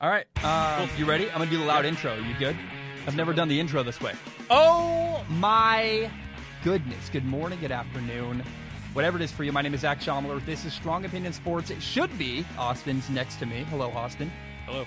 [0.00, 0.26] All right.
[0.44, 1.28] Um, you ready?
[1.30, 2.14] I'm going to do the loud intro.
[2.14, 2.56] You good?
[3.06, 4.12] I've never done the intro this way.
[4.50, 6.10] Oh my
[6.62, 7.08] goodness.
[7.08, 8.42] Good morning, good afternoon.
[8.92, 10.44] Whatever it is for you, my name is Zach Schomler.
[10.46, 11.70] This is Strong Opinion Sports.
[11.70, 13.64] It should be Austin's next to me.
[13.70, 14.30] Hello, Austin.
[14.66, 14.86] Hello.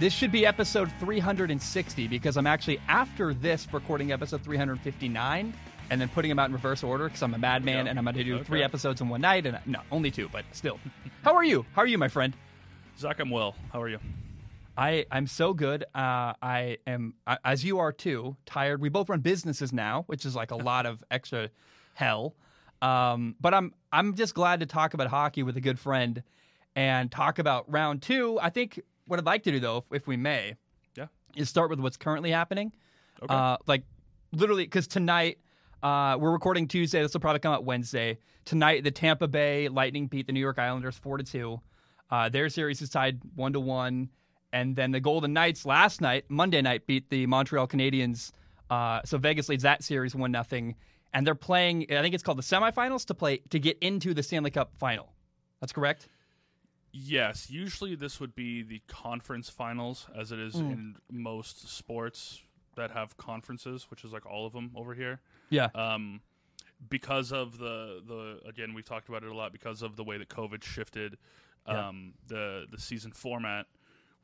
[0.00, 5.54] This should be episode 360 because I'm actually after this recording episode 359
[5.90, 8.16] and then putting them out in reverse order because I'm a madman and I'm going
[8.16, 8.44] to do Okay.
[8.44, 9.46] three episodes in one night.
[9.46, 10.78] And no, only two, but still.
[11.22, 11.64] How are you?
[11.74, 12.34] How are you, my friend?
[12.98, 13.54] Zach, I'm well.
[13.72, 13.98] How are you?
[14.76, 15.84] I I'm so good.
[15.94, 18.36] Uh, I am I- as you are too.
[18.46, 18.80] Tired.
[18.80, 21.50] We both run businesses now, which is like a lot of extra
[21.94, 22.34] hell.
[22.82, 26.22] Um, but I'm I'm just glad to talk about hockey with a good friend
[26.76, 28.38] and talk about round two.
[28.42, 30.56] I think what I'd like to do though, if, if we may,
[30.96, 31.06] Yeah.
[31.36, 32.72] is start with what's currently happening.
[33.22, 33.32] Okay.
[33.32, 33.84] Uh, like
[34.32, 35.38] literally, because tonight
[35.82, 37.00] uh, we're recording Tuesday.
[37.00, 38.18] This will probably come out Wednesday.
[38.44, 41.60] Tonight, the Tampa Bay Lightning beat the New York Islanders four to two.
[42.10, 44.10] Uh, their series is tied one to one,
[44.54, 48.30] and then the Golden Knights last night, Monday night, beat the Montreal Canadiens.
[48.70, 50.74] Uh, so Vegas leads that series one nothing,
[51.12, 51.86] and they're playing.
[51.90, 55.12] I think it's called the semifinals to play to get into the Stanley Cup final.
[55.60, 56.08] That's correct.
[56.92, 62.40] yes, usually this would be the conference finals, as it is in most sports
[62.76, 65.20] that have conferences, which is like all of them over here.
[65.50, 65.68] Yeah.
[65.74, 66.20] Um,
[66.88, 70.18] because of the the again, we've talked about it a lot because of the way
[70.18, 71.16] that COVID shifted
[71.66, 71.88] Yeah.
[71.88, 73.66] um, the the season format.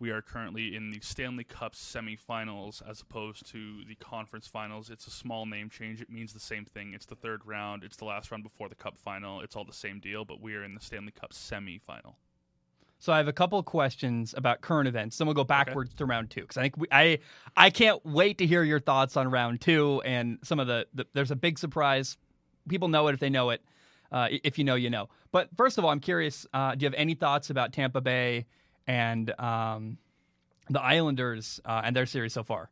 [0.01, 4.89] We are currently in the Stanley Cup semifinals as opposed to the conference finals.
[4.89, 6.01] It's a small name change.
[6.01, 6.95] It means the same thing.
[6.95, 7.85] It's the third round.
[7.85, 9.43] It's the last round before the Cup final.
[9.43, 12.15] It's all the same deal, but we are in the Stanley Cup semifinal.
[12.99, 15.19] So I have a couple of questions about current events.
[15.19, 17.19] Then we'll go backwards to round two because I think we, I
[17.55, 21.07] I can't wait to hear your thoughts on round two and some of the, the
[21.13, 22.17] there's a big surprise.
[22.71, 23.63] People know it if they know it.
[24.11, 25.09] Uh, if you know, you know.
[25.31, 26.47] But first of all, I'm curious.
[26.53, 28.47] Uh, do you have any thoughts about Tampa Bay
[28.91, 29.99] and um,
[30.69, 32.71] the Islanders uh, and their series so far?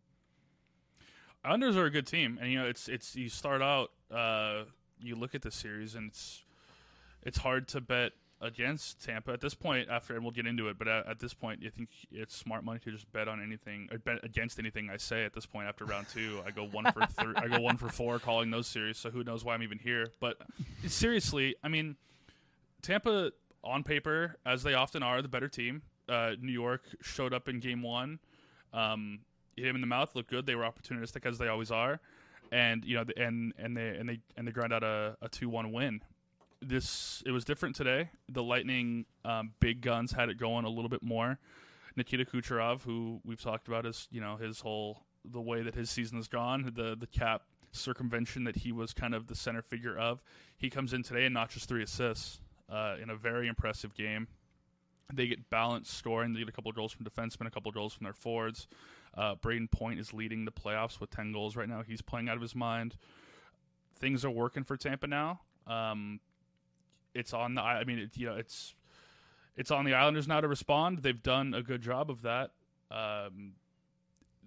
[1.45, 4.65] Islanders are a good team, and you know it's it's you start out, uh,
[5.01, 6.43] you look at the series, and it's
[7.23, 9.89] it's hard to bet against Tampa at this point.
[9.89, 12.65] After and we'll get into it, but at, at this point, I think it's smart
[12.65, 15.69] money to just bet on anything or bet against anything I say at this point.
[15.69, 18.67] After round two, I go one for three, I go one for four calling those
[18.67, 18.99] series.
[18.99, 20.09] So who knows why I'm even here?
[20.19, 20.39] But
[20.89, 21.95] seriously, I mean,
[22.83, 23.31] Tampa
[23.63, 25.83] on paper, as they often are, the better team.
[26.09, 28.19] Uh, New York showed up in game one.
[28.73, 29.21] Um,
[29.57, 30.47] hit him in the mouth, looked good.
[30.47, 32.01] They were opportunistic as they always are,
[32.53, 35.49] and you know, and and they and they and they grind out a, a two
[35.49, 36.03] one win.
[36.61, 38.11] This it was different today.
[38.29, 41.39] The Lightning um, big guns had it going a little bit more.
[41.97, 45.91] Nikita Kucherov, who we've talked about, is you know his whole the way that his
[45.91, 47.43] season has gone, the the cap
[47.73, 50.23] circumvention that he was kind of the center figure of.
[50.57, 54.29] He comes in today and notches three assists uh, in a very impressive game.
[55.13, 56.35] They get balanced scoring.
[56.35, 58.67] They get a couple of goals from defensemen, a couple of goals from their forwards.
[59.17, 61.83] Uh, Brayden Point is leading the playoffs with 10 goals right now.
[61.83, 62.97] He's playing out of his mind.
[63.99, 65.41] Things are working for Tampa now.
[65.67, 66.21] Um,
[67.15, 67.63] it's on the.
[67.63, 68.75] I mean, it, you know, it's
[69.57, 70.99] it's on the Islanders now to respond.
[70.99, 72.51] They've done a good job of that.
[72.91, 73.55] Um,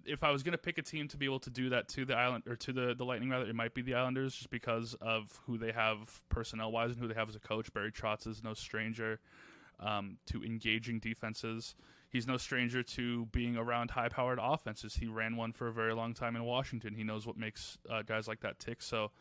[0.06, 2.06] if I was going to pick a team to be able to do that to
[2.06, 4.96] the island or to the the Lightning, rather, it might be the Islanders, just because
[5.02, 7.74] of who they have personnel wise and who they have as a coach.
[7.74, 9.20] Barry Trotz is no stranger
[9.82, 11.76] um, to engaging defenses.
[12.10, 14.96] He's no stranger to being around high powered offenses.
[14.96, 16.94] He ran one for a very long time in Washington.
[16.94, 18.82] He knows what makes uh, guys like that tick.
[18.82, 19.12] So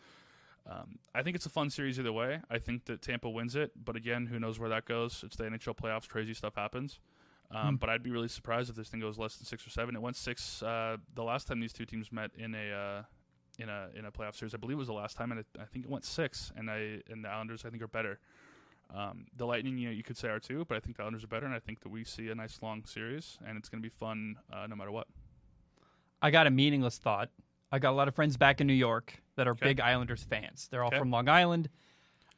[0.68, 2.40] um, I think it's a fun series either way.
[2.50, 5.22] I think that Tampa wins it, but again, who knows where that goes?
[5.24, 6.08] It's the NHL playoffs.
[6.08, 6.98] Crazy stuff happens.
[7.52, 9.96] Um, But I'd be really surprised if this thing goes less than six or seven.
[9.96, 13.02] It went six uh, the last time these two teams met in a uh,
[13.58, 14.54] in a in a playoff series.
[14.54, 16.52] I believe it was the last time, and it, I think it went six.
[16.56, 18.20] And I and the Islanders I think are better.
[18.94, 21.22] Um, the Lightning, you know, you could say are too, but I think the Islanders
[21.24, 23.80] are better, and I think that we see a nice long series, and it's going
[23.82, 25.06] to be fun uh, no matter what.
[26.22, 27.30] I got a meaningless thought.
[27.72, 29.66] I got a lot of friends back in New York that are Okay.
[29.68, 30.68] big Islanders fans.
[30.70, 30.98] They're all Okay.
[30.98, 31.68] from Long Island.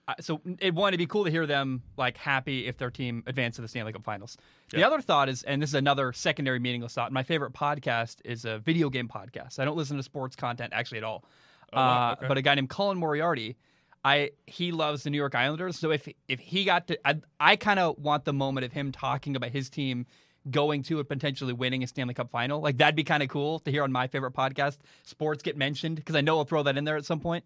[0.09, 3.23] Uh, so it wanted to be cool to hear them like happy if their team
[3.27, 4.37] advanced to the Stanley Cup Finals.
[4.71, 7.13] The other thought is, and this is another secondary meaningless thought.
[7.13, 9.59] My favorite podcast is a video game podcast.
[9.61, 11.25] I don't listen to sports content actually at all.
[11.73, 12.09] Oh, wow.
[12.11, 12.27] uh, Okay.
[12.29, 13.57] But a guy named Colin Moriarty,
[14.05, 15.79] I he loves the New York Islanders.
[15.79, 18.93] So if if he got to, I, I kind of want the moment of him
[18.93, 20.07] talking about his team
[20.51, 22.61] going to and potentially winning a Stanley Cup final.
[22.61, 24.79] Like that'd be kind of cool to hear on my favorite podcast.
[25.05, 27.45] Sports get mentioned because I know I'll throw that in there at some point.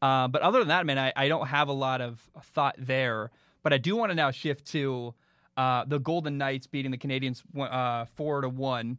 [0.00, 3.30] Uh, but other than that, man, I, I don't have a lot of thought there.
[3.64, 5.14] But I do want to now shift to
[5.56, 8.98] uh, the Golden Knights beating the Canadiens uh, four to one.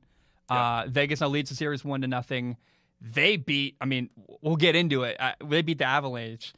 [0.50, 2.58] Uh, Vegas now leads the series one to nothing.
[3.00, 3.78] They beat.
[3.80, 4.10] I mean,
[4.42, 5.16] we'll get into it.
[5.18, 6.54] Uh, they beat the Avalanche.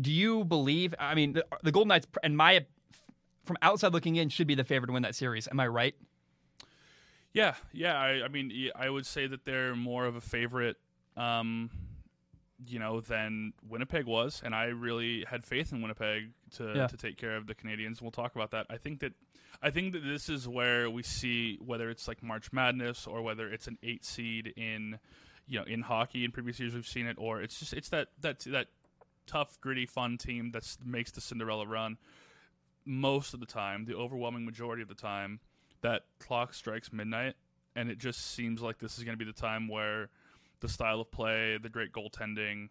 [0.00, 0.94] Do you believe?
[0.98, 2.66] I mean, the, the Golden Knights, and my
[3.44, 5.48] from outside looking in, should be the favorite to win that series.
[5.48, 5.94] Am I right?
[7.32, 7.98] Yeah, yeah.
[7.98, 10.76] I, I mean, I would say that they're more of a favorite,
[11.16, 11.70] um,
[12.66, 16.86] you know, than Winnipeg was, and I really had faith in Winnipeg to Yeah.
[16.88, 18.02] to take care of the Canadiens.
[18.02, 18.66] We'll talk about that.
[18.68, 19.12] I think that
[19.62, 23.48] I think that this is where we see whether it's like March Madness or whether
[23.48, 24.98] it's an eight seed in,
[25.46, 26.24] you know, in hockey.
[26.24, 28.68] In previous years, we've seen it, or it's just it's that that that
[29.26, 31.98] tough, gritty, fun team that makes the Cinderella run.
[32.84, 35.40] Most of the time, the overwhelming majority of the time,
[35.82, 37.34] that clock strikes midnight,
[37.76, 40.08] and it just seems like this is going to be the time where
[40.60, 42.68] the style of play, the great goaltending,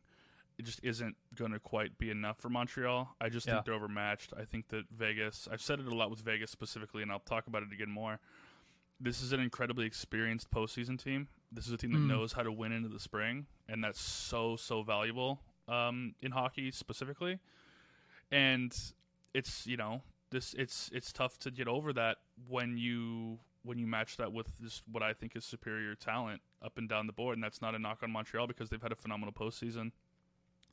[0.58, 3.16] it just isn't going to quite be enough for Montreal.
[3.22, 3.54] I just Yeah.
[3.54, 4.34] think they're overmatched.
[4.38, 7.48] I think that Vegas, I've said it a lot with Vegas specifically, and I'll talk
[7.48, 8.20] about it again more.
[9.00, 11.30] This is an incredibly experienced postseason team.
[11.52, 12.08] This is a team that Mm.
[12.08, 16.72] knows how to win into the spring, and that's so, so valuable um, in hockey
[16.72, 17.40] specifically.
[18.32, 18.76] And
[19.34, 20.02] it's, you know,
[20.32, 22.18] this it's it's tough to get over that
[22.48, 26.78] when you when you match that with just what I think is superior talent up
[26.78, 28.96] and down the board, and that's not a knock on Montreal because they've had a
[28.96, 29.92] phenomenal postseason.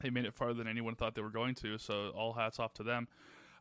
[0.00, 2.75] They made it farther than anyone thought they were going to, so all hats off
[2.75, 3.08] to them.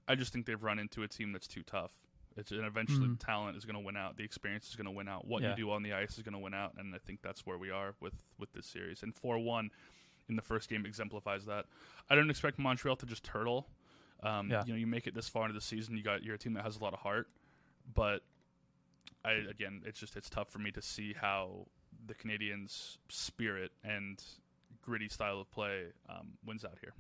[0.08, 1.94] I just think they've run into a team that's too tough.
[2.38, 3.20] It's and eventually Mm.
[3.20, 4.18] talent is going to win out.
[4.18, 5.26] The experience is going to win out.
[5.26, 5.52] What Yeah.
[5.52, 7.58] you do on the ice is going to win out, and I think that's where
[7.58, 9.02] we are with with this series.
[9.02, 9.72] And four one
[10.30, 11.66] in the first game exemplifies that.
[12.10, 13.68] I don't expect Montreal to just turtle.
[14.24, 14.64] Um, Yeah.
[14.66, 16.54] You know, you make it this far into the season, you got you're a team
[16.54, 17.28] that has a lot of heart,
[17.94, 18.22] but
[19.24, 21.68] I again, it's just it's tough for me to see how
[22.08, 24.24] the Canadiens' spirit and
[24.82, 26.94] gritty style of play um, wins out here.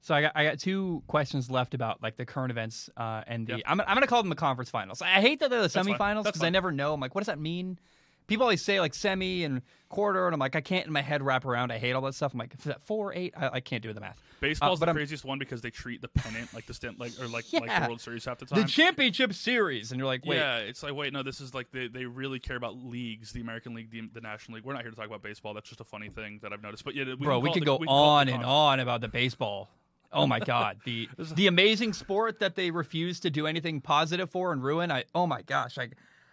[0.00, 3.46] So I got I got two questions left about like the current events uh, and
[3.46, 3.62] the Yeah.
[3.66, 5.02] I'm I'm gonna call them the conference finals.
[5.02, 6.94] I hate that they're the semifinals because I never know.
[6.94, 7.78] I'm like, what does that mean?
[8.26, 11.22] People always say like semi and quarter, and I'm like, I can't in my head
[11.22, 11.70] wrap around.
[11.70, 12.32] I hate all that stuff.
[12.32, 13.34] I'm like, is that four, eight?
[13.36, 14.20] I, I can't do the math.
[14.40, 16.98] Baseball's uh, but the I'm- craziest one because they treat the pennant like the stint
[16.98, 18.62] like or like like the World Series half the time.
[18.62, 21.70] The championship series, and you're like, wait, Yeah, it's like wait, no, this is like
[21.70, 24.64] they, they really care about leagues, the American League, the, the National League.
[24.64, 25.54] We're not here to talk about baseball.
[25.54, 26.84] That's just a funny thing that I've noticed.
[26.84, 29.00] But yeah, we bro, can we could the- go we can on and on about
[29.00, 29.70] the baseball.
[30.12, 34.52] Oh my god, the the amazing sport that they refuse to do anything positive for
[34.52, 34.90] and ruin.
[34.90, 35.88] I oh my gosh, I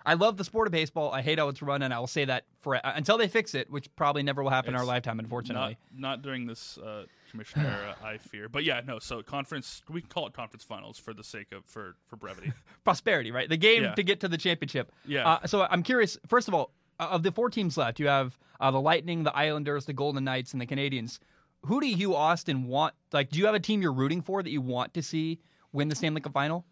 [0.06, 1.12] I love the sport of baseball.
[1.12, 3.70] I hate how it's run, and I will say that for until they fix it,
[3.70, 5.78] which probably never will happen in our lifetime, unfortunately.
[5.94, 8.50] Not, not during this uh, commission era, I fear.
[8.50, 9.00] But yeah, no.
[9.00, 12.52] So conference, we can call it conference finals for the sake of for for brevity.
[12.84, 13.48] Prosperity, right?
[13.48, 13.94] The game Yeah.
[13.96, 14.92] to get to the championship.
[15.06, 15.28] Yeah.
[15.28, 16.18] Uh, so I'm curious.
[16.28, 19.36] First of all, uh, of the four teams left, you have uh, the Lightning, the
[19.36, 21.20] Islanders, the Golden Knights, and the Canadiens.
[21.68, 22.94] Who do you, Austin, want?
[23.14, 25.40] Like, do you have a team you're rooting for that you want to see
[25.72, 26.66] win the Stanley Cup final?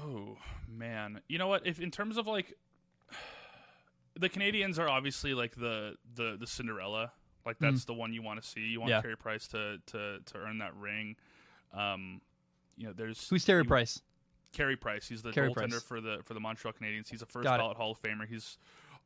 [0.00, 0.36] Oh
[0.76, 1.66] man, you know what?
[1.66, 2.54] If in terms of like,
[4.18, 7.12] the Canadiens are obviously like the the the Cinderella.
[7.44, 8.60] Like that's the one you want to see.
[8.60, 8.90] You want.
[8.90, 9.02] Yeah.
[9.02, 11.16] Carey Price to to to earn that ring.
[11.72, 12.20] Um,
[12.76, 14.00] you know, there's Who's Terry you- Price?
[14.52, 15.06] Carey Price.
[15.06, 15.82] He's the Carey goaltender Price.
[15.82, 17.08] for the for the Montreal Canadiens.
[17.08, 17.58] He's a first Got it.
[17.62, 18.26] ballot Hall of Famer.
[18.26, 18.58] He's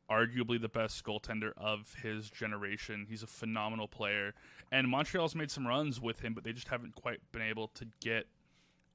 [0.09, 3.05] arguably the best goaltender of his generation.
[3.09, 4.33] He's a phenomenal player,
[4.71, 7.85] and Montreal's made some runs with him, but they just haven't quite been able to
[8.01, 8.27] get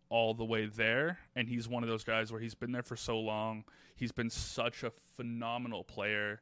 [0.08, 1.18] all the way there.
[1.34, 3.64] And he's one of those guys where he's been there for so long.
[3.96, 6.40] He's been such a phenomenal player.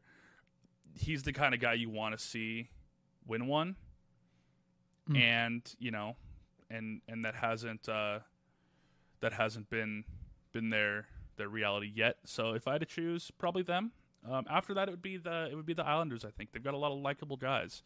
[0.96, 2.68] He's the kind of guy you want to see
[3.26, 3.76] win one,
[5.08, 5.16] Hmm.
[5.16, 6.16] and you know,
[6.70, 8.20] and and that hasn't uh,
[9.20, 10.04] that hasn't been
[10.52, 11.06] been their
[11.36, 12.16] their reality yet.
[12.24, 13.92] So if I had to choose, probably them.
[14.28, 16.24] Um, after that, it would be the it would be the Islanders.
[16.24, 17.82] I think they've got a lot of likable guys.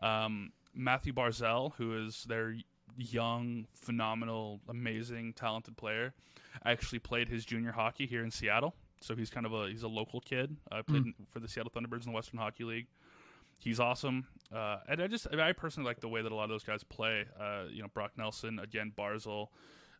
[0.00, 2.54] Um, Mathew Barzal, who is their
[2.96, 6.12] young, phenomenal, amazing, talented player,
[6.62, 8.74] I actually played his junior hockey here in Seattle.
[9.00, 10.56] So he's kind of a he's a local kid.
[10.70, 12.86] I played in- for the Seattle Thunderbirds in the Western Hockey League.
[13.58, 16.50] He's awesome, uh, and I just I personally like the way that a lot of
[16.50, 17.26] those guys play.
[17.38, 19.48] Uh, you know, Brock Nelson again, Barzal,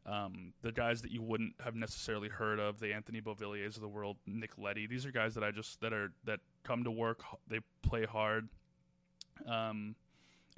[0.07, 3.89] um, the guys that you wouldn't have necessarily heard of, the Anthony Beauvilliers of the
[3.89, 4.87] world, Nick Leddy.
[4.87, 7.23] These are guys that I just that are that come to work.
[7.49, 8.49] They play hard,
[9.47, 9.95] um,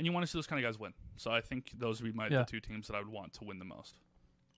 [0.02, 0.92] and you want to see those kind of guys win.
[1.16, 2.38] So I think those would be my Yeah.
[2.40, 3.94] the two teams that I would want to win the most.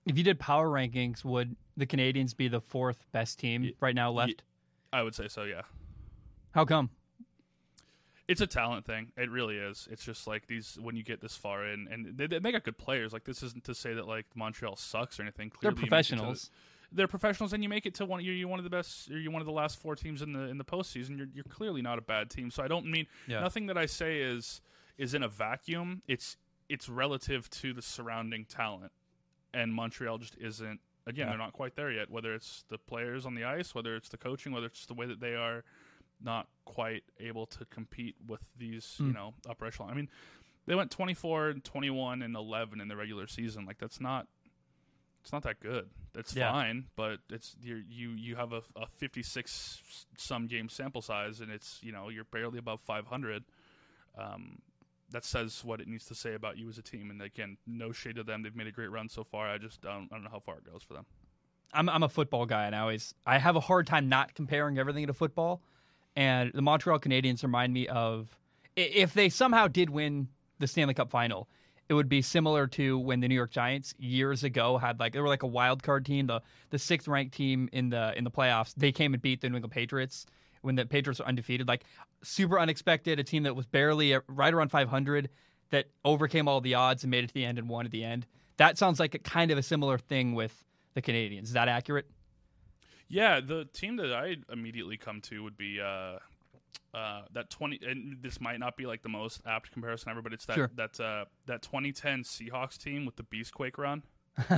[0.07, 3.93] If you did power rankings, would the Canadiens be the fourth best team Ye- right
[3.93, 4.41] now left?
[4.91, 5.43] I would say so.
[5.43, 5.61] Yeah.
[6.55, 6.89] How come?
[8.27, 9.11] It's a talent thing.
[9.17, 9.87] It really is.
[9.91, 12.77] It's just like these when you get this far in, and they, they got good
[12.79, 13.13] players.
[13.13, 15.51] Like this isn't to say that like Montreal sucks or anything.
[15.61, 16.51] They're Clearly you make it to professionals.
[16.91, 18.23] they're professionals, and you make it to one.
[18.25, 19.09] You're, you're one of the best.
[19.09, 21.17] You're one of the last four teams in the in the postseason.
[21.19, 22.49] You're you're clearly not a bad team.
[22.49, 23.41] So I don't mean Yeah.
[23.41, 24.59] nothing that I say is
[24.97, 26.01] is in a vacuum.
[26.07, 26.37] It's
[26.69, 28.91] it's relative to the surrounding talent,
[29.53, 30.79] and Montreal just isn't.
[31.07, 31.29] Again, Yeah.
[31.29, 32.09] they're not quite there yet.
[32.09, 35.05] Whether it's the players on the ice, whether it's the coaching, whether it's the way
[35.05, 35.63] that they are
[36.19, 39.13] not quite able to compete with these, you Mm.
[39.13, 39.91] know, upper echelon.
[39.91, 40.09] I mean,
[40.65, 43.65] they went 24 and 21 and 11 in the regular season.
[43.65, 44.27] Like that's not
[45.21, 45.89] it's not that good.
[46.15, 46.51] It's Yeah.
[46.51, 51.51] fine, but it's you're, you you have a, a 56 some game sample size, and
[51.51, 53.43] it's you know you're barely above 500.
[54.17, 54.61] Um,
[55.11, 57.09] that says what it needs to say about you as a team.
[57.09, 59.47] And again, no shade to them; they've made a great run so far.
[59.49, 61.05] I just don't, I don't know how far it goes for them.
[61.73, 64.77] I'm I'm a football guy, and I always I have a hard time not comparing
[64.77, 65.61] everything to football.
[66.15, 68.37] And the Montreal Canadiens remind me of
[68.75, 71.49] if they somehow did win the Stanley Cup final,
[71.89, 75.19] it would be similar to when the New York Giants years ago had like they
[75.19, 78.31] were like a wild card team, the the sixth ranked team in the in the
[78.31, 78.73] playoffs.
[78.75, 80.25] They came and beat the New England Patriots
[80.65, 81.83] when the Patriots were undefeated, like
[82.23, 83.19] super unexpected.
[83.19, 85.29] A team that was barely uh, right around 500
[85.69, 88.03] that overcame all the odds and made it to the end and won at the
[88.03, 88.25] end.
[88.57, 91.43] That sounds like a kind of a similar thing with the Canadiens.
[91.43, 92.07] Is that accurate?
[93.07, 96.17] Yeah, the team that I immediately come to would be uh,
[96.93, 97.79] uh, that twenty.
[97.85, 100.71] And this might not be like the most apt comparison ever, but it's that Sure.
[100.75, 104.03] that uh, that 2010 Seahawks team with the Beastquake run.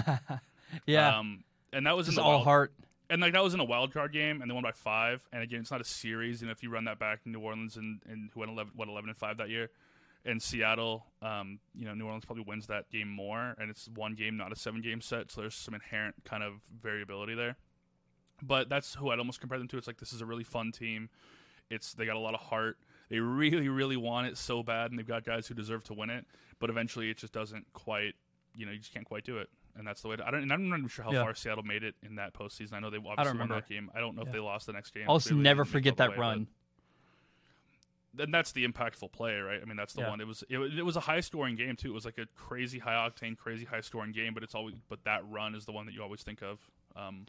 [0.86, 2.74] yeah, Um, and that was in just the all wild, heart.
[3.10, 5.22] And like that was in a wild card game, and they won by five.
[5.32, 6.42] And again, it's not a series.
[6.42, 9.10] And if you run that back, New Orleans and, and who went 11, what eleven
[9.10, 9.70] and five that year,
[10.26, 14.14] and Seattle, um, you know, New Orleans probably wins that game more, and it's one
[14.14, 15.32] game, not a seven game set.
[15.32, 17.56] So there's some inherent kind of variability there.
[18.44, 19.78] But that's who I'd almost compare them to.
[19.78, 21.10] It's like this is a really fun team.
[21.70, 22.78] It's they got a lot of heart.
[23.10, 26.10] They really, really want it so bad, and they've got guys who deserve to win
[26.10, 26.26] it.
[26.60, 28.14] But eventually, it just doesn't quite.
[28.56, 30.16] You know, you just can't quite do it, and that's the way.
[30.16, 30.44] To, I don't.
[30.44, 31.24] And I'm not even sure how Yeah.
[31.24, 32.74] far Seattle made it in that postseason.
[32.74, 33.90] I know they obviously won that game.
[33.96, 35.06] I don't know if they lost the next game.
[35.08, 36.48] Also, Clearly, never forget that way, run.
[38.20, 39.60] and that's the impactful play, right?
[39.62, 40.10] I mean, that's the Yeah.
[40.10, 40.22] one.
[40.22, 41.90] It was it, was- it was a high scoring game too.
[41.90, 44.34] It was like a crazy high octane, crazy high scoring game.
[44.34, 46.60] But it's always but that run is the one that you always think of.
[46.96, 47.26] Um,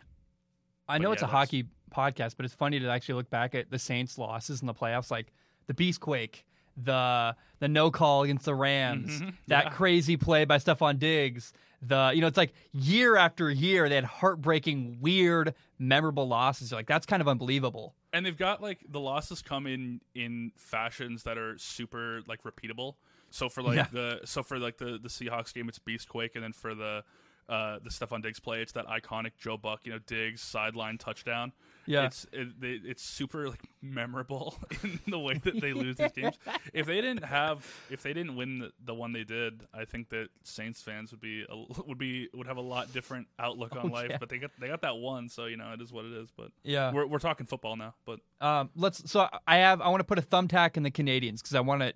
[0.88, 3.70] I know yeah, it's a hockey podcast, but it's funny to actually look back at
[3.70, 5.32] the Saints' losses in the playoffs, like
[5.66, 6.44] the Beastquake,
[6.84, 9.34] the the no call against the Rams, Mhm.
[9.48, 9.70] that Yeah.
[9.70, 11.52] crazy play by Stefon Diggs.
[11.82, 16.70] The you know, it's like year after year they had heartbreaking, weird, memorable losses.
[16.70, 17.94] You're like that's kind of unbelievable.
[18.12, 22.94] and they've got like the losses come in in fashions that are super like repeatable.
[23.30, 23.86] So for like Yeah.
[23.92, 27.04] the so for like the the Seahawks game, it's Beastquake, and then for the
[27.48, 31.52] uh, the Stefon Diggs play, it's that iconic Joe Buck, you know, Diggs sideline touchdown.
[31.88, 32.04] Yeah.
[32.06, 36.36] it's it, they, it's super like memorable in the way that they lose these games.
[36.72, 40.10] If they didn't have, if they didn't win the, the one they did, I think
[40.10, 43.86] that Saints fans would be a, would be would have a lot different outlook on
[43.90, 44.08] Oh, life.
[44.10, 44.16] yeah.
[44.18, 46.30] But they got they got that one, so you know it is what it is.
[46.36, 46.92] But Yeah.
[46.92, 47.94] we're we're talking football now.
[48.04, 49.10] But Um, let's.
[49.10, 49.80] So I have.
[49.80, 51.92] I want to put a thumbtack in the Canadiens because I want to.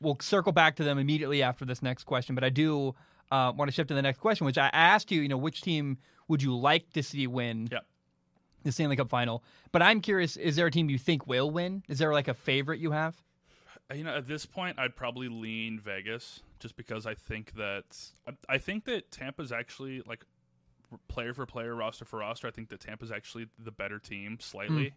[0.00, 2.94] We'll circle back to them immediately after this next question, but I do
[3.32, 5.20] uh, want to shift to the next question, which I asked you.
[5.20, 7.78] You know, which team would you like to see win yeah.
[8.68, 9.42] The Stanley Cup final?
[9.72, 11.82] But I'm curious: is there a team you think will win?
[11.88, 13.22] Is there like a favorite you have?
[13.94, 17.84] You know, at this point, I'd probably lean Vegas just because I think that
[18.48, 20.24] I, think that Tampa's actually like
[21.08, 22.46] player for player, roster for roster.
[22.46, 24.94] I think that Tampa's actually the better team slightly.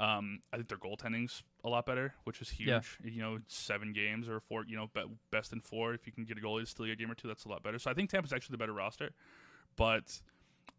[0.00, 2.68] Um, I think their goaltending's a lot better, which is huge.
[2.68, 3.10] Yeah.
[3.10, 4.64] You know, seven games or four.
[4.66, 5.94] You know, be, best in four.
[5.94, 7.62] If you can get a goalie to steal a game or two, that's a lot
[7.62, 7.78] better.
[7.78, 9.10] So I think Tampa's actually the better roster,
[9.76, 10.20] but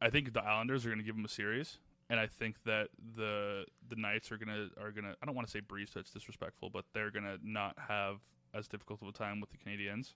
[0.01, 1.79] I think the Islanders are going to give them a series,
[2.09, 5.15] and I think that the the Knights are gonna are gonna.
[5.21, 8.17] I don't want to say breeze, that's disrespectful, but they're gonna not have
[8.53, 10.13] as difficult of a time with the Canadiens.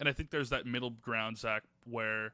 [0.00, 2.32] And I think there's that middle ground, Zach, where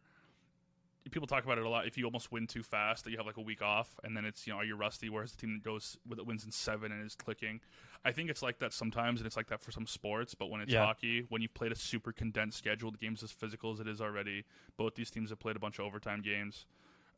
[1.11, 1.87] people talk about it a lot.
[1.87, 4.25] If you almost win too fast, that you have like a week off, and then
[4.25, 5.09] it's you know are you rusty?
[5.09, 7.61] Whereas the team that goes that wins in seven and is clicking,
[8.05, 10.35] I think it's like that sometimes, and it's like that for some sports.
[10.35, 10.85] But when it's Yeah.
[10.87, 14.01] hockey, when you've played a super condensed schedule, the game's as physical as it is
[14.01, 14.45] already.
[14.77, 16.67] Both these teams have played a bunch of overtime games.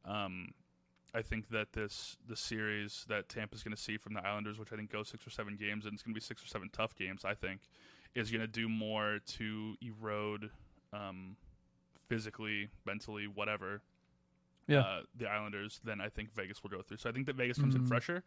[0.05, 0.53] Um,
[1.15, 4.73] I think that this the series that Tampa's going to see from the Islanders, which
[4.73, 6.69] I think goes six or seven games, and it's going to be six or seven
[6.73, 7.25] tough games.
[7.25, 7.61] I think
[8.15, 10.51] is going to do more to erode
[10.93, 11.37] um,
[12.09, 13.83] physically, mentally, whatever.
[14.67, 14.81] Yeah.
[14.81, 16.99] Uh, the Islanders than I think Vegas will go through.
[16.99, 17.89] So I think that Vegas comes in Mm.
[17.89, 18.23] fresher,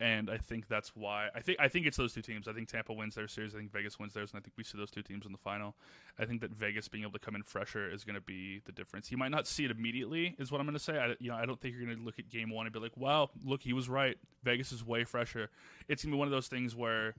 [0.00, 2.48] and I think that's why I think I think it's those two teams.
[2.48, 3.54] I think Tampa wins their series.
[3.54, 5.38] I think Vegas wins theirs, and I think we see those two teams in the
[5.38, 5.76] final.
[6.18, 8.72] I think that Vegas being able to come in fresher is going to be the
[8.72, 9.12] difference.
[9.12, 10.98] You might not see it immediately, is what I'm going to say.
[10.98, 12.78] I, you know, I don't think you're going to look at game one and be
[12.78, 14.16] like, "Wow, look, he was right.
[14.42, 15.50] Vegas is way fresher."
[15.86, 17.14] It's going to be one of those things where,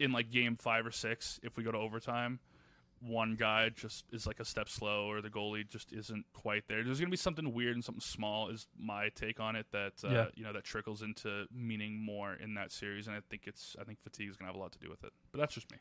[0.00, 2.40] in like game five or six, if we go to overtime,
[3.06, 6.82] one guy just is like a step slow, or the goalie just isn't quite there.
[6.82, 8.48] There's going to be something weird and something small.
[8.48, 10.26] Is my take on it that uh, Yeah.
[10.34, 13.84] you know that trickles into meaning more in that series, and I think it's I
[13.84, 15.12] think fatigue is going to have a lot to do with it.
[15.32, 15.78] But that's just me.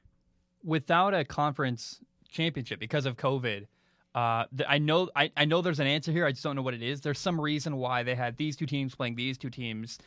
[0.64, 2.00] Without a conference
[2.30, 3.68] championship because of COVID,
[4.16, 6.26] uh, I know I, I know there's an answer here.
[6.26, 7.02] I just don't know what it is.
[7.02, 9.98] There's some reason why they had these two teams playing these two teams,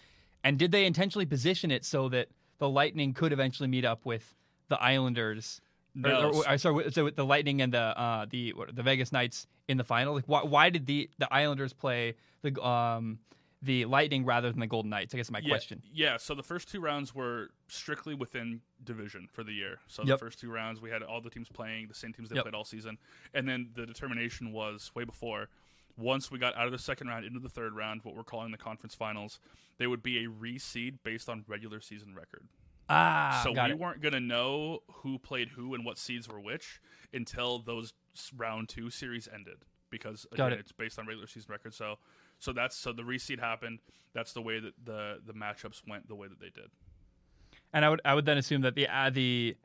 [0.45, 4.35] and did they intentionally position it so that the Lightning could eventually meet up with
[4.69, 5.61] the Islanders
[5.97, 6.31] No.
[6.31, 9.47] or- or- sorry, so with the Lightning and the uh, the what, the Vegas Knights
[9.67, 10.15] in the final.
[10.15, 13.19] Like, why, why did the the Islanders play the um
[13.63, 15.15] the Lightning rather than the Golden Knights?
[15.15, 15.83] I guess my yeah, question.
[15.93, 19.79] Yeah, so the first two rounds were strictly within division for the year.
[19.89, 20.19] So Yep.
[20.19, 22.45] the first two rounds, we had all the teams playing the same teams they Yep.
[22.45, 22.99] played all season,
[23.33, 25.49] and then the determination was way before.
[25.97, 28.53] Once we got out of the second round into the third round, what we're calling
[28.53, 29.41] the conference finals,
[29.79, 32.47] they would be a reseed based on regular season record.
[32.89, 33.79] Ah, so we it.
[33.79, 36.81] weren't going to know who played who and what seeds were which
[37.13, 37.93] until those
[38.37, 40.61] round two series ended because again, it.
[40.61, 41.75] it's based on regular season record.
[41.75, 41.97] So
[42.39, 43.81] so that's so the reseed happened.
[44.15, 46.71] That's the way that the the matchups went the way that they did.
[47.73, 49.57] And I would I would then assume that the uh, the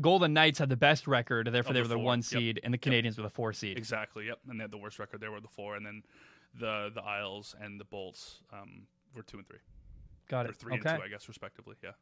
[0.00, 2.04] Golden Knights had the best record, therefore they the were the four.
[2.04, 2.24] one Yep.
[2.24, 3.76] seed, and the Canadiens were the four seed.
[3.76, 4.26] Exactly.
[4.26, 4.38] Yep.
[4.48, 5.20] And they had the worst record.
[5.20, 6.02] They were the four, and then
[6.58, 9.58] the the Isles and the Bolts um, were two and three,
[10.28, 10.56] Got or it.
[10.56, 10.90] three okay.
[10.90, 11.76] and two, I guess, respectively.
[11.82, 11.92] Yeah.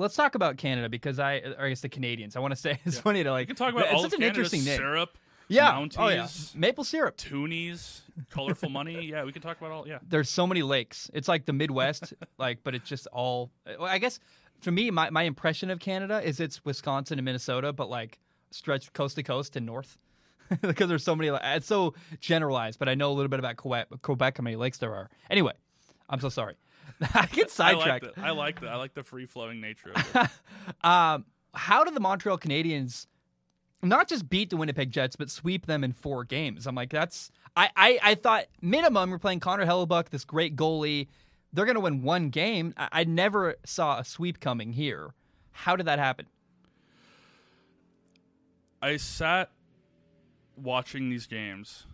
[0.00, 2.36] Let's talk about Canada because I, or I guess the Canadians.
[2.36, 3.02] I want to say it's Yeah.
[3.02, 3.48] funny to like.
[3.48, 4.76] You can talk about all such an interesting name.
[4.78, 5.76] syrup, yeah.
[5.76, 6.28] Oh, Mounties, Oh yeah.
[6.54, 7.16] Maple syrup.
[7.16, 9.04] toonies, colorful money.
[9.10, 9.86] Yeah, we can talk about all.
[9.88, 9.98] Yeah.
[10.08, 11.10] There's so many lakes.
[11.14, 13.50] It's like the Midwest, like, but it's just all.
[13.66, 14.20] Well, I guess
[14.60, 18.18] for me, my, my impression of Canada is it's Wisconsin and Minnesota, but like
[18.50, 19.96] stretched coast to coast and north.
[20.62, 21.28] because there's so many.
[21.44, 24.78] It's so generalized, but I know a little bit about Quebec, Quebec how many lakes
[24.78, 25.08] there are.
[25.30, 25.52] Anyway,
[26.08, 26.54] I'm so sorry.
[27.14, 28.18] I get sidetracked.
[28.18, 28.68] I like that.
[28.68, 30.84] I like the free flowing nature of it.
[30.84, 33.06] um, how did the Montreal Canadiens
[33.82, 36.66] not just beat the Winnipeg Jets, but sweep them in four games?
[36.66, 37.30] I'm like, that's.
[37.56, 41.08] I, I, I thought minimum we're playing Connor Hellebuyck, this great goalie.
[41.52, 42.74] They're going to win one game.
[42.76, 45.14] I, I never saw a sweep coming here.
[45.52, 46.26] How did that happen?
[48.80, 49.50] I sat
[50.56, 51.86] watching these games,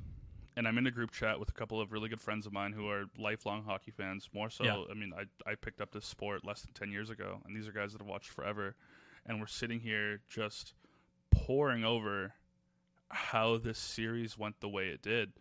[0.56, 2.72] and I'm in a group chat with a couple of really good friends of mine
[2.72, 4.28] who are lifelong hockey fans.
[4.32, 4.84] More so, Yeah.
[4.90, 7.68] I mean, I I picked up this sport less than ten years ago, and these
[7.68, 8.74] are guys that have watched forever,
[9.26, 10.74] and we're sitting here just
[11.30, 12.32] pouring over
[13.10, 15.32] how this series went the way it did,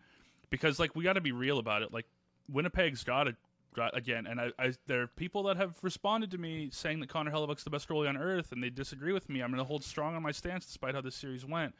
[0.50, 1.92] because like we got to be real about it.
[1.92, 2.06] Like
[2.48, 3.28] Winnipeg's got.
[3.74, 7.10] Got, again, and I, I, there are people that have responded to me saying that
[7.10, 9.42] Connor Hellebuyck's the best goalie on earth, and they disagree with me.
[9.42, 11.74] I'm going to hold strong on my stance despite how this series went.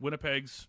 [0.00, 0.66] Winnipeg's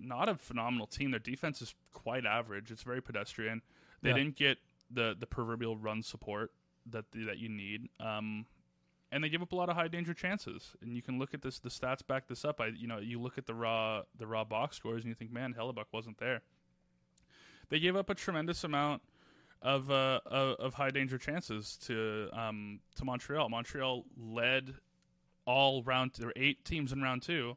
[0.00, 1.10] not a phenomenal team.
[1.10, 2.70] Their defense is quite average.
[2.70, 3.62] It's very pedestrian.
[4.02, 4.16] They Yeah.
[4.16, 4.58] didn't get
[4.90, 6.52] the the proverbial run support
[6.86, 7.88] that that you need.
[8.00, 8.46] Um,
[9.12, 10.76] and they give up a lot of high danger chances.
[10.80, 11.58] And you can look at this.
[11.58, 12.60] The stats back this up.
[12.60, 15.32] I you know you look at the raw the raw box scores and you think,
[15.32, 16.42] man, Hellebuyck wasn't there.
[17.68, 19.02] They gave up a tremendous amount
[19.62, 23.48] of uh, of, of high danger chances to um, to Montreal.
[23.48, 24.74] Montreal led
[25.44, 26.12] all round.
[26.16, 27.56] There were eight teams in round two.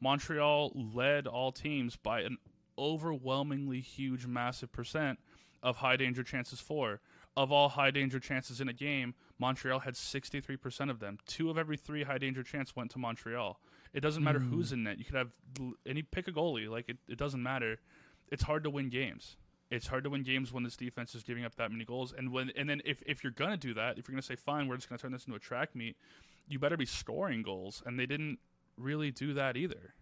[0.00, 2.38] Montreal led all teams by an
[2.78, 5.18] overwhelmingly huge, massive percent
[5.62, 7.00] of high danger chances for.
[7.36, 11.18] Of all high danger chances in a game, Montreal had 63% of them.
[11.26, 13.60] Two of every three high danger chance went to Montreal.
[13.92, 14.50] It doesn't matter hmm.
[14.50, 14.98] who's in net.
[14.98, 15.30] You could have
[15.86, 16.68] any pick a goalie.
[16.68, 17.78] Like it, it doesn't matter.
[18.30, 19.36] It's hard to win games.
[19.70, 22.12] It's hard to win games when this defense is giving up that many goals.
[22.16, 24.66] And when and then if, if you're gonna do that, if you're gonna say fine,
[24.66, 25.96] we're just gonna turn this into a track meet,
[26.48, 27.82] you better be scoring goals.
[27.86, 28.40] And they didn't
[28.76, 29.94] really do that either.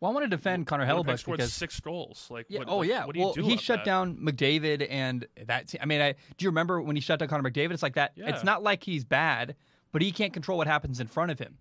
[0.00, 2.26] Well, I want to defend Connor Hellebuyck scored because six goals.
[2.30, 2.60] Like, Yeah.
[2.60, 3.06] what, oh yeah.
[3.06, 3.84] What do you well, do he shut that?
[3.86, 5.74] down McDavid, and that's.
[5.80, 7.72] I mean, I do you remember when he shut down Connor McDavid?
[7.72, 8.12] It's like that.
[8.16, 8.28] Yeah.
[8.28, 9.54] It's not like he's bad,
[9.92, 11.58] but he can't control what happens in front of him.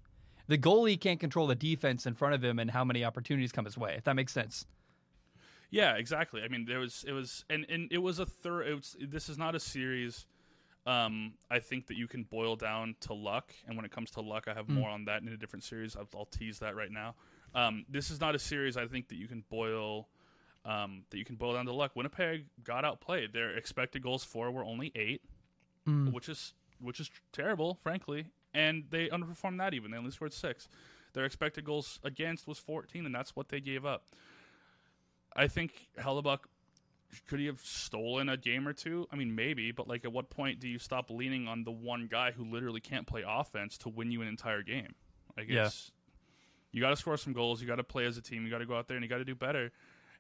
[0.48, 3.64] The goalie can't control the defense in front of him and how many opportunities come
[3.66, 3.96] his way.
[3.98, 4.66] If that makes sense.
[5.72, 6.42] Yeah, exactly.
[6.44, 8.68] I mean, there was it was and, and it was a third.
[8.68, 10.26] It was, this is not a series.
[10.86, 14.22] Um, I think that you can boil down to luck, and when it comes to
[14.22, 14.76] luck, I have Hmm.
[14.76, 15.96] more on that in a different series.
[15.96, 17.16] I'll, I'll tease that right now.
[17.56, 20.10] Um, this is not a series I think that you can boil
[20.66, 21.92] um, that you can boil down to luck.
[21.94, 23.34] Winnipeg got outplayed.
[23.34, 25.22] Their expected goals for were only eight,
[25.86, 26.12] Hmm.
[26.12, 28.28] which is which is terrible, frankly.
[28.54, 29.92] And they underperformed that even.
[29.92, 30.68] They only scored six.
[31.14, 34.06] Their expected goals against was 14, and that's what they gave up.
[35.36, 36.40] I think Hellebuyck
[37.28, 39.08] could he have stolen a game or two?
[39.12, 42.08] I mean, maybe, but like, at what point do you stop leaning on the one
[42.10, 44.96] guy who literally can't play offense to win you an entire game?
[45.38, 45.66] Like, Yeah.
[45.66, 45.92] it's
[46.72, 47.62] you got to score some goals.
[47.62, 48.44] You got to play as a team.
[48.46, 49.72] You got to go out there and you got to do better.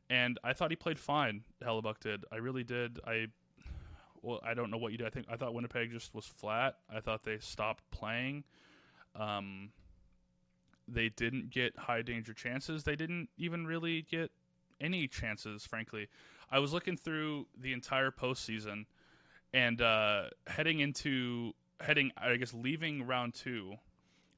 [0.10, 1.44] And I thought he played fine.
[1.64, 2.26] Hellebuyck did.
[2.32, 3.00] I really did.
[3.08, 3.28] I
[4.22, 5.08] well, I don't know what you did.
[5.08, 6.78] I think I thought Winnipeg just was flat.
[6.94, 8.44] I thought they stopped playing.
[9.16, 9.72] Um,
[10.88, 12.84] they didn't get high danger chances.
[12.84, 14.32] They didn't even really get
[14.80, 16.08] any chances, frankly.
[16.54, 18.86] I was looking through the entire postseason
[19.56, 23.78] and uh, heading into heading, I guess, leaving round two.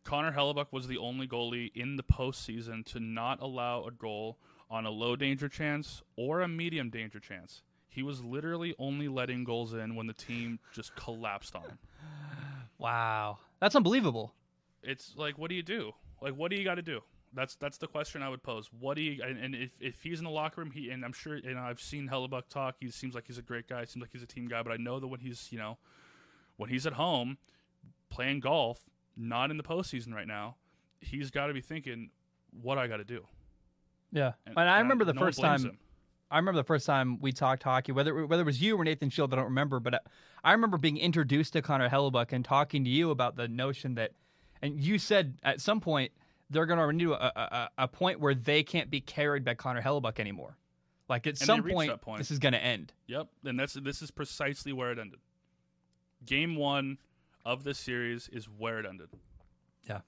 [0.06, 4.38] Connor Hellebuyck was the only goalie in the postseason to not allow a goal
[4.72, 7.64] on a low danger chance or a medium danger chance.
[7.90, 11.80] He was literally only letting goals in when the team just collapsed on him.
[12.78, 14.34] Wow, that's unbelievable.
[14.82, 15.92] It's like, what do you do?
[16.22, 17.02] Like, what do you got to do?
[17.36, 18.70] That's that's the question I would pose.
[18.80, 21.14] What do you and, and if, if he's in the locker room, he and I'm
[21.14, 22.76] sure you know I've seen Hellebuyck talk.
[22.80, 23.84] He seems like he's a great guy.
[23.84, 24.64] Seems like he's a team guy.
[24.64, 25.78] But I know that when he's you know
[26.56, 27.38] when he's at home
[28.10, 28.80] playing golf,
[29.18, 30.56] not in the postseason right now,
[31.02, 32.10] he's got to be thinking,
[32.62, 33.26] what I got to do.
[34.12, 35.62] Yeah, and, and I remember the no first time.
[35.62, 35.78] him.
[36.32, 39.10] I remember the first time we talked hockey, whether whether it was you or Nathan
[39.10, 40.00] Shield, I don't remember, but I,
[40.44, 44.12] I remember being introduced to Connor Hellebuyck and talking to you about the notion that,
[44.62, 46.12] and you said at some point
[46.50, 49.82] they're going to into a, a, a point where they can't be carried by Connor
[49.82, 50.58] Hellebuyck anymore.
[51.10, 52.94] Like at And some point, this is going to end.
[53.08, 55.20] Yep, and that's this is precisely where it ended.
[56.26, 56.98] Game one
[57.46, 59.10] of this series is where it ended.
[59.88, 60.02] Yeah,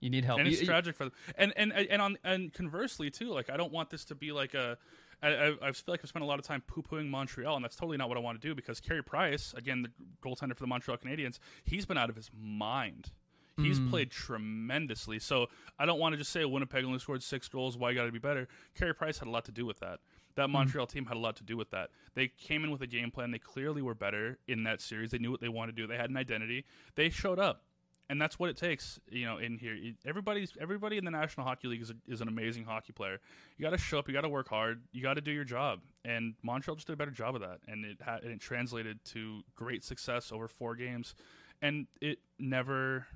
[0.00, 0.38] you need help.
[0.40, 1.12] and it's you- tragic for them.
[1.36, 4.52] And and and on and conversely too, like I don't want this to be like
[4.54, 4.76] a.
[5.22, 7.64] I, I, I feel like I've spent a lot of time poo pooing Montreal, and
[7.64, 9.88] that's totally not what I want to do because Carey Price, again, the
[10.22, 13.12] goaltender for the Montreal Canadiens, he's been out of his mind.
[13.58, 13.88] He's hmm.
[13.90, 15.18] played tremendously.
[15.18, 15.46] So
[15.78, 17.76] I don't want to just say Winnipeg only scored six goals.
[17.76, 18.48] Why you got to be better?
[18.74, 20.00] Carey Price had a lot to do with that.
[20.34, 20.52] That hmm.
[20.52, 21.90] Montreal team had a lot to do with that.
[22.14, 23.30] They came in with a game plan.
[23.30, 25.10] They clearly were better in that series.
[25.10, 25.86] They knew what they wanted to do.
[25.86, 26.64] They had an identity.
[26.94, 27.62] They showed up
[28.08, 29.38] and that's what it takes, you know.
[29.38, 32.92] In here, everybody's everybody in the National Hockey League is, a, is an amazing hockey
[32.92, 33.18] player.
[33.56, 35.44] You got to show up, you got to work hard, you got to do your
[35.44, 38.40] job, and Montreal just did a better job of that, and it ha- and it
[38.40, 41.14] translated to great success over four games,
[41.62, 43.06] and it never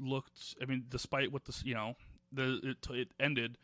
[0.00, 0.54] looked.
[0.62, 1.94] I mean, despite what this, you know,
[2.32, 3.58] the it, it ended.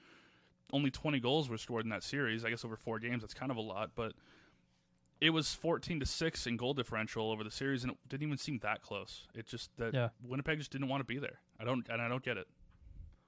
[0.72, 2.44] Only 20 goals were scored in that series.
[2.44, 4.12] I guess over four games, that's kind of a lot, but
[5.20, 8.36] it was 14 to 6 in goal differential over the series and it didn't even
[8.36, 10.08] seem that close it just that Yeah.
[10.22, 12.46] winnipeg just didn't want to be there i don't and i don't get it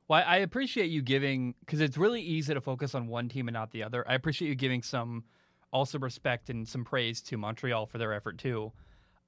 [0.09, 3.55] Well, I appreciate you giving because it's really easy to focus on one team and
[3.55, 4.07] not the other.
[4.07, 5.25] I appreciate you giving some
[5.73, 8.73] also respect and some praise to Montreal for their effort too.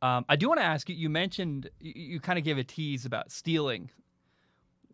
[0.00, 0.94] Um, I do want to ask you.
[0.94, 3.90] You mentioned you, you kind of gave a tease about stealing.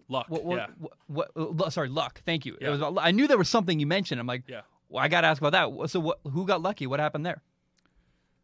[0.09, 0.45] luck What?
[0.45, 0.67] what, yeah
[1.07, 2.23] what, what- sorry, luck.
[2.25, 2.57] Thank you.
[2.61, 2.81] It was.
[2.81, 4.21] about- I knew there was something you mentioned.
[4.21, 5.91] I'm like, yeah well, I got to ask about that.
[5.91, 6.21] So, what?
[6.31, 6.87] Who got lucky?
[6.87, 7.43] What happened there?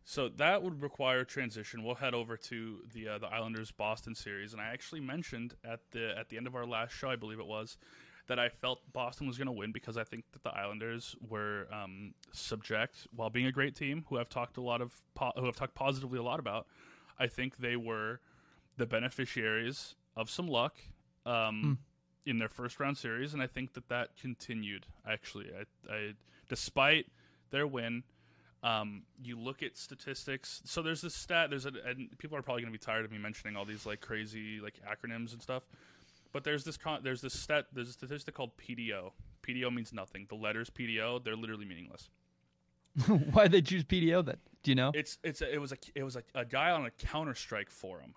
[0.03, 4.55] so that would require transition we'll head over to the uh, the islanders boston series
[4.55, 7.39] and i actually mentioned at the at the end of our last show i believe
[7.39, 7.77] it was
[8.27, 11.67] that I felt Boston was going to win because I think that the Islanders were
[11.73, 15.47] um, subject, while being a great team who I've talked a lot of po- who
[15.47, 16.67] have talked positively a lot about.
[17.19, 18.21] I think they were
[18.77, 20.77] the beneficiaries of some luck
[21.27, 21.79] um,
[22.25, 24.87] in their first round series, and I think that that continued.
[25.07, 26.13] Actually, I, I
[26.49, 27.07] despite
[27.51, 28.05] their win,
[28.63, 30.63] um, you look at statistics.
[30.65, 31.51] So there's this stat.
[31.51, 33.87] There's a and people are probably going to be tired of me mentioning all these
[33.87, 35.63] like crazy like acronyms and stuff.
[36.33, 39.13] But there's this con- there's this stat there's a statistic called PDO.
[39.43, 40.27] PDO means nothing.
[40.29, 42.09] The letters PDO they're literally meaningless.
[43.33, 44.37] Why did they choose PDO then?
[44.63, 44.93] Do you know?
[44.95, 47.71] It's it's a, it was a it was a, a guy on a Counter Strike
[47.71, 48.15] forum,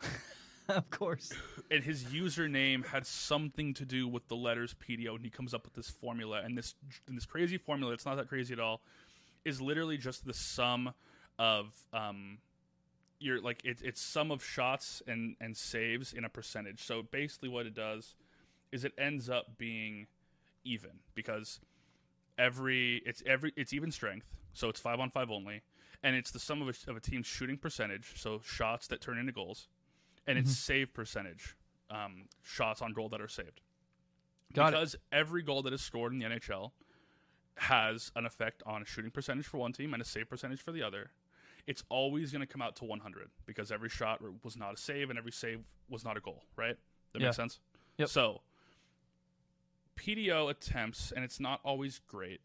[0.68, 1.32] of course.
[1.70, 5.64] and his username had something to do with the letters PDO, and he comes up
[5.64, 6.74] with this formula, and this
[7.06, 7.92] and this crazy formula.
[7.92, 8.80] It's not that crazy at all.
[9.44, 10.94] Is literally just the sum
[11.38, 12.38] of um,
[13.18, 16.82] your like it, it's sum of shots and and saves in a percentage.
[16.84, 18.14] So basically, what it does
[18.72, 20.06] is it ends up being
[20.64, 21.60] even because
[22.38, 25.62] every it's every it's even strength, so it's five on five only,
[26.02, 29.18] and it's the sum of a, of a team's shooting percentage, so shots that turn
[29.18, 29.68] into goals,
[30.26, 31.56] and it's save percentage,
[31.90, 33.60] um, shots on goal that are saved.
[34.52, 34.70] Got it.
[34.72, 36.70] because every goal that is scored in the NHL
[37.56, 40.72] has an effect on a shooting percentage for one team and a save percentage for
[40.72, 41.10] the other.
[41.66, 45.10] It's always going to come out to 100 because every shot was not a save
[45.10, 46.76] and every save was not a goal, right?
[47.12, 47.26] That Yeah.
[47.28, 47.60] makes sense?
[47.98, 48.08] Yep.
[48.08, 48.42] So,
[49.96, 52.40] PDO attempts, and it's not always great,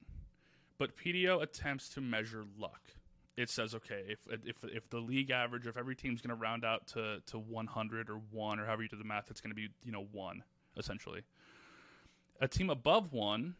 [0.77, 2.93] but PDO attempts to measure luck.
[3.35, 6.65] It says, okay, if if if the league average, if every team's going to round
[6.65, 9.55] out to to 100 or one or however you do the math, it's going to
[9.55, 10.43] be you know one
[10.77, 11.23] essentially.
[12.41, 13.55] A team above one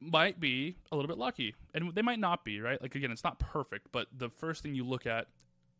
[0.00, 2.80] might be a little bit lucky, and they might not be right.
[2.80, 5.28] Like again, it's not perfect, but the first thing you look at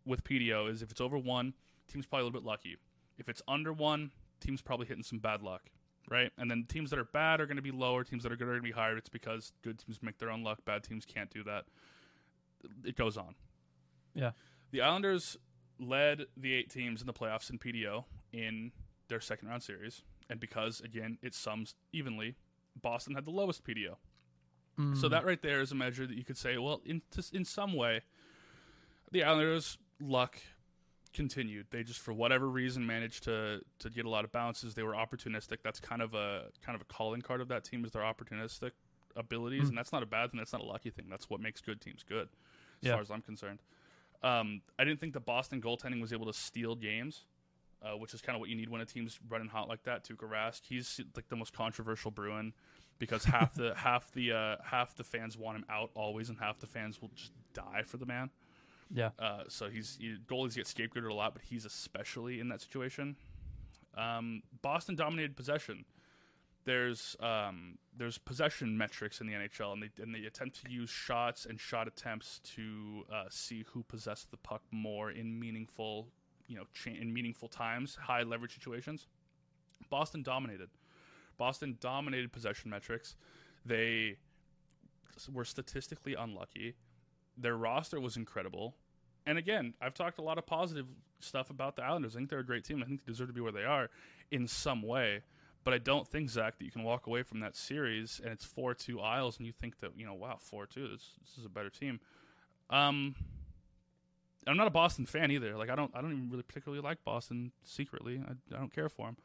[0.05, 1.55] with PDO is if it's over one,
[1.91, 2.77] team's probably a little bit lucky.
[3.19, 5.63] If it's under one, team's probably hitting some bad luck,
[6.11, 6.33] right?
[6.39, 8.05] And then teams that are bad are going to be lower.
[8.05, 8.97] Teams that are good are going to be higher.
[8.97, 10.65] It's because good teams make their own luck.
[10.65, 11.65] Bad teams can't do that.
[12.85, 13.35] It goes on.
[14.15, 14.33] Yeah.
[14.71, 15.37] The Islanders
[15.79, 18.73] led the eight teams in the playoffs in PDO in
[19.09, 22.35] their second round series, and because again it sums evenly,
[22.81, 23.97] Boston had the lowest PDO.
[24.95, 27.01] So that right there is a measure that you could say, well, in
[27.33, 28.03] in some way,
[29.11, 30.39] the Islanders' luck
[31.13, 31.67] continued.
[31.71, 34.75] They just, for whatever reason, managed to to get a lot of bounces.
[34.75, 35.59] They were opportunistic.
[35.63, 38.73] That's kind of a kind of a calling card of that team is their opportunistic
[39.17, 40.39] abilities, and that's not a bad thing.
[40.39, 41.07] That's not a lucky thing.
[41.09, 42.29] That's what makes good teams good,
[42.83, 42.93] as Yeah.
[42.93, 43.61] far as I'm concerned.
[44.23, 47.25] Um, I didn't think the Boston goaltending was able to steal games.
[47.83, 50.03] uh, which is kind of what you need when a team's running hot like that.
[50.03, 52.55] Tuukka Rask, he's like the most controversial Bruin
[52.99, 56.59] because half the half the uh, half the fans want him out always, and half
[56.59, 58.31] the fans will just die for the man.
[58.93, 59.11] Yeah.
[59.19, 63.17] Uh, so he's he, goalies get scapegoated a lot, but he's especially in that situation.
[63.97, 65.85] Um, Boston dominated possession.
[66.65, 70.91] There's um, there's possession metrics in the NHL, and they and they attempt to use
[70.91, 76.09] shots and shot attempts to uh, see who possessed the puck more in meaningful,
[76.49, 79.07] you know, cha- in meaningful times, high leverage situations.
[79.91, 80.69] Boston dominated.
[81.37, 83.17] Boston dominated possession metrics.
[83.65, 84.17] They
[85.33, 86.75] were statistically unlucky.
[87.37, 88.75] Their roster was incredible.
[89.27, 90.87] And again, I've talked a lot of positive
[91.21, 92.15] stuff about the Islanders.
[92.15, 92.83] I think they're a great team.
[92.83, 93.91] I think they deserve to be where they are
[94.31, 95.23] in some way.
[95.65, 98.45] But I don't think, Zach, that you can walk away from that series and it's
[98.45, 101.45] 4 2 Isles and you think that, you know, wow, 4 2, this, this is
[101.45, 101.99] a better team.
[102.71, 103.17] Um,
[104.47, 105.57] I'm not a Boston fan either.
[105.57, 108.23] Like I don't, I don't even really particularly like Boston secretly.
[108.25, 109.17] I, I don't care for them,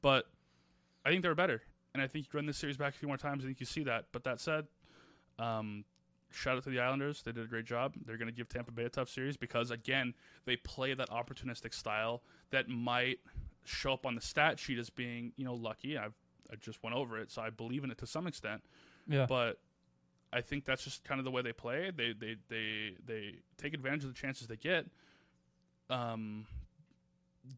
[0.00, 0.26] but
[1.04, 1.62] I think they're better.
[1.92, 3.44] And I think you run this series back a few more times.
[3.44, 4.06] I think you see that.
[4.12, 4.66] But that said,
[5.38, 5.84] um,
[6.30, 7.22] shout out to the Islanders.
[7.22, 7.94] They did a great job.
[8.06, 11.74] They're going to give Tampa Bay a tough series because, again, they play that opportunistic
[11.74, 13.18] style that might
[13.64, 15.98] show up on the stat sheet as being, you know, lucky.
[15.98, 16.14] I've
[16.52, 18.62] I just went over it, so I believe in it to some extent.
[19.06, 19.26] Yeah.
[19.26, 19.60] But
[20.32, 21.90] I think that's just kind of the way they play.
[21.94, 24.86] They they they they take advantage of the chances they get.
[25.88, 26.46] Um,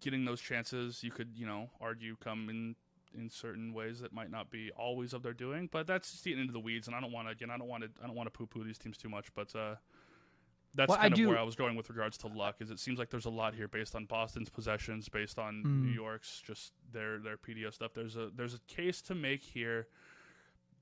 [0.00, 2.76] getting those chances, you could you know argue come in
[3.14, 6.40] in certain ways that might not be always of their doing, but that's just getting
[6.40, 6.87] into the weeds.
[6.87, 8.46] And I don't want to again, I don't want to I don't want to poo
[8.46, 9.75] poo these teams too much, but uh,
[10.75, 12.57] that's Well, I kind of do- where I was going with regards to luck.
[12.61, 15.83] Is it seems like there's a lot here based on Boston's possessions, based on Mm.
[15.85, 17.92] New York's just their their PDO stuff.
[17.94, 19.87] There's a there's a case to make here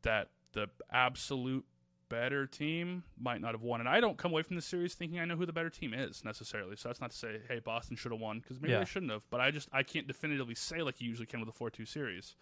[0.03, 1.65] that the absolute
[2.11, 3.81] better team might not have won.
[3.81, 5.95] And I don't come away from the series thinking I know who the better team
[5.95, 6.77] is necessarily.
[6.77, 8.81] So that's not to say, hey, Boston should have won because maybe Yeah.
[8.81, 9.23] they shouldn't have.
[9.31, 11.87] But I just I can't definitively say like you usually can with a four two
[11.87, 12.37] series.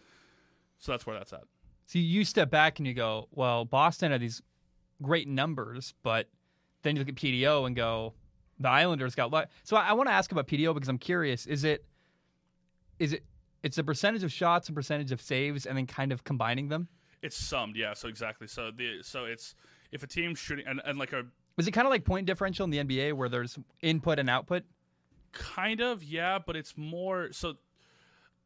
[0.81, 1.45] So that's where that's at.
[1.87, 4.43] So you step back and you go, well, Boston had these
[5.01, 6.29] great numbers, but
[6.83, 8.15] then you look at PDO and go,
[8.59, 9.49] the Islanders got luck.
[9.63, 11.47] So I, I want to ask about PDO because I'm curious.
[11.47, 11.85] Is it,
[12.99, 13.25] is it,
[13.63, 16.89] it's a percentage of shots and percentage of saves, and then kind of combining them.
[17.23, 17.95] It's summed, yeah.
[17.95, 18.47] So exactly.
[18.47, 19.55] So the so it's
[19.93, 21.25] if a team's shooting and, and like a
[21.57, 24.65] Is it kind of like point differential in the NBA where there's input and output?
[25.33, 27.55] Kind of, yeah, but it's more so.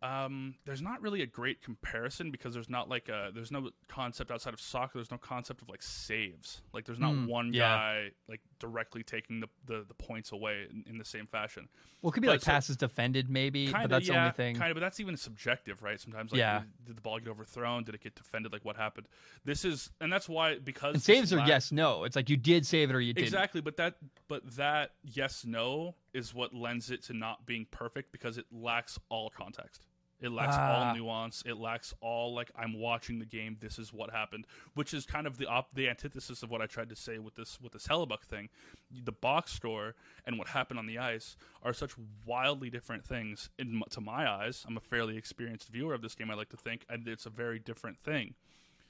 [0.02, 4.32] Um, there's not really a great comparison because there's not like a there's no concept
[4.32, 4.94] outside of soccer.
[4.94, 6.60] There's no concept of like saves.
[6.72, 7.60] Like there's not Mm, one yeah.
[7.60, 11.68] guy like directly taking the, the, the points away in, in the same fashion.
[12.00, 14.32] Well, it could be like so- passes defended, maybe, Kind but that's yeah, the only
[14.32, 14.54] thing.
[14.56, 16.00] Kind of, but that's even subjective, right?
[16.00, 16.62] Sometimes, like, Yeah.
[16.86, 17.82] did the ball get overthrown?
[17.82, 18.52] Did it get defended?
[18.52, 19.08] Like, what happened?
[19.44, 22.04] This is, and that's why because And saves are yes, no.
[22.04, 23.26] It's like you did save it or you didn't.
[23.26, 23.96] Exactly, but that
[24.28, 28.98] but that yes no is what lends it to not being perfect because it lacks
[29.08, 29.84] all context.
[30.22, 30.88] It lacks Ah.
[30.88, 31.42] all nuance.
[31.44, 33.56] It lacks all like I'm watching the game.
[33.60, 36.66] This is what happened, which is kind of the op- the antithesis of what I
[36.66, 38.48] tried to say with this with this Hellebuyck thing.
[38.90, 41.92] The box score and what happened on the ice are such
[42.24, 43.50] wildly different things.
[43.58, 46.30] In to my eyes, I'm a fairly experienced viewer of this game.
[46.30, 48.34] I like to think, and it's a very different thing.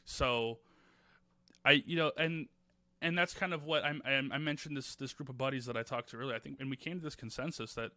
[0.05, 0.59] So,
[1.65, 2.49] I you know and
[3.01, 5.77] and that's kind of what I'm, I, I mentioned this this group of buddies that
[5.77, 6.37] I talked to earlier.
[6.37, 7.93] I think, and we came to this consensus that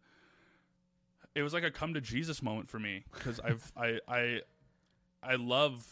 [1.36, 4.40] it was like a come to Jesus moment for me because I've I I
[5.22, 5.86] I love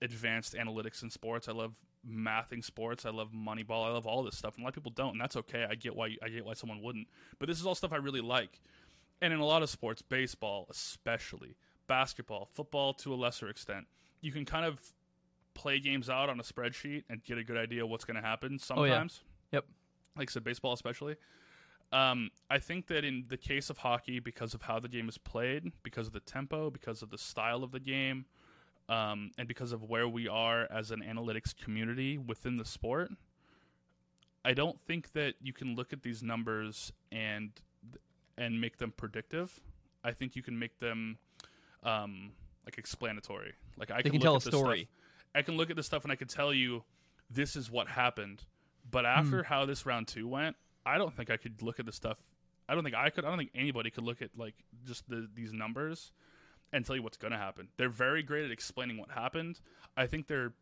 [0.00, 1.48] advanced analytics in sports.
[1.48, 1.74] I love
[2.08, 3.04] mathing sports.
[3.04, 3.86] I love Moneyball.
[3.86, 5.66] I love all this stuff, and a lot of people don't, and that's okay.
[5.68, 8.20] I get why I get why someone wouldn't, but this is all stuff I really
[8.22, 8.60] like.
[9.20, 11.56] And in a lot of sports, baseball especially,
[11.88, 13.86] basketball, football to a lesser extent,
[14.20, 14.80] you can kind of
[15.54, 18.60] play games out on a spreadsheet and get a good idea what's going to happen
[18.70, 18.92] Oh, yeah.
[18.92, 19.20] sometimes.
[19.50, 19.64] Yep.
[20.16, 21.16] Like I said, baseball especially.
[21.90, 25.16] Um, I think that in the case of hockey, because of how the game is
[25.16, 28.26] played, because of the tempo, because of the style of the game,
[28.90, 33.10] um, and because of where we are as an analytics community within the sport,
[34.44, 37.50] I don't think that you can look at these numbers and
[38.36, 39.58] and make them predictive.
[40.04, 41.18] I think you can make them
[41.82, 42.30] um,
[42.64, 43.54] like explanatory.
[43.76, 44.88] Like I They can, can look tell at a this stuff- story.
[45.34, 46.84] I can look at this stuff and I can tell you
[47.30, 48.44] this is what happened.
[48.90, 49.06] But Hmm.
[49.06, 52.18] after how this round two went, I don't think I could look at the stuff.
[52.68, 53.24] I don't think I could.
[53.24, 54.54] I don't think anybody could look at like
[54.86, 56.12] just the, these numbers
[56.72, 57.68] and tell you what's going to happen.
[57.78, 59.60] They're very great at explaining what happened.
[59.96, 60.52] I think they're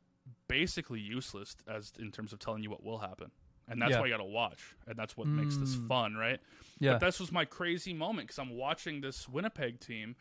[0.48, 3.31] basically useless as in terms of telling you what will happen.
[3.68, 4.00] And that's Yeah.
[4.00, 5.88] why you got to watch, and that's what makes this Mm.
[5.88, 6.40] fun, right?
[6.79, 6.92] Yeah.
[6.92, 10.14] But this was my crazy moment because I'm watching this Winnipeg team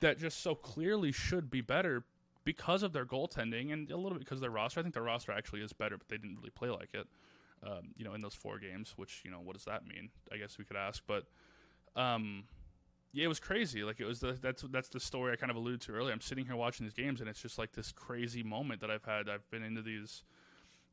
[0.00, 2.04] that just so clearly should be better
[2.44, 4.80] because of their goaltending and a little bit because of their roster.
[4.80, 7.06] I think their roster actually is better, but they didn't really play like it.
[7.62, 10.10] Um, you know, in those four games, which you know, what does that mean?
[10.32, 11.24] I guess we could ask, but
[11.96, 12.44] um,
[13.12, 13.82] yeah, it was crazy.
[13.82, 16.12] Like it was the that's that's the story I kind of alluded to earlier.
[16.12, 19.04] I'm sitting here watching these games, and it's just like this crazy moment that I've
[19.04, 19.28] had.
[19.28, 20.22] I've been into these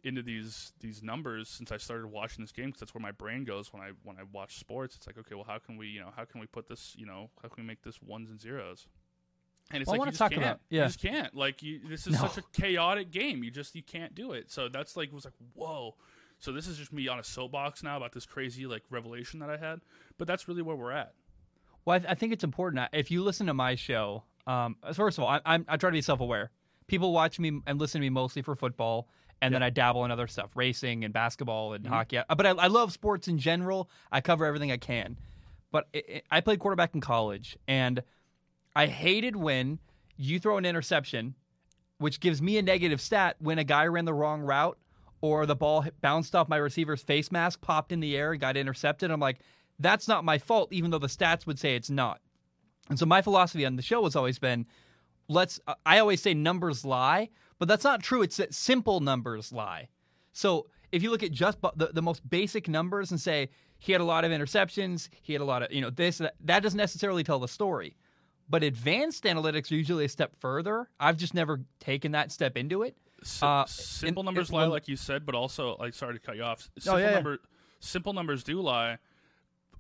[0.06, 3.44] into these these numbers since I started watching this game because that's where my brain
[3.44, 4.96] goes when I when I watch sports.
[4.96, 7.06] It's like, okay, well, how can we you know how can we put this you
[7.06, 8.88] know how can we make this ones and zeros?
[9.72, 10.42] And it's Well, like you just can't.
[10.42, 11.36] about- You just can't.
[11.36, 12.28] Like you, this is No.
[12.28, 13.44] such a chaotic game.
[13.44, 14.50] You just you can't do it.
[14.52, 15.96] So that's like was like whoa.
[16.44, 19.50] So this is just me on a soapbox now about this crazy like revelation that
[19.50, 19.80] I had.
[20.18, 21.14] But that's really where we're at.
[21.86, 22.86] Well, I, th- I think it's important.
[22.92, 25.94] If you listen to my show, um, first of all, I, I'm, I try to
[25.94, 26.52] be self aware.
[26.88, 29.08] People watch me and listen to me mostly for football,
[29.42, 32.18] and then I dabble in other stuff, racing and basketball and hockey.
[32.18, 33.90] Uh, But I, I love sports in general.
[34.12, 35.18] I cover everything I can.
[35.72, 38.04] But it, it- I played quarterback in college, and
[38.76, 39.80] I hated when
[40.18, 41.36] you throw an interception,
[42.00, 44.78] which gives me a negative stat when a guy ran the wrong route
[45.24, 48.58] or the ball bounced off my receiver's face mask, popped in the air, and got
[48.58, 49.10] intercepted.
[49.10, 49.40] I'm like,
[49.80, 52.20] that's not my fault, even though the stats would say it's not.
[52.90, 54.66] And so my philosophy on the show has always been
[55.30, 58.22] let's uh, I always say numbers lie, but that's not true.
[58.22, 59.88] It's that simple numbers lie.
[60.34, 64.02] So if you look at just the, the most basic numbers and say he had
[64.02, 66.78] a lot of interceptions, he had a lot of, you know, this, that, that doesn't
[66.78, 67.96] necessarily tell the story.
[68.50, 70.90] But advanced analytics are usually a step further.
[71.00, 72.98] I've just never taken that step into it.
[73.24, 76.36] Si- Uh, simple in- numbers lie, like you said, but also like sorry to cut
[76.36, 76.70] you off.
[76.78, 77.14] Simple yeah, yeah.
[77.16, 77.40] number,
[77.80, 78.98] simple numbers do lie.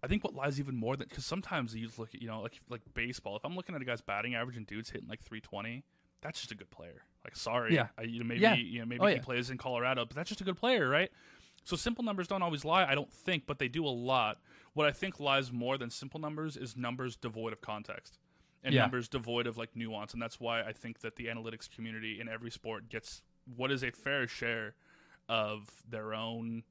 [0.02, 2.60] I think what lies even more than because sometimes you look at you know like
[2.70, 3.36] like baseball.
[3.38, 5.84] If I'm looking at a guy's batting average and dude's hitting like 320,
[6.22, 7.04] that's just a good player.
[7.24, 7.88] Like sorry, Yeah.
[7.98, 8.56] I, you know maybe Yeah.
[8.56, 9.22] you know maybe Oh, he yeah.
[9.22, 11.10] plays in Colorado, but that's just a good player, right?
[11.64, 12.84] So simple numbers don't always lie.
[12.86, 14.42] I don't think, but they do a lot.
[14.74, 18.20] What I think lies more than simple numbers is numbers devoid of context
[18.66, 18.82] and Yeah.
[18.82, 22.28] numbers devoid of like nuance, and that's why I think that the analytics community in
[22.28, 23.22] every sport gets
[23.56, 24.76] what is a fair share
[25.30, 26.64] of their own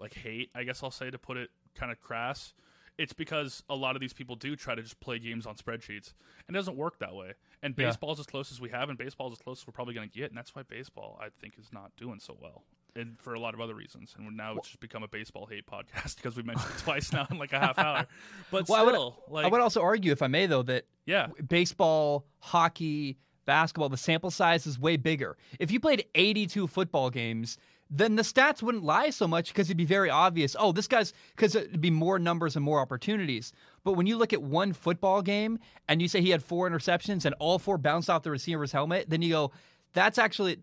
[0.00, 0.50] like hate.
[0.54, 2.52] I guess I'll say to put it kind of crass.
[2.98, 6.14] It's because a lot of these people do try to just play games on spreadsheets,
[6.48, 7.34] and it doesn't work that way.
[7.62, 7.86] And Yeah.
[7.88, 10.14] baseball's as close as we have, and baseball's as close as we're probably going to
[10.18, 12.64] get, and that's why baseball, I think, is not doing so well,
[12.94, 14.14] and for a lot of other reasons.
[14.16, 17.26] And now it's just become a baseball hate podcast because we mentioned it twice now
[17.30, 18.06] in like a half hour.
[18.50, 21.26] But Well, I would- like, I would also argue, if I may, though, that yeah,
[21.46, 25.36] baseball, hockey, basketball, the sample size is way bigger.
[25.58, 27.56] If you played 82 football games,
[27.88, 30.56] then the stats wouldn't lie so much because it'd be very obvious.
[30.58, 33.52] Oh, this guy's because it'd be more numbers and more opportunities.
[33.84, 37.24] But when you look at one football game and you say he had four interceptions
[37.24, 39.52] and all four bounced off the receiver's helmet, then you go,
[39.92, 40.58] that's actually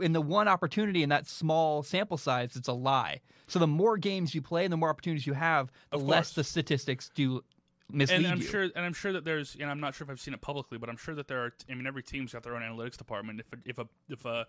[0.00, 3.20] in the one opportunity in that small sample size, it's a lie.
[3.46, 6.44] So the more games you play and the more opportunities you have, the less the
[6.44, 7.42] statistics do
[7.90, 8.44] mislead and I'm you.
[8.44, 10.78] sure, and I'm sure that there's, and I'm not sure if I've seen it publicly,
[10.78, 11.52] but I'm sure that there are.
[11.70, 13.40] I mean, every team's got their own analytics department.
[13.40, 14.46] If a, if a if a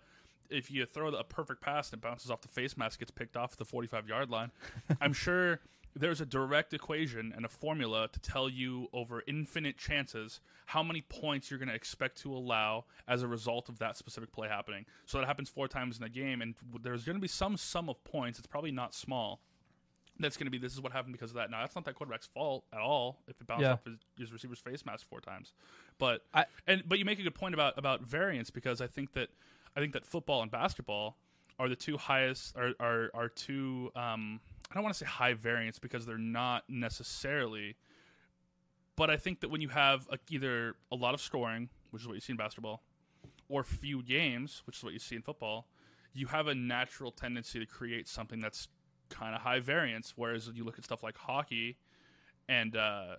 [0.50, 3.36] if you throw a perfect pass and it bounces off the face mask, gets picked
[3.36, 4.50] off at the 45 yard line,
[5.00, 5.60] I'm sure
[5.94, 11.00] there's a direct equation and a formula to tell you over infinite chances how many
[11.00, 14.84] points you're going to expect to allow as a result of that specific play happening.
[15.06, 17.88] So that happens four times in a game, and there's going to be some sum
[17.88, 18.38] of points.
[18.38, 19.40] It's probably not small
[20.22, 21.50] that's going to be this is what happened because of that.
[21.50, 23.72] Now that's not that quarterback's fault at all if it bounced Yeah.
[23.72, 25.52] off his, his receiver's face mask four times.
[25.98, 29.12] But I- and but you make a good point about about variance because I think
[29.14, 29.28] that
[29.76, 31.16] I think that football and basketball
[31.58, 35.34] are the two highest are are are two um I don't want to say high
[35.34, 37.76] variance because they're not necessarily
[38.96, 42.08] but I think that when you have a, either a lot of scoring, which is
[42.08, 42.82] what you see in basketball,
[43.48, 45.66] or few games, which is what you see in football,
[46.12, 48.68] you have a natural tendency to create something that's
[49.10, 50.14] kind of high variance.
[50.16, 51.76] Whereas you look at stuff like hockey,
[52.48, 53.16] and uh,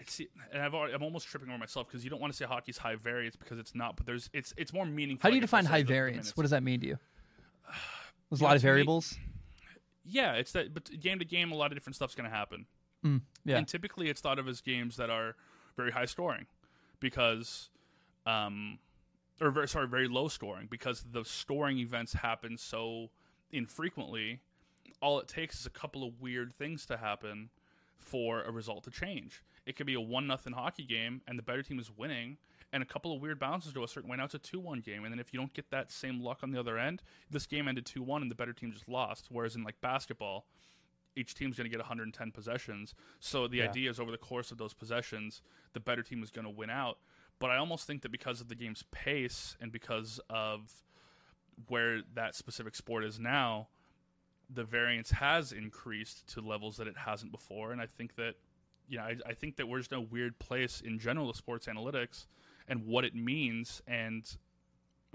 [0.00, 0.20] it's
[0.52, 2.78] and I've already, I'm almost tripping over myself because you don't want to say hockey's
[2.78, 3.96] high variance because it's not.
[3.96, 5.22] But there's it's it's more meaningful.
[5.22, 6.36] How do you define high variance?
[6.36, 6.98] What does that mean to you?
[8.30, 9.16] There's a lot of variables.
[10.04, 10.74] Yeah, it's that.
[10.74, 12.66] But game to game, a lot of different stuff's going to happen.
[13.04, 13.56] Mm, yeah.
[13.56, 15.34] And typically, it's thought of as games that are
[15.76, 16.46] very high scoring
[17.00, 17.70] because,
[18.26, 18.78] um,
[19.40, 23.10] or very sorry, very low scoring because the scoring events happen so
[23.50, 24.40] infrequently.
[25.00, 27.50] All it takes is a couple of weird things to happen
[27.98, 29.42] for a result to change.
[29.66, 32.38] It could be a one nothing hockey game and the better team is winning,
[32.72, 34.16] and a couple of weird bounces go a certain way.
[34.16, 36.40] Now it's a two one game, and then if you don't get that same luck
[36.42, 39.26] on the other end, this game ended two one and the better team just lost.
[39.30, 40.46] Whereas in like basketball,
[41.16, 42.94] each team's going to get 110 possessions.
[43.18, 43.64] So the Yeah.
[43.68, 45.42] idea is over the course of those possessions,
[45.72, 46.98] the better team is going to win out.
[47.40, 50.72] But I almost think that because of the game's pace and because of
[51.66, 53.68] where that specific sport is now,
[54.52, 57.72] the variance has increased to levels that it hasn't before.
[57.72, 58.34] And I think that,
[58.88, 61.36] you know, I, I think that we're just in a weird place in general of
[61.36, 62.26] sports analytics
[62.66, 63.82] and what it means.
[63.86, 64.24] And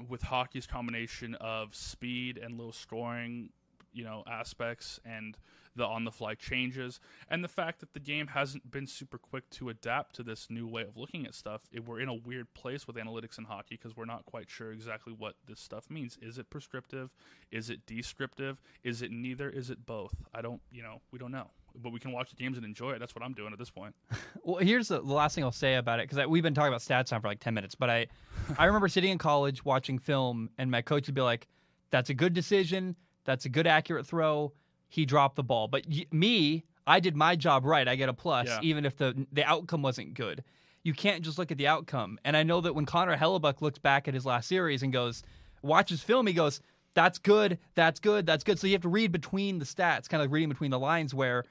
[0.07, 3.49] with hockey's combination of speed and low scoring,
[3.91, 5.38] you know, aspects and
[5.76, 6.99] the on the fly changes,
[7.30, 10.67] and the fact that the game hasn't been super quick to adapt to this new
[10.67, 11.63] way of looking at stuff.
[11.71, 14.71] It, we're in a weird place with analytics in hockey because we're not quite sure
[14.71, 16.17] exactly what this stuff means.
[16.21, 17.15] Is it prescriptive?
[17.51, 18.61] Is it descriptive?
[18.84, 19.49] Is it neither?
[19.49, 20.15] Is it both?
[20.34, 21.51] I don't, you know, we don't know.
[21.76, 22.99] But we can watch the games and enjoy it.
[22.99, 23.95] That's what I'm doing at this point.
[24.45, 26.82] Well, here's the, the last thing I'll say about it because we've been talking about
[26.82, 27.76] stats now for like ten minutes.
[27.76, 28.07] But I,
[28.57, 31.47] I remember sitting in college watching film, and my coach would be like,
[31.91, 32.97] "That's a good decision.
[33.24, 34.51] That's a good accurate throw.
[34.93, 37.87] He dropped the ball." But y- me, I did my job right.
[37.87, 38.59] I get a plus, Yeah.
[38.61, 40.43] even if the the outcome wasn't good.
[40.83, 42.19] You can't just look at the outcome.
[42.23, 45.23] And I know that when Connor Hellebuyck looks back at his last series and goes,
[45.63, 46.61] watches film, he goes,
[46.93, 47.57] "That's good.
[47.73, 48.25] That's good.
[48.27, 50.71] That's good." So you have to read between the stats, kind of like reading between
[50.71, 51.43] the lines, where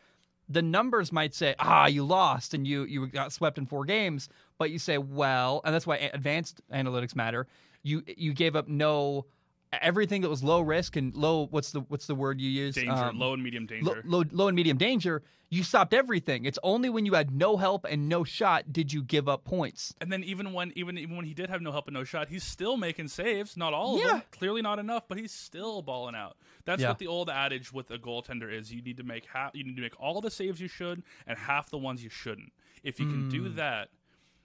[0.49, 4.29] the numbers might say, ah, you lost and you you got swept in four games,
[4.59, 7.47] but you say, well, and that's why advanced analytics matter.
[7.83, 9.25] You you gave up no
[9.81, 11.47] everything that was low risk and low.
[11.47, 12.75] What's the what's the word you use?
[12.75, 14.03] Danger, Um, low and medium danger.
[14.05, 15.23] low, low and medium danger.
[15.49, 16.47] You stopped everything.
[16.47, 19.95] It's only when you had no help and no shot did you give up points.
[20.01, 22.29] And then even when even even when he did have no help and no shot,
[22.29, 23.57] he's still making saves.
[23.57, 26.37] Not all of them, clearly not enough, but he's still balling out.
[26.65, 26.89] That's Yeah.
[26.89, 29.77] what the old adage with a goaltender is: you need to make half, you need
[29.77, 32.53] to make all the saves you should and half the ones you shouldn't.
[32.83, 33.91] If you can do that,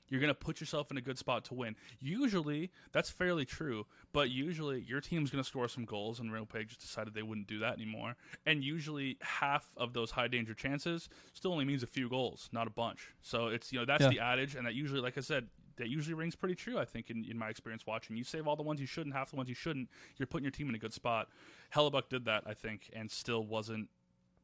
[0.10, 1.76] you're going to put yourself in a good spot to win.
[2.00, 6.68] Usually, that's fairly true, but usually your team's going to score some goals, and Winnipeg
[6.70, 8.16] just decided they wouldn't do that anymore.
[8.46, 12.68] And usually, half of those high danger chances still only means a few goals, not
[12.68, 13.10] a bunch.
[13.22, 14.10] So it's you know that's Yeah.
[14.10, 15.48] the adage, and that usually, like I said,
[15.78, 16.80] that usually rings pretty true.
[16.80, 19.30] I think in, in my experience watching, you save all the ones you shouldn't, half
[19.30, 19.90] the ones you shouldn't.
[20.18, 21.28] You're putting your team in a good spot.
[21.76, 23.90] Hellebuyck did that, I think, and still wasn't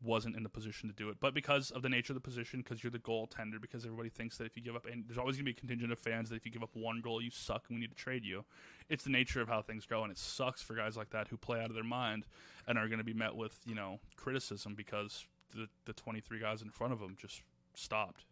[0.04, 1.18] wasn't in the position to do it.
[1.20, 4.38] But because of the nature of the position, because you're the goaltender, because everybody thinks
[4.38, 6.30] that if you give up, and there's always going to be a contingent of fans
[6.30, 8.44] that if you give up one goal, you suck and we need to trade you.
[8.90, 11.38] It's the nature of how things go, and it sucks for guys like that who
[11.38, 12.26] play out of their mind
[12.68, 15.26] and are going to be met with you know criticism because
[15.56, 17.42] the the 23 guys in front of them just
[17.74, 18.26] stopped.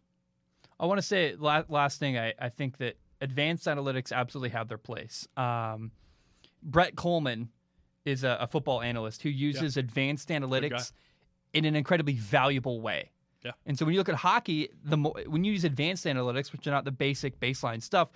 [0.78, 2.18] I want to say last thing.
[2.18, 5.28] I, I think that advanced analytics absolutely have their place.
[5.36, 5.92] Um,
[6.62, 7.48] Brett Kollmann
[8.04, 10.92] is a, a football analyst who uses advanced analytics
[11.52, 13.10] in an incredibly valuable way.
[13.44, 13.52] Yeah.
[13.66, 16.66] And so when you look at hockey, the mo- when you use advanced analytics, which
[16.66, 18.08] are not the basic baseline stuff,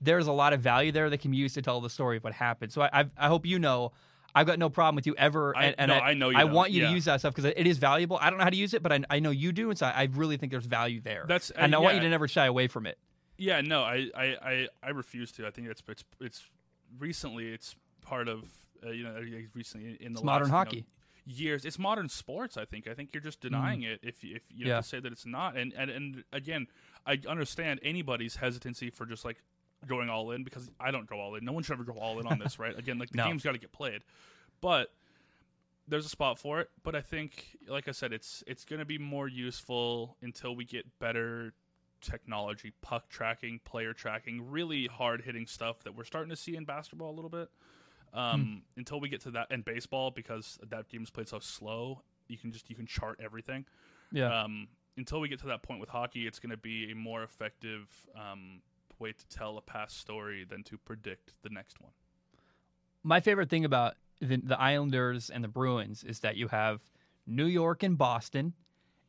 [0.00, 2.24] there's a lot of value there that can be used to tell the story of
[2.24, 2.72] what happened.
[2.72, 3.92] So I, I've, I hope you know.
[4.34, 6.40] I've got no problem with you ever, I- and, and no, I know you I
[6.44, 6.52] don't.
[6.52, 6.88] want you Yeah.
[6.88, 8.16] to use that stuff because it is valuable.
[8.18, 9.84] I don't know how to use it, but I, I know you do, and so
[9.86, 11.26] I, I really think there's value there.
[11.28, 12.96] That's- uh, and I want you to never shy away from it.
[13.36, 15.46] Yeah, no, I, I, I, I refuse to.
[15.46, 16.44] I think it's it's it's
[16.98, 18.44] recently it's part of
[18.84, 19.20] uh, you know
[19.54, 20.86] recently in the It's modern last, you know, hockey.
[21.24, 21.64] Years.
[21.64, 22.56] It's modern sports.
[22.56, 22.86] I think.
[22.88, 24.68] I think you're just denying it if you- if you Mm.
[24.68, 24.74] Yeah.
[24.76, 25.56] have to say that it's not.
[25.56, 26.66] And and and again,
[27.06, 29.42] I understand anybody's hesitancy for just like
[29.86, 31.44] going all in because I don't go all in.
[31.44, 32.76] No one should ever go all in on this, right?
[32.78, 33.24] Again, like the No.
[33.26, 34.02] game's got to get played,
[34.60, 34.92] but
[35.88, 36.70] there's a spot for it.
[36.84, 40.64] But I think, like I said, it's it's going to be more useful until we
[40.64, 41.52] get better
[42.00, 46.64] technology, puck tracking, player tracking, really hard hitting stuff that we're starting to see in
[46.64, 47.48] basketball a little bit.
[48.14, 52.36] Um, Until we get to that, and baseball because that game's played so slow, you
[52.36, 53.64] can just you can chart everything.
[54.12, 54.42] Yeah.
[54.42, 57.22] Um, until we get to that point with hockey, it's going to be a more
[57.22, 58.60] effective um,
[58.98, 61.92] way to tell a past story than to predict the next one.
[63.02, 66.80] My favorite thing about the, the Islanders and the Bruins is that you have
[67.26, 68.52] New York and Boston,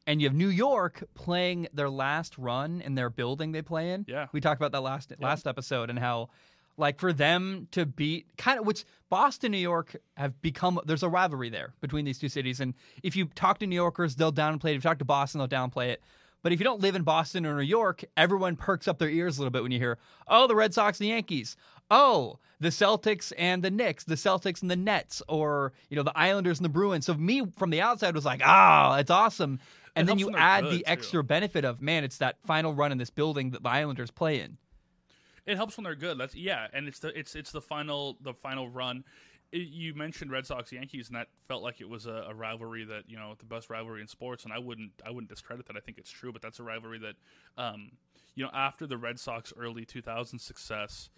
[0.07, 4.05] and you have New York playing their last run in their building they play in.
[4.07, 4.27] Yeah.
[4.31, 6.29] we talked about that last last episode and how.
[6.77, 11.09] Like for them to beat kind of which Boston, New York have become there's a
[11.09, 12.59] rivalry there between these two cities.
[12.59, 14.71] And if you talk to New Yorkers, they'll downplay it.
[14.71, 16.01] If you talk to Boston, they'll downplay it.
[16.41, 19.37] But if you don't live in Boston or New York, everyone perks up their ears
[19.37, 19.97] a little bit when you hear,
[20.27, 21.55] oh, the Red Sox and the Yankees.
[21.89, 26.17] Oh, the Celtics and the Knicks, the Celtics and the Nets, or you know, the
[26.17, 27.05] Islanders and the Bruins.
[27.05, 29.59] So me from the outside was like, ah, it's awesome.
[29.95, 30.83] And It then you add the too.
[30.87, 34.39] extra benefit of, man, it's that final run in this building that the Islanders play
[34.41, 34.57] in.
[35.45, 36.17] It helps when they're good.
[36.17, 39.03] That's yeah, and it's the it's it's the final the final run.
[39.51, 42.85] It, you mentioned Red Sox Yankees, and that felt like it was a, a rivalry
[42.85, 44.45] that you know the best rivalry in sports.
[44.45, 45.75] And I wouldn't I wouldn't discredit that.
[45.77, 47.15] I think it's true, but that's a rivalry that
[47.61, 47.91] um,
[48.35, 51.09] you know after the Red Sox early 2000 success,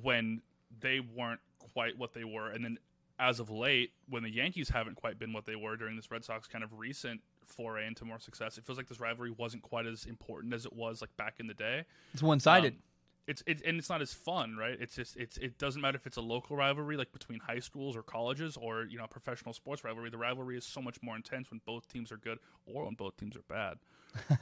[0.00, 0.40] when
[0.80, 1.40] they weren't
[1.74, 2.78] quite what they were, and then
[3.18, 6.24] as of late, when the Yankees haven't quite been what they were during this Red
[6.24, 9.86] Sox kind of recent foray into more success, it feels like this rivalry wasn't quite
[9.86, 11.84] as important as it was like back in the day
[12.14, 12.72] It's one sided.
[12.72, 12.78] um,
[13.26, 14.76] it's it, and it's not as fun, right?
[14.80, 17.96] It's just it's it doesn't matter if it's a local rivalry like between high schools
[17.96, 20.10] or colleges or you know a professional sports rivalry.
[20.10, 23.16] The rivalry is so much more intense when both teams are good or when both
[23.16, 23.78] teams are bad.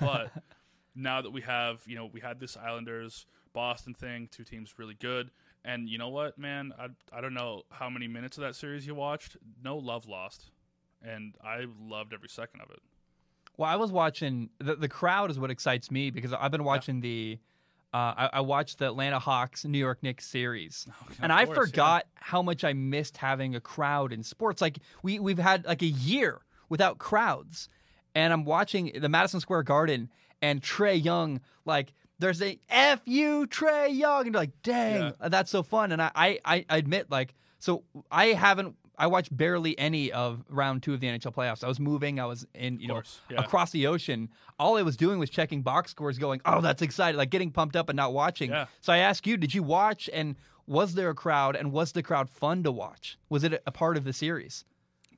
[0.00, 0.32] But
[0.94, 4.94] now that we have you know we had this Islanders Boston thing, two teams really
[4.94, 5.30] good,
[5.64, 8.86] and you know what, man, I I don't know how many minutes of that series
[8.86, 9.36] you watched.
[9.62, 10.50] No love lost,
[11.02, 12.80] and I loved every second of it.
[13.56, 17.00] Well, I was watching the the crowd is what excites me because I've been watching
[17.00, 17.38] the.
[17.93, 20.86] Uh, I, I watched the Atlanta Hawks New York Knicks series,
[21.20, 21.64] and I course, yeah.
[21.64, 24.61] forgot how much I missed having a crowd in sports.
[24.62, 27.68] Like we we've had like a year without crowds,
[28.14, 30.09] and I'm watching the Madison Square Garden
[30.41, 35.28] and Trae Young like there's a F you Trae Young and you're like dang Yeah.
[35.28, 39.76] that's so fun and I, I I admit like so I haven't I watched barely
[39.78, 41.64] any of round two of the NHL playoffs.
[41.64, 42.20] I was moving.
[42.20, 43.42] I was in you know yeah.
[43.42, 44.28] across the ocean.
[44.59, 47.74] All I was doing was checking box scores, going oh that's exciting, like getting pumped
[47.74, 48.51] up and not watching.
[48.51, 48.66] Yeah.
[48.80, 50.36] So I asked you, did you watch and
[50.66, 53.18] was there a crowd and was the crowd fun to watch?
[53.28, 54.64] Was it a part of the series?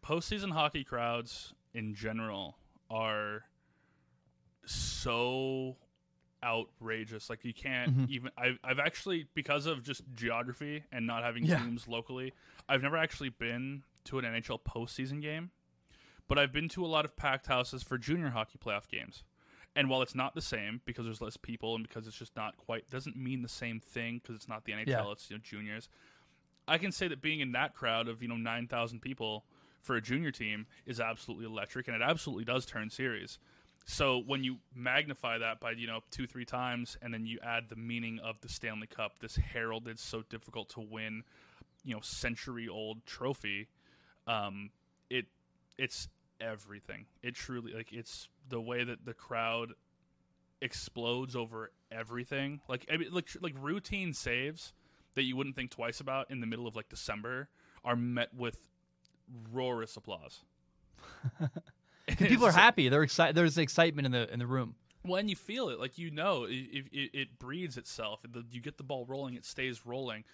[0.02, 2.56] postseason hockey crowds in general
[2.90, 3.44] are
[4.66, 5.76] so
[6.42, 7.30] outrageous.
[7.30, 8.08] Like you can't Mhm.
[8.10, 8.30] even.
[8.36, 11.58] I've I've actually because of just geography and not having Yeah.
[11.58, 12.32] teams locally,
[12.68, 15.50] I've never actually been to an NHL postseason game,
[16.28, 19.24] but I've been to a lot of packed houses for junior hockey playoff games.
[19.74, 22.56] And while it's not the same because there's less people and because it's just not
[22.58, 25.12] quite doesn't mean the same thing because it's not the NHL, Yeah.
[25.12, 25.88] it's you know juniors.
[26.68, 29.46] I can say that being in that crowd of you know nine thousand people
[29.80, 33.38] for a junior team is absolutely electric, and it absolutely does turn series.
[33.84, 37.64] So when you magnify that by you know two three times, and then you add
[37.68, 41.24] the meaning of the Stanley Cup, this heralded so difficult to win,
[41.84, 43.68] you know century old trophy,
[44.26, 44.70] um,
[45.10, 45.26] it
[45.78, 46.08] it's
[46.40, 47.06] everything.
[47.22, 49.72] It truly like it's the way that the crowd
[50.60, 52.60] explodes over everything.
[52.68, 54.72] Like I mean, like like routine saves
[55.14, 57.48] that you wouldn't think twice about in the middle of like December
[57.84, 58.56] are met with
[59.52, 60.44] roarous applause.
[62.18, 62.88] People are happy.
[62.88, 63.34] They're excited.
[63.34, 64.74] There's excitement in the in the room.
[65.02, 68.20] when you feel it, like you know, it, it, it- breeds itself.
[68.50, 70.24] You get the ball rolling, it stays rolling.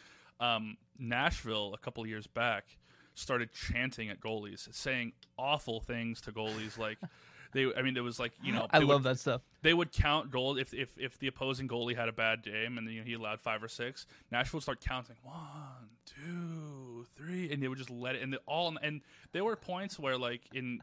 [0.40, 2.76] Um, Nashville a couple years back
[3.14, 6.78] started chanting at goalies, saying awful things to goalies.
[6.78, 6.98] Like
[7.52, 9.40] they, I mean, it was like you know, I they love would, that stuff.
[9.62, 12.88] They would count goals if if if the opposing goalie had a bad game and
[12.88, 14.06] you know, he allowed five or six.
[14.30, 18.22] Nashville would start counting one, two, three, and they would just let it.
[18.22, 19.00] And they all and
[19.32, 20.80] there were points where like in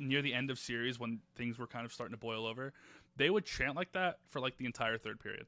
[0.00, 2.72] near the end of series when things were kind of starting to boil over,
[3.16, 5.46] they would chant like that for like the entire third period,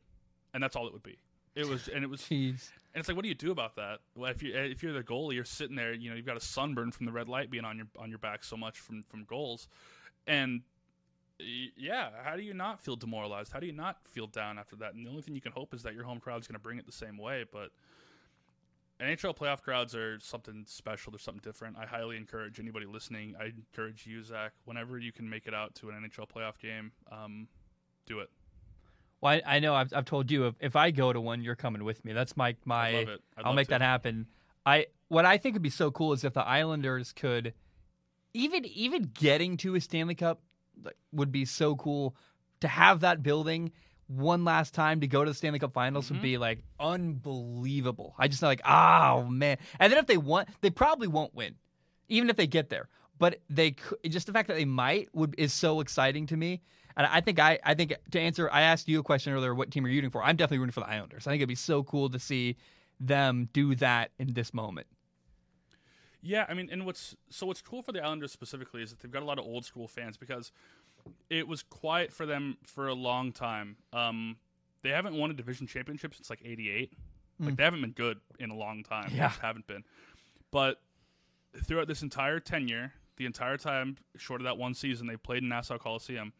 [0.54, 1.18] and that's all it would be.
[1.54, 2.70] It was and it was Jeez.
[2.94, 3.98] and it's like, what do you do about that?
[4.14, 6.40] Well, if you if you're the goalie, you're sitting there, you know, you've got a
[6.40, 9.24] sunburn from the red light being on your on your back so much from from
[9.24, 9.68] goals,
[10.26, 10.62] and
[11.40, 13.52] yeah, how do you not feel demoralized?
[13.52, 14.94] How do you not feel down after that?
[14.94, 16.78] And the only thing you can hope is that your home crowd's going to bring
[16.78, 17.44] it the same way.
[17.50, 17.70] But
[19.00, 21.12] NHL playoff crowds are something special.
[21.12, 21.76] They're something different.
[21.78, 23.34] I highly encourage anybody listening.
[23.40, 26.90] I encourage you, Zach, whenever you can make it out to an NHL playoff game,
[27.12, 27.46] um,
[28.06, 28.30] do it.
[29.20, 31.56] Well, I, I know I've, I've told you if, if I go to one, you're
[31.56, 32.12] coming with me.
[32.12, 32.88] That's my my.
[32.88, 33.20] I love it.
[33.36, 33.70] I'd I'll make to.
[33.70, 34.26] that happen.
[34.66, 37.54] I what I think would be so cool is if the Islanders could,
[38.34, 40.40] even even getting to a Stanley Cup,
[41.12, 42.16] would be so cool
[42.60, 43.72] to have that building
[44.08, 46.22] one last time to go to the Stanley Cup Finals would Mhm.
[46.22, 48.14] be like unbelievable.
[48.18, 51.54] I just know, like oh man, and then if they want, they probably won't win,
[52.08, 52.88] even if they get there.
[53.18, 56.62] But they could, just the fact that they might would is so exciting to me.
[56.96, 59.54] And I think I, I think to answer, I asked you a question earlier.
[59.54, 60.22] What team are you rooting for?
[60.22, 61.26] I'm definitely rooting for the Islanders.
[61.26, 62.56] I think it'd be so cool to see
[63.00, 64.86] them do that in this moment.
[66.20, 69.10] Yeah, I mean, and what's so what's cool for the Islanders specifically is that they've
[69.10, 70.50] got a lot of old school fans because
[71.30, 73.76] it was quiet for them for a long time.
[73.92, 74.36] Um,
[74.82, 76.92] they haven't won a division championship since like '88.
[77.40, 77.56] Like Mm.
[77.56, 79.10] they haven't been good in a long time.
[79.10, 79.28] They Yeah.
[79.28, 79.84] just haven't been.
[80.50, 80.80] But
[81.64, 85.48] throughout this entire tenure, the entire time, short of that one season, they played in
[85.48, 86.32] Nassau Coliseum.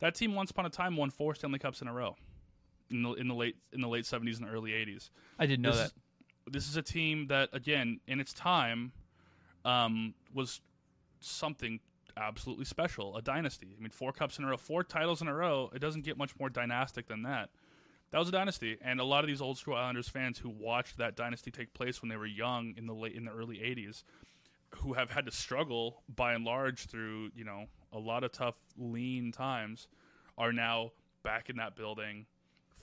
[0.00, 2.16] That team once upon a time won four Stanley Cups in a row
[2.90, 5.70] in the in the late in the late '70s and early '80s I didn't know
[5.72, 5.86] this that.
[5.86, 8.92] Is, this is a team that, again, in its time,
[9.66, 10.60] um, was
[11.20, 11.80] something
[12.18, 13.16] absolutely special.
[13.16, 13.74] A dynasty.
[13.76, 15.70] I mean, four cups in a row, four titles in a row.
[15.74, 17.50] It doesn't get much more dynastic than that.
[18.10, 20.96] That was a dynasty, and a lot of these old school Islanders fans who watched
[20.96, 24.02] that dynasty take place when they were young in the late in the early '80s,
[24.76, 28.54] who have had to struggle by and large through you know a lot of tough,
[28.78, 29.88] lean times,
[30.38, 30.92] are now
[31.22, 32.24] back in that building,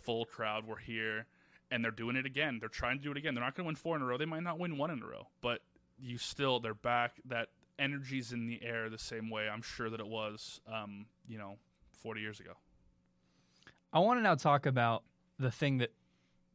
[0.03, 0.67] full crowd.
[0.67, 1.25] We're here
[1.71, 2.57] and they're doing it again.
[2.59, 3.33] They're trying to do it again.
[3.33, 4.17] They're not going to win four in a row.
[4.17, 5.61] They might not win one in a row, but
[5.97, 7.13] you still they're back.
[7.25, 7.49] That
[7.80, 11.57] energy's in the air the same way I'm sure that it was, um, you know,
[12.01, 12.51] 40 years ago.
[13.93, 15.03] I want to now talk about
[15.39, 15.91] the thing that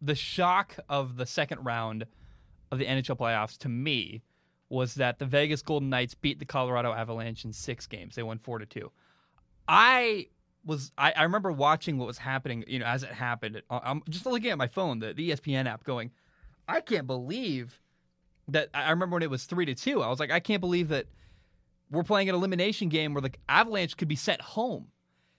[0.01, 2.07] the shock of the second round
[2.71, 4.23] of the NHL playoffs to me
[4.69, 8.15] was that the Vegas Golden Knights beat the Colorado Avalanche in six games.
[8.15, 8.93] They won four to two.
[9.67, 10.29] I
[10.65, 13.61] was I, I remember watching what was happening, you know, as it happened.
[13.71, 16.11] I'm just looking at my phone, the, the ESPN app, going,
[16.69, 17.81] I can't believe
[18.53, 18.69] that.
[18.75, 20.03] I remember when it was three to two.
[20.03, 21.07] I was like, I can't believe that
[21.91, 24.89] we're playing an elimination game where the Avalanche could be sent home.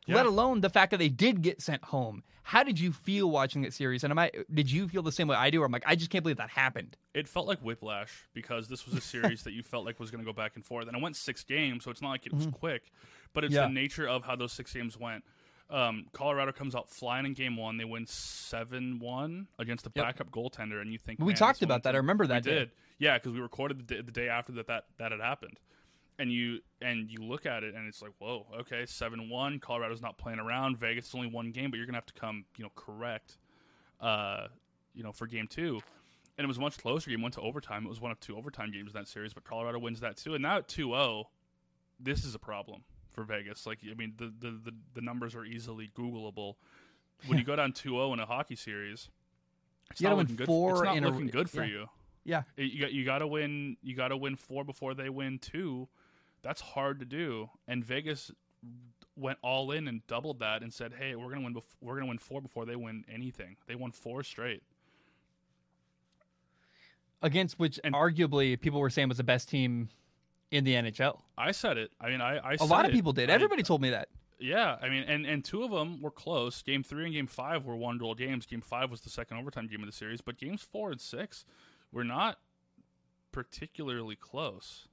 [0.07, 0.15] Yeah.
[0.15, 2.23] Let alone the fact that they did get sent home.
[2.43, 4.03] How did you feel watching that series?
[4.03, 5.59] And am I did you feel the same way I do?
[5.59, 6.97] Where I'm like, I just can't believe that happened.
[7.13, 10.23] It felt like whiplash because this was a series that you felt like was going
[10.23, 12.33] to go back and forth, and it went six games, so it's not like it
[12.33, 12.91] was quick,
[13.33, 13.61] but it's Mm-hmm.
[13.61, 13.67] Yeah.
[13.67, 15.23] the nature of how those six games went.
[15.71, 17.77] Um, Colorado comes out flying in game one.
[17.77, 20.05] They win seven one against the Yep.
[20.05, 21.95] backup goaltender, and you think We talked about that.
[21.95, 22.59] I remember that We day.
[22.59, 25.59] did, yeah, because we recorded the day, the day after that, that that had happened,
[26.19, 29.59] and you and you look at it, and it's like, whoa, okay, seven one.
[29.59, 30.77] Colorado's not playing around.
[30.77, 33.37] Vegas is only one game, but you're gonna have to come, you know, correct,
[34.01, 34.47] uh,
[34.93, 35.79] you know, for game two.
[36.37, 37.21] And it was a much closer game.
[37.21, 37.85] Went to overtime.
[37.85, 40.33] It was one of two overtime games in that series, but Colorado wins that too.
[40.33, 41.25] And now at 2-0,
[41.99, 43.65] this is a problem for Vegas.
[43.65, 46.55] Like, I mean, the the, the, the numbers are easily Googleable.
[47.27, 49.09] When you go down 2-0 in a hockey series,
[49.91, 50.47] it's You not looking good.
[50.47, 51.69] four it's not in a- good for yeah.
[51.71, 51.85] you.
[52.23, 52.43] Yeah.
[52.57, 53.77] It- you got you got to win.
[53.83, 55.87] You got to win four before they win two.
[56.41, 57.49] That's hard to do.
[57.67, 58.31] And Vegas
[59.15, 61.53] went all in and doubled that and said, "Hey, we're gonna win.
[61.53, 64.63] Bef- we're gonna win four before they win anything." They won four straight.
[67.21, 69.89] Against which And- arguably people were saying was the best team
[70.51, 71.19] in the NHL.
[71.37, 71.91] I said it.
[71.99, 72.93] I mean, I, I A lot of it.
[72.93, 73.29] people did.
[73.29, 74.09] I- Everybody told me that.
[74.39, 76.63] Yeah, I mean, and and two of them were close.
[76.63, 78.47] Game three and game five were one goal games.
[78.47, 81.45] Game five was the second overtime game of the series, but games four and six
[81.91, 82.39] were not
[83.31, 84.87] particularly close.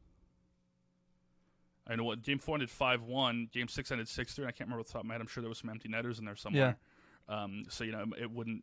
[1.87, 3.49] I know what game four ended five one.
[3.51, 4.45] Game six ended six three.
[4.45, 5.23] I can't remember what the top of my head.
[5.23, 6.77] I'm sure there was some empty netters in there somewhere.
[7.29, 8.63] Um, so you know, it wouldn't.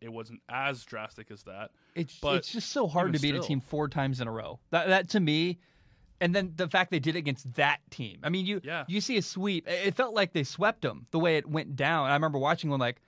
[0.00, 1.70] It wasn't as drastic as that.
[1.94, 4.58] It's But it's just so hard to beat a team four times in a row.
[4.70, 5.60] That that to me,
[6.20, 8.18] and then the fact they did it against that team.
[8.22, 8.84] I mean, you Yeah.
[8.88, 9.68] you see a sweep.
[9.68, 12.08] It felt like they swept them the way it went down.
[12.10, 13.00] I remember watching one like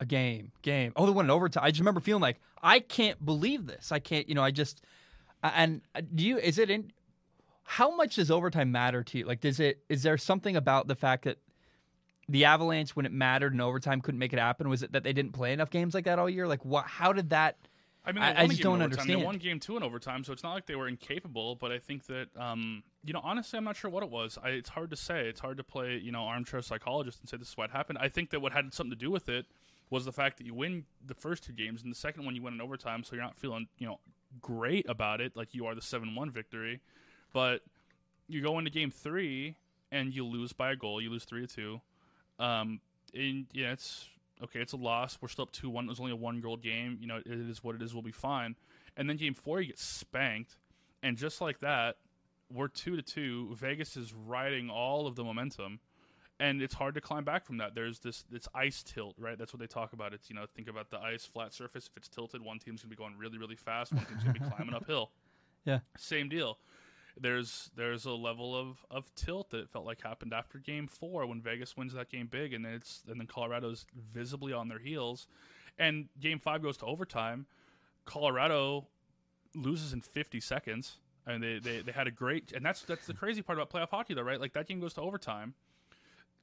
[0.00, 0.92] a game, game.
[0.96, 1.64] Oh, they went in overtime.
[1.64, 3.92] I just remember feeling like I can't believe this.
[3.92, 4.28] I can't.
[4.28, 4.82] You know, I just
[5.42, 6.38] and uh, do you?
[6.38, 6.92] Is it in?
[7.66, 9.24] How much does overtime matter to you?
[9.26, 9.82] Like, does it?
[9.88, 11.38] Is there something about the fact that
[12.28, 14.68] the Avalanche, when it mattered in overtime, couldn't make it happen?
[14.68, 16.46] Was it that they didn't play enough games like that all year?
[16.46, 16.84] Like, what?
[16.86, 17.56] How did that?
[18.06, 19.06] I mean, I- they I won just game don't overtime.
[19.06, 21.54] They won game two in overtime, so it's not like they were incapable.
[21.56, 24.38] But I think that, um, you know, honestly, I'm not sure what it was.
[24.42, 25.28] I, it's hard to say.
[25.28, 27.98] It's hard to play, you know, armchair psychologist and say this is what happened.
[28.00, 29.46] I think that what had something to do with it
[29.90, 32.42] was the fact that you win the first two games, and the second one you
[32.42, 34.00] win in overtime, so you're not feeling, you know,
[34.40, 36.80] great about it, like you are the seven-one victory.
[37.32, 37.62] But
[38.28, 39.56] you go into game three
[39.92, 41.00] and you lose by a goal.
[41.00, 41.80] You lose three to two.
[42.38, 42.80] Um,
[43.14, 44.08] and yeah, it's
[44.42, 44.60] okay.
[44.60, 45.18] It's a loss.
[45.20, 45.86] We're still up two one.
[45.86, 46.98] It was only a one goal game.
[47.00, 47.94] You know, it is what it is.
[47.94, 48.56] We'll be fine.
[48.96, 50.56] And then game four, you get spanked,
[51.02, 51.96] and just like that,
[52.52, 53.54] we're two to two.
[53.54, 55.80] Vegas is riding all of the momentum,
[56.38, 57.74] and it's hard to climb back from that.
[57.74, 59.36] There's this this ice tilt, right?
[59.36, 60.12] That's what they talk about.
[60.14, 61.86] It's you know, think about the ice flat surface.
[61.90, 63.92] If it's tilted, one team's gonna be going really really fast.
[63.92, 65.10] One team's gonna be climbing uphill.
[65.64, 65.80] Yeah.
[65.96, 66.58] Same deal
[67.20, 71.26] there's there's a level of, of tilt that it felt like happened after game four
[71.26, 74.78] when Vegas wins that game big and then it's and then Colorado's visibly on their
[74.78, 75.26] heels.
[75.78, 77.46] And game five goes to overtime.
[78.04, 78.86] Colorado
[79.54, 80.98] loses in fifty seconds.
[81.26, 83.70] I And they, they, they had a great and that's that's the crazy part about
[83.70, 84.40] playoff hockey though, right?
[84.40, 85.54] Like that game goes to overtime.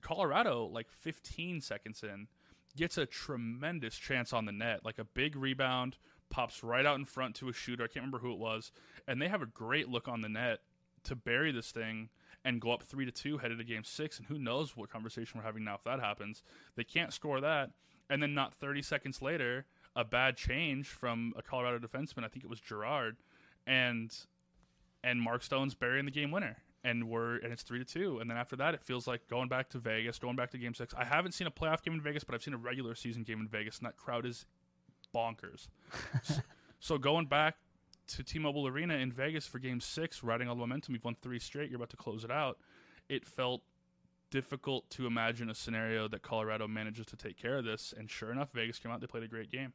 [0.01, 2.27] Colorado, like fifteen seconds in,
[2.75, 5.97] gets a tremendous chance on the net, like a big rebound,
[6.31, 7.83] pops right out in front to a shooter.
[7.83, 8.71] I can't remember who it was,
[9.07, 10.59] and they have a great look on the net
[11.03, 12.09] to bury this thing
[12.43, 14.17] and go up three to two, headed to game six.
[14.17, 16.41] And who knows what conversation we're having now if that happens?
[16.75, 17.69] They can't score that,
[18.09, 19.65] and then not thirty seconds later,
[19.95, 22.23] a bad change from a Colorado defenseman.
[22.23, 23.17] I think it was Girard,
[23.67, 24.11] and
[25.03, 26.57] and Mark Stone's burying the game winner.
[26.83, 28.17] And we're and it's three to two.
[28.17, 30.73] And then after that, it feels like going back to Vegas, going back to Game
[30.73, 30.95] Six.
[30.97, 33.39] I haven't seen a playoff game in Vegas, but I've seen a regular season game
[33.39, 34.47] in Vegas, and that crowd is
[35.13, 35.67] bonkers.
[36.81, 37.57] So going back
[38.07, 41.37] to T-Mobile Arena in Vegas for Game Six, riding all the momentum, you've won three
[41.37, 41.69] straight.
[41.69, 42.57] You're about to close it out.
[43.07, 43.61] It felt
[44.31, 47.93] difficult to imagine a scenario that Colorado manages to take care of this.
[47.95, 48.99] And sure enough, Vegas came out.
[48.99, 49.73] They played a great game.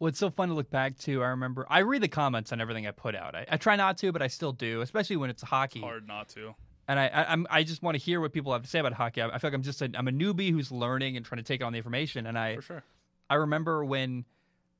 [0.00, 1.22] Well, it's so fun to look back to.
[1.22, 3.36] I remember I read the comments on everything I put out.
[3.36, 5.80] I, I try not to, but I still do, especially when it's hockey.
[5.80, 6.56] Hard not to.
[6.88, 8.94] And I, I, I'm, I just want to hear what people have to say about
[8.94, 9.22] hockey.
[9.22, 11.44] I, I feel like I'm just a, I'm a newbie who's learning and trying to
[11.44, 12.26] take on the information.
[12.26, 12.82] And I, For sure.
[13.30, 14.26] I remember when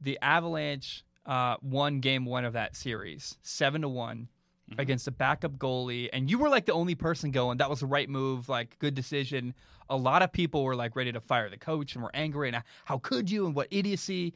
[0.02, 4.28] the Avalanche uh, won Game One of that series, seven to one,
[4.70, 4.82] Mm-hmm.
[4.82, 7.58] against a backup goalie, and you were like the only person going.
[7.58, 9.52] That was the right move, like good decision.
[9.88, 12.62] A lot of people were like ready to fire the coach and were angry and
[12.84, 14.32] how could you and what idiocy.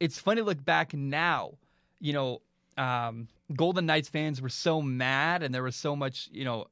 [0.00, 1.52] It's funny to look back now.
[2.00, 2.42] You know,
[2.76, 6.66] um, Golden Knights fans were so mad, and there was so much, you know,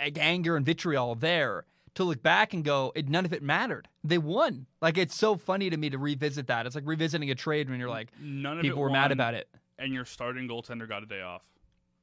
[0.00, 1.64] anger and vitriol there
[1.94, 3.88] to look back and go, it, none of it mattered.
[4.02, 4.66] They won.
[4.80, 6.66] Like it's so funny to me to revisit that.
[6.66, 9.34] It's like revisiting a trade when you're like, None of people it were mad about
[9.34, 9.48] it.
[9.78, 11.42] and your starting goaltender got a day off.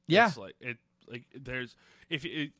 [0.06, 0.78] Yeah, It's like it
[1.08, 1.76] Like there's
[2.10, 2.52] if it,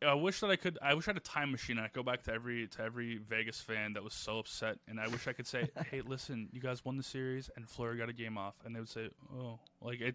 [0.00, 0.78] I wish that I could.
[0.80, 3.60] I wish I had a time machine I go back to every to every Vegas
[3.60, 6.84] fan that was so upset, and I wish I could say, "Hey, listen, you guys
[6.84, 10.00] won the series, and Fleury got a game off," and they would say, "Oh, like
[10.00, 10.14] it."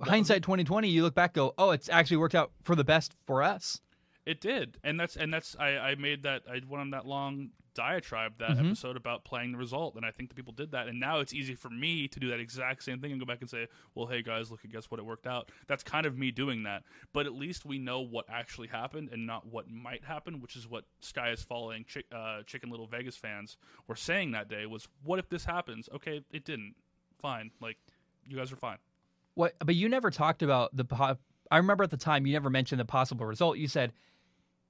[0.00, 3.42] Hindsight 2020, you look back, go, oh, it's actually worked out for the best for
[3.42, 3.80] us.
[4.28, 7.50] It did, and that's and that's I, I made that I went on that long
[7.74, 8.66] diatribe that Mhm.
[8.66, 11.32] episode about playing the result, and I think the people did that, and now it's
[11.32, 14.06] easy for me to do that exact same thing and go back and say, well,
[14.06, 14.98] hey guys, look, guess what?
[15.00, 15.50] It worked out.
[15.68, 16.82] That's kind of me doing that,
[17.14, 20.68] but at least we know what actually happened and not what might happen, which is
[20.68, 23.56] what Sky is Falling, Chick, uh, Chicken Little Vegas fans
[23.86, 25.88] were saying that day was, what if this happens?
[25.94, 26.74] Okay, it didn't.
[27.18, 27.78] Fine, like
[28.26, 28.78] you guys are fine.
[29.34, 29.54] What?
[29.64, 30.84] But you never talked about the.
[30.84, 31.16] po-
[31.50, 33.56] I remember at the time you never mentioned the possible result.
[33.56, 33.92] You said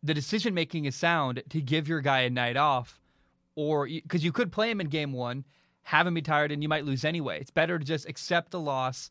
[0.02, 3.00] the decision making is sound to give your guy a night off,
[3.54, 5.44] or because you could play him in game one,
[5.82, 7.40] have him be tired, and you might lose anyway.
[7.40, 9.10] It's better to just accept the loss,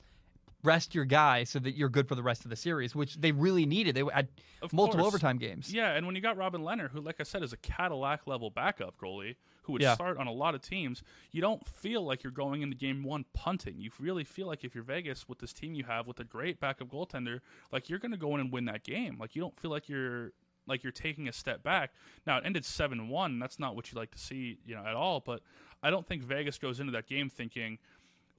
[0.63, 3.31] rest your guy, so that you're good for the rest of the series, which they
[3.31, 3.95] really needed.
[3.95, 4.29] They had
[4.61, 5.07] Of multiple course.
[5.15, 5.73] overtime games.
[5.73, 8.49] Yeah, and when you got Robin Lehner, who, like I said, is a Cadillac level
[8.49, 9.95] backup goalie who would Yeah.
[9.95, 13.25] start on a lot of teams, you don't feel like you're going into game one
[13.33, 13.81] punting.
[13.81, 16.59] You really feel like if you're Vegas with this team you have with a great
[16.61, 19.17] backup goaltender, like you're going to go in and win that game.
[19.19, 20.31] Like you don't feel like you're
[20.67, 21.91] like you're taking a step back.
[22.25, 23.39] Now it ended seven one.
[23.39, 25.19] That's not what you like to see, you know, at all.
[25.19, 25.41] But
[25.81, 27.79] I don't think Vegas goes into that game thinking.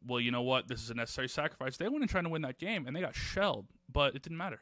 [0.07, 0.69] Well, you know what?
[0.69, 1.77] This is a necessary sacrifice.
[1.77, 4.39] They went in trying to win that game, and they got shelled, but it didn't
[4.39, 4.61] matter.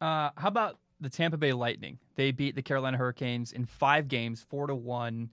[0.00, 1.98] Uh, how about the Tampa Bay Lightning?
[2.16, 5.30] They beat the Carolina Hurricanes in five games, four to one.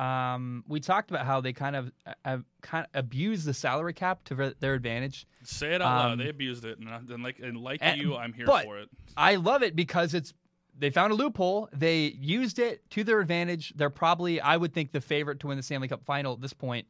[0.00, 3.92] Um, we talked about how they kind of uh, uh, kind of abused the salary
[3.92, 5.26] cap to their- their advantage.
[5.42, 6.12] Say it out loud.
[6.12, 8.78] Um, They abused it, and, I- and like and like and- you, I'm here for
[8.78, 8.88] it.
[9.16, 10.32] I love it because it's
[10.78, 11.68] they found a loophole.
[11.74, 13.74] They used it to their advantage.
[13.76, 16.54] They're probably, I would think, the favorite to win the Stanley Cup final at this
[16.54, 16.86] point.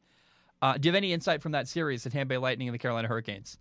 [0.63, 2.79] Uh, do you have any insight from that series, the Tampa Bay Lightning and the
[2.79, 3.59] Carolina Hurricanes?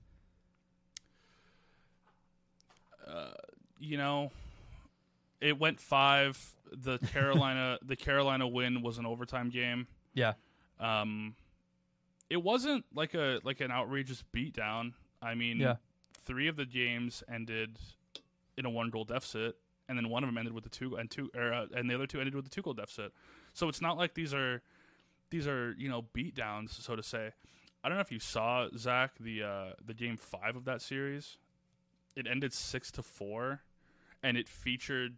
[3.79, 4.31] You know,
[5.39, 6.37] it went five.
[6.71, 9.87] The Carolina the Carolina win was an overtime game.
[10.13, 10.33] Yeah,
[10.79, 11.35] Um,
[12.29, 14.93] it wasn't like a like an outrageous beatdown.
[15.21, 15.75] I mean, Yeah.
[16.23, 17.79] three of the games ended
[18.57, 19.55] in a one goal deficit,
[19.87, 21.95] and then one of them ended with a two and two, or, uh, and the
[21.95, 23.13] other two ended with a two goal deficit.
[23.53, 24.61] So it's not like these are
[25.29, 27.31] these are you know beatdowns, so to say.
[27.83, 31.37] I don't know if you saw Zach the uh, the game five of that series.
[32.15, 33.61] It ended six to four,
[34.21, 35.17] and it featured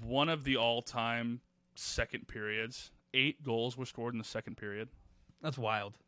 [0.00, 1.40] one of the all time
[1.74, 2.90] second periods.
[3.14, 4.88] Eight goals were scored in the second period.
[5.42, 5.98] that's wild.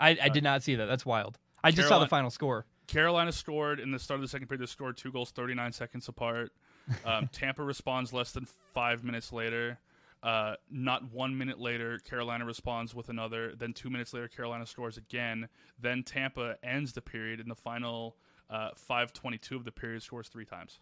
[0.00, 0.86] I, I did not see that.
[0.86, 1.38] That's wild.
[1.62, 2.64] I just saw the final score.
[2.86, 4.62] Carolina scored in the start of the second period.
[4.62, 6.52] They scored two goals 39 seconds apart.
[7.04, 9.78] Um, Tampa responds less than five minutes later.
[10.24, 13.54] Uh, not one minute later, Carolina responds with another.
[13.56, 15.48] Then two minutes later, Carolina scores again.
[15.78, 18.16] Then Tampa ends the period in the final
[18.48, 20.80] uh, 5:22 of the period, scores three times.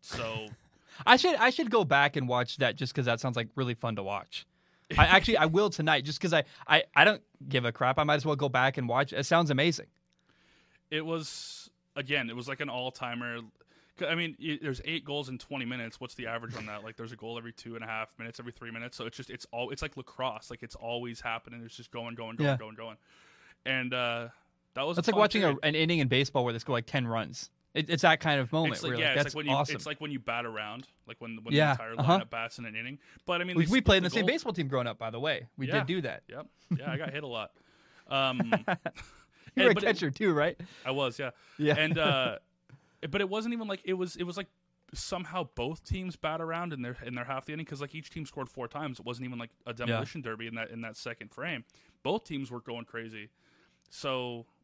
[0.00, 0.46] So
[1.04, 3.74] I should I should go back and watch that just because that sounds like really
[3.74, 4.46] fun to watch.
[4.96, 7.98] I actually I will tonight just because I, I I don't give a crap.
[7.98, 9.12] I might as well go back and watch.
[9.12, 9.86] It sounds amazing.
[10.90, 13.40] it was again, it was like an all timer.
[14.06, 15.98] I mean, there's eight goals in 20 minutes.
[15.98, 16.84] What's the average on that?
[16.84, 18.94] Like, there's a goal every two and a half minutes, every three minutes.
[18.94, 20.50] So it's just, it's all, it's like lacrosse.
[20.50, 21.62] Like, it's always happening.
[21.64, 22.56] It's just going, going, going, Yeah.
[22.58, 22.98] going, going.
[23.64, 24.28] And uh,
[24.74, 24.98] that was.
[24.98, 27.48] It's like watching a, an inning in baseball where they score like ten runs.
[27.76, 28.74] It, it's that kind of moment.
[28.74, 29.02] It's like, really.
[29.04, 29.76] yeah, it's That's like when you, awesome.
[29.76, 32.18] it's like when you bat around, like when when Yeah, the entire uh-huh.
[32.20, 32.98] lineup bats in an inning.
[33.26, 34.98] But I mean, we, we played in the, the same baseball team growing up.
[34.98, 35.78] By the way, we Yeah.
[35.80, 36.22] did do that.
[36.28, 36.46] Yep.
[36.78, 37.50] Yeah, I got hit a lot.
[38.08, 38.40] Um,
[39.56, 40.56] You were and- a but it- catcher too, right?
[40.84, 41.30] I was, yeah.
[41.58, 41.74] Yeah.
[41.76, 42.38] And uh
[43.10, 44.46] but it wasn't even like it was it was like
[44.94, 48.10] somehow both teams bat around in their in their half the inning because like each
[48.10, 49.00] team scored four times.
[49.00, 51.64] It wasn't even like a demolition derby in that in that second frame.
[52.04, 53.28] Both teams were going crazy.
[53.90, 54.55] So yeah,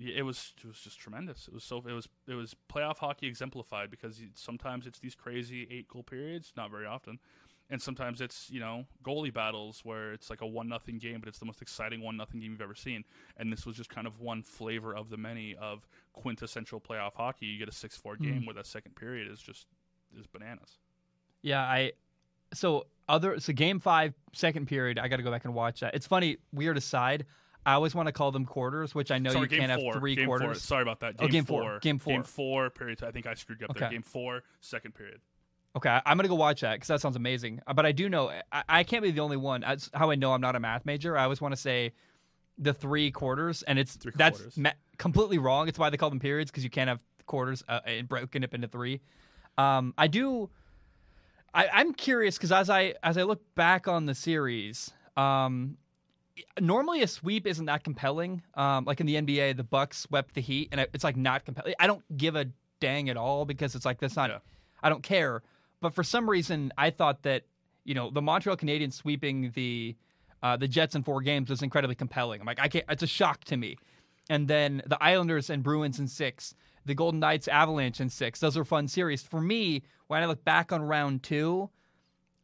[0.00, 1.46] it was it was just tremendous.
[1.46, 5.68] It was so it was it was playoff hockey exemplified because sometimes it's these crazy
[5.70, 7.18] eight goal periods, not very often,
[7.68, 11.28] and sometimes it's you know goalie battles where it's like a one nothing game, but
[11.28, 13.04] it's the most exciting one nothing game you've ever seen.
[13.36, 17.46] And this was just kind of one flavor of the many of quintessential playoff hockey.
[17.46, 18.46] You get a six four game hmm.
[18.46, 19.66] where that second period is just
[20.18, 20.78] is bananas.
[21.42, 21.92] Yeah, I.
[22.52, 24.98] So other so game five second period.
[24.98, 25.94] I got to go back and watch that.
[25.94, 26.38] It's funny.
[26.52, 27.26] Weird aside.
[27.66, 29.92] I always want to call them quarters, which I know Sorry, you can't four.
[29.92, 30.38] have three game Four.
[30.38, 30.62] quarters.
[30.62, 31.16] Sorry about that.
[31.18, 31.78] Oh, game four.
[31.80, 32.14] Game four.
[32.14, 32.70] Game four.
[32.70, 33.02] Period.
[33.02, 33.90] I think I screwed up there.
[33.90, 34.42] Game four.
[34.60, 35.20] Second period.
[35.76, 37.60] Okay, I'm gonna go watch that because that sounds amazing.
[37.66, 39.60] Uh, But I do know I, I can't be the only one.
[39.60, 41.16] That's how I know I'm not a math major.
[41.16, 41.92] I always want to say
[42.58, 45.68] the three quarters, and it's Three that's ma- completely wrong.
[45.68, 48.52] It's why they call them periods because you can't have quarters uh, and broken up
[48.52, 49.00] into three.
[49.58, 50.50] Um, I do.
[51.54, 55.76] I, I'm curious because as I as I look back on the series, um,
[56.60, 58.42] normally a sweep isn't that compelling.
[58.54, 61.74] Um, like in the NBA, the Bucks swept the Heat, and it's like not compelling.
[61.78, 62.46] I don't give a
[62.80, 64.30] dang at all because it's like that's not.
[64.30, 64.38] Yeah.
[64.82, 65.42] I don't care.
[65.80, 67.44] But for some reason, I thought that
[67.84, 69.96] you know the Montreal Canadiens sweeping the
[70.42, 72.40] uh, the Jets in four games was incredibly compelling.
[72.40, 72.84] I'm like, I can't.
[72.88, 73.76] It's a shock to me.
[74.28, 76.54] And then the Islanders and Bruins in six,
[76.86, 78.40] the Golden Knights Avalanche in six.
[78.40, 79.82] Those were fun series for me.
[80.06, 81.68] When I look back on round two,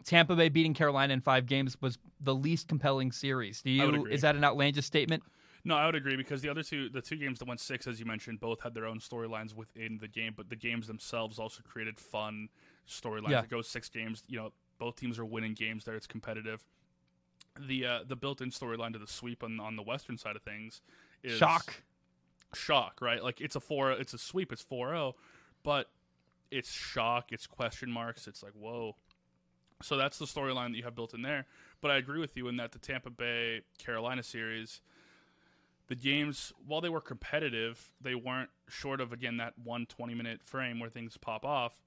[0.05, 3.63] Tampa Bay beating Carolina in five games was the least compelling series.
[3.63, 4.07] Do you?
[4.07, 5.23] Is that an outlandish statement?
[5.65, 7.99] No, I would agree because the other two, the two games that went six, as
[7.99, 11.61] you mentioned, both had their own storylines within the game, but the games themselves also
[11.69, 12.49] created fun
[12.89, 13.31] storylines.
[13.31, 13.43] Yeah.
[13.43, 14.23] It goes six games.
[14.29, 15.97] You know, both teams are winning games there.
[15.97, 16.65] It's competitive.
[17.59, 20.83] The uh, the built-in storyline to the sweep on on the western side of things
[21.25, 21.83] is Shock.
[22.55, 23.23] shock, right?
[23.23, 25.15] Like it's a four, it's a sweep, it's 4-0,
[25.65, 25.91] but
[26.51, 28.95] it's shock, it's question marks, it's like whoa.
[29.83, 31.47] So that's the storyline that you have built in there.
[31.81, 34.81] But I agree with you in that the Tampa Bay Carolina series,
[35.89, 40.43] the games while they were competitive, they weren't short of again that one 20 minute
[40.43, 41.83] frame where things pop off.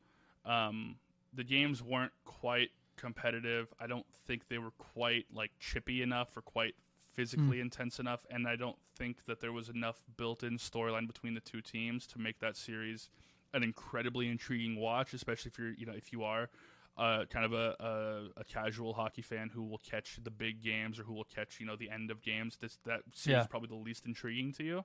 [0.46, 0.96] Um,
[1.34, 3.74] the games weren't quite competitive.
[3.80, 6.76] I don't think they were quite like chippy enough or quite
[7.14, 11.42] physically intense enough, and I don't think that there was enough built-in storyline between the
[11.42, 13.10] two teams to make that series
[13.54, 16.50] an incredibly intriguing watch, especially if you're you know if you are
[16.98, 21.00] uh, kind of a, a, a casual hockey fan who will catch the big games
[21.00, 22.58] or who will catch you know the end of games.
[22.58, 23.46] This that seems Yeah.
[23.50, 24.84] probably the least intriguing to you.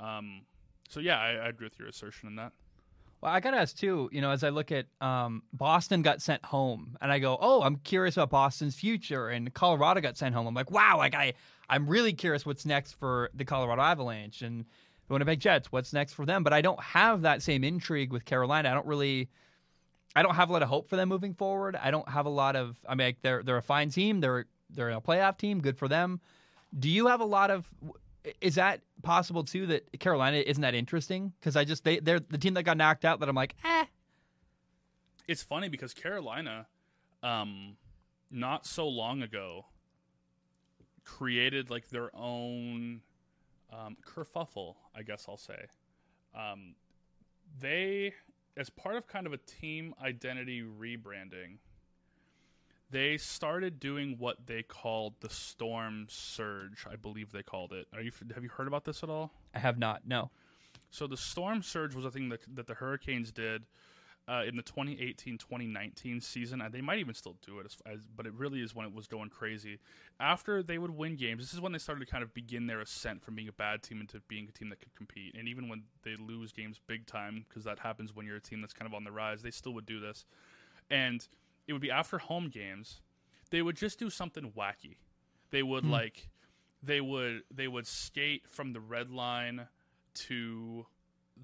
[0.00, 0.42] Um,
[0.88, 2.52] so yeah, I, I agree with your assertion in that.
[3.20, 4.10] Well, I gotta ask too.
[4.12, 7.62] You know, as I look at um, Boston got sent home, and I go, "Oh,
[7.62, 10.46] I'm curious about Boston's future." And Colorado got sent home.
[10.46, 11.32] I'm like, "Wow!" Like I,
[11.70, 14.66] I'm really curious what's next for the Colorado Avalanche and
[15.08, 15.72] the Winnipeg Jets.
[15.72, 16.42] What's next for them?
[16.44, 18.70] But I don't have that same intrigue with Carolina.
[18.70, 19.30] I don't really,
[20.16, 21.76] I don't have a lot of hope for them moving forward.
[21.76, 22.78] I don't have a lot of.
[22.88, 24.20] I mean, like, they're they're a fine team.
[24.20, 25.60] They're they're a playoff team.
[25.60, 26.20] Good for them.
[26.76, 27.68] Do you have a lot of?
[28.40, 29.66] Is that possible too?
[29.66, 31.32] That Carolina isn't that interesting?
[31.38, 33.20] Because I just they they're the team that got knocked out.
[33.20, 33.84] That I'm like, eh.
[35.28, 36.66] It's funny because Carolina,
[37.22, 37.76] um,
[38.30, 39.66] not so long ago,
[41.04, 43.02] created like their own
[43.70, 44.76] um, kerfuffle.
[44.94, 45.66] I guess I'll say.
[46.34, 46.74] Um,
[47.60, 48.14] they,
[48.56, 51.58] as part of kind of a team identity rebranding,
[52.90, 56.86] they started doing what they called the Storm Surge.
[56.90, 57.86] I believe they called it.
[57.92, 59.32] Are you have you heard about this at all?
[59.54, 60.06] I have not.
[60.06, 60.30] No.
[60.90, 63.64] So the storm surge was a thing that that the Hurricanes did
[64.28, 66.60] uh, in the 2018-2019 season.
[66.60, 68.94] And they might even still do it, as, as, but it really is when it
[68.94, 69.78] was going crazy.
[70.18, 72.80] After they would win games, this is when they started to kind of begin their
[72.80, 75.34] ascent from being a bad team into being a team that could compete.
[75.38, 78.60] And even when they lose games big time, because that happens when you're a team
[78.60, 80.24] that's kind of on the rise, they still would do this.
[80.90, 81.26] And
[81.66, 83.00] it would be after home games,
[83.50, 84.96] they would just do something wacky.
[85.50, 86.28] They would like
[86.82, 89.68] they would they would skate from the red line
[90.14, 90.86] to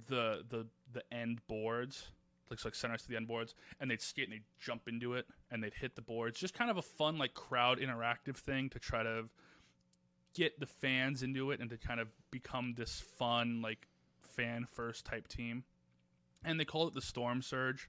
[0.08, 2.08] the the the end boards
[2.50, 5.26] like like centers to the end boards and they'd skate and they'd jump into it
[5.50, 8.78] and they'd hit the boards just kind of a fun like crowd interactive thing to
[8.78, 9.24] try to
[10.34, 13.86] get the fans into it and to kind of become this fun like
[14.20, 15.64] fan first type team
[16.44, 17.88] and they call it the storm surge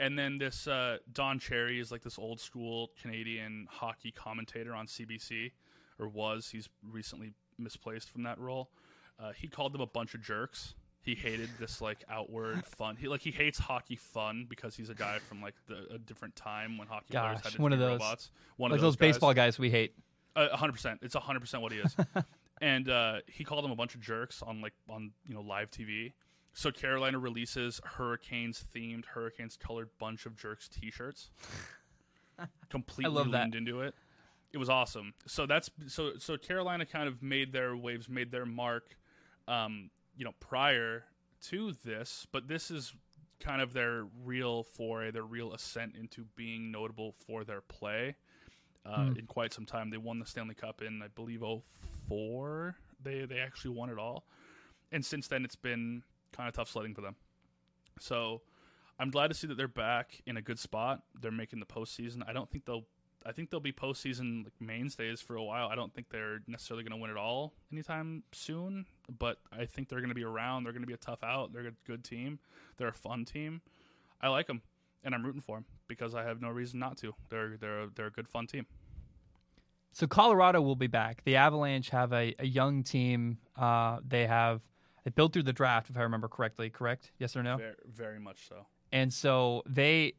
[0.00, 4.86] and then this uh, Don Cherry is like this old school Canadian hockey commentator on
[4.86, 5.52] CBC,
[5.98, 6.48] or was.
[6.48, 8.70] He's recently misplaced from that role.
[9.22, 10.74] Uh, he called them a bunch of jerks.
[11.02, 12.96] He hated this like outward fun.
[12.96, 16.36] He like he hates hockey fun because he's a guy from like the, a different
[16.36, 17.92] time when hockey players had to one be of those.
[18.00, 18.30] robots.
[18.56, 19.08] One Like of those, those, guys.
[19.14, 19.94] baseball guys we hate.
[20.36, 21.00] A hundred percent.
[21.02, 21.96] It's a hundred percent what he is.
[22.60, 25.70] and uh, he called them a bunch of jerks on like on you know live
[25.70, 26.12] TV.
[26.52, 31.30] So Carolina releases Hurricanes themed, Hurricanes colored bunch of jerks T-shirts.
[32.70, 33.42] Completely love that.
[33.42, 33.94] leaned into it.
[34.52, 35.14] It was awesome.
[35.26, 38.96] So that's so so Carolina kind of made their waves, made their mark.
[39.46, 39.90] Um,
[40.20, 41.04] you know, prior
[41.48, 42.92] to this, but this is
[43.40, 48.16] kind of their real foray, their real ascent into being notable for their play
[48.84, 49.16] uh, Hmm.
[49.18, 49.88] in quite some time.
[49.88, 51.42] They won the Stanley Cup in, I believe,
[52.06, 52.76] 04.
[53.02, 54.26] They they actually won it all,
[54.92, 56.02] and since then it's been
[56.32, 57.16] kind of tough sledding for them.
[57.98, 58.42] So
[58.98, 61.02] I'm glad to see that they're back in a good spot.
[61.18, 62.22] They're making the postseason.
[62.28, 62.84] I don't think they'll.
[63.24, 65.68] I think they'll be postseason like mainstays for a while.
[65.68, 68.86] I don't think they're necessarily going to win it all anytime soon,
[69.18, 70.64] but I think they're going to be around.
[70.64, 71.52] They're going to be a tough out.
[71.52, 72.38] They're a good team.
[72.76, 73.60] They're a fun team.
[74.20, 74.62] I like them,
[75.04, 77.14] and I'm rooting for them because I have no reason not to.
[77.28, 78.66] They're they're they're a good fun team.
[79.92, 81.22] So Colorado will be back.
[81.24, 83.38] The Avalanche have a, a young team.
[83.56, 84.60] Uh, they have
[85.04, 86.70] they built through the draft, if I remember correctly.
[86.70, 87.10] Correct?
[87.18, 87.56] Yes or no?
[87.56, 88.66] Very very much so.
[88.92, 90.14] And so they,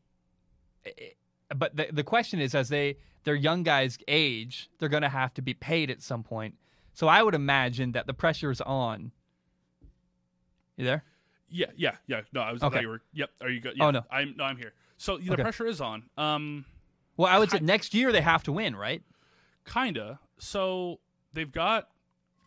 [1.56, 5.34] but the the question is, as they their young guys age, they're going to have
[5.36, 6.56] to be paid at some point.
[6.94, 9.12] So I would imagine that the pressure is on.
[10.78, 11.04] You there?
[11.50, 12.22] Yeah, yeah, yeah.
[12.34, 12.62] No, I was.
[12.64, 12.76] I Okay.
[12.78, 13.02] thought you were.
[13.14, 13.30] Yep.
[13.42, 13.78] Are you good?
[13.78, 14.06] Yeah, Oh, no.
[14.12, 14.36] I'm.
[14.38, 14.74] No, I'm here.
[14.98, 15.42] So the Okay.
[15.44, 16.04] pressure is on.
[16.18, 16.66] Um,
[17.18, 19.04] Well, I would say next year they have to win, right?
[19.66, 20.20] kinda.
[20.39, 21.00] So
[21.34, 21.89] they've got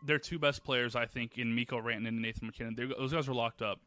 [0.02, 2.74] their two best players, I think, in Mikko Rantanen and Nathan MacKinnon.
[2.74, 3.80] They, those guys are locked up.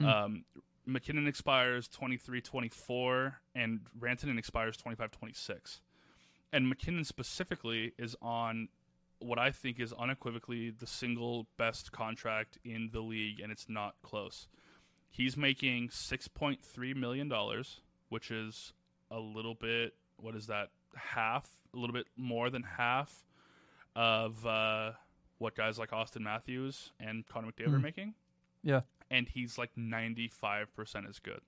[0.00, 0.06] Hmm.
[0.06, 0.44] Um,
[0.86, 5.80] MacKinnon expires 23-24, and Rantanen expires 25-26.
[6.52, 8.68] And MacKinnon specifically is on
[9.18, 13.94] what I think is unequivocally the single best contract in the league, and it's not
[14.02, 14.48] close.
[15.08, 18.72] He's making six point three million dollars, which is
[19.10, 19.94] a little bit.
[20.16, 20.70] What is that?
[20.96, 23.24] Half, a little bit more than half
[23.96, 24.92] of uh,
[25.38, 27.82] what guys like Auston Matthews and Connor McDavid are Mhm.
[27.82, 28.14] making,
[28.62, 28.82] Yeah.
[29.10, 31.40] and he's like ninety five percent as good,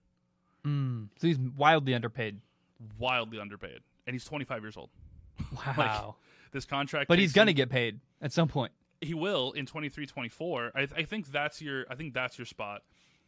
[0.65, 1.09] Mm.
[1.19, 2.41] So he's wildly underpaid.
[2.99, 4.91] wildly underpaid, and he's twenty five years old.
[5.67, 6.17] Wow.
[6.53, 8.73] This contract, but he's going to get paid at some point.
[9.01, 12.83] he will in 23 24 I, I think that's your i think that's your spot.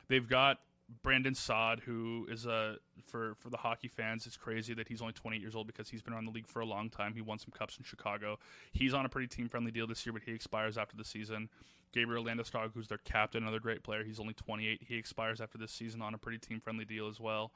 [0.09, 0.59] They've got
[1.03, 5.13] brandon Saad who is a for for the hockey fans it's crazy that he's only
[5.13, 7.13] 28 years old because he's been around the league for a long time.
[7.13, 8.39] He won some cups in chicago.
[8.73, 11.51] He's on a pretty team friendly deal this year but he expires after the season.
[11.93, 15.73] Gabriel landeskog who's their captain another great player he's only 28 he expires after this
[15.73, 17.53] season on a pretty team friendly deal as well.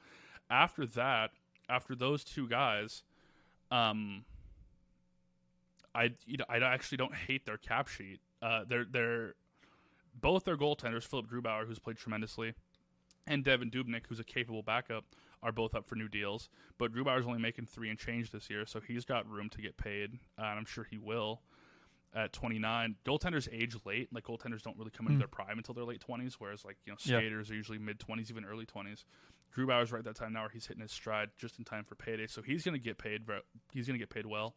[0.51, 1.31] After that
[1.69, 3.03] after those two guys
[3.71, 4.25] um
[5.95, 8.21] I you know I actually don't hate their cap sheet.
[8.41, 9.35] Uh, they're they're
[10.21, 12.55] both their goaltenders, Philipp Grubauer, who's played tremendously,
[13.27, 15.05] and Devan Dubnyk, who's a capable backup,
[15.43, 16.49] are both up for new deals.
[16.79, 19.77] But Grubauer's only making three and change this year, so he's got room to get
[19.77, 21.41] paid, uh, and I'm sure he will.
[22.15, 24.13] At 29, goaltenders age late.
[24.13, 25.21] Like goaltenders don't really come into Hmm.
[25.21, 27.19] their prime until their late 20s, whereas like you know Yeah.
[27.21, 29.05] skaters are usually mid 20s, even early 20s.
[29.57, 31.95] Grubauer's right at that time now where he's hitting his stride just in time for
[31.95, 33.23] payday, so he's going to get paid.
[33.73, 34.57] He's going to get paid well.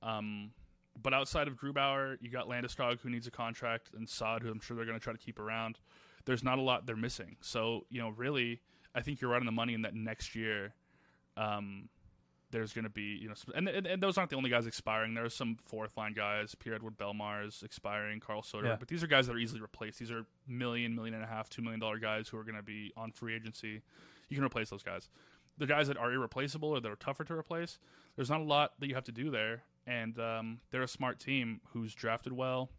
[0.00, 0.52] Um,
[1.00, 4.60] but outside of Grubauer, you got Landeskog who needs a contract, and Saad who I'm
[4.60, 5.78] sure they're going to try to keep around.
[6.24, 7.36] There's not a lot they're missing.
[7.40, 8.60] So you know, really,
[8.94, 10.74] I think you're right on the money in that next year.
[11.36, 11.88] Um,
[12.50, 15.14] there's going to be you know, and, and and those aren't the only guys expiring.
[15.14, 16.54] There are some fourth line guys.
[16.54, 18.20] Pierre-Edouard Bellemare is expiring.
[18.20, 18.76] Carl Soder, Yeah.
[18.78, 19.98] but these are guys that are easily replaced.
[19.98, 22.62] These are million, million and a half, two million dollar guys who are going to
[22.62, 23.80] be on free agency.
[24.28, 25.08] You can replace those guys.
[25.56, 27.78] The guys that are irreplaceable or that are tougher to replace,
[28.16, 29.62] there's not a lot that you have to do there.
[29.86, 32.70] And um, they're a smart team who's drafted well,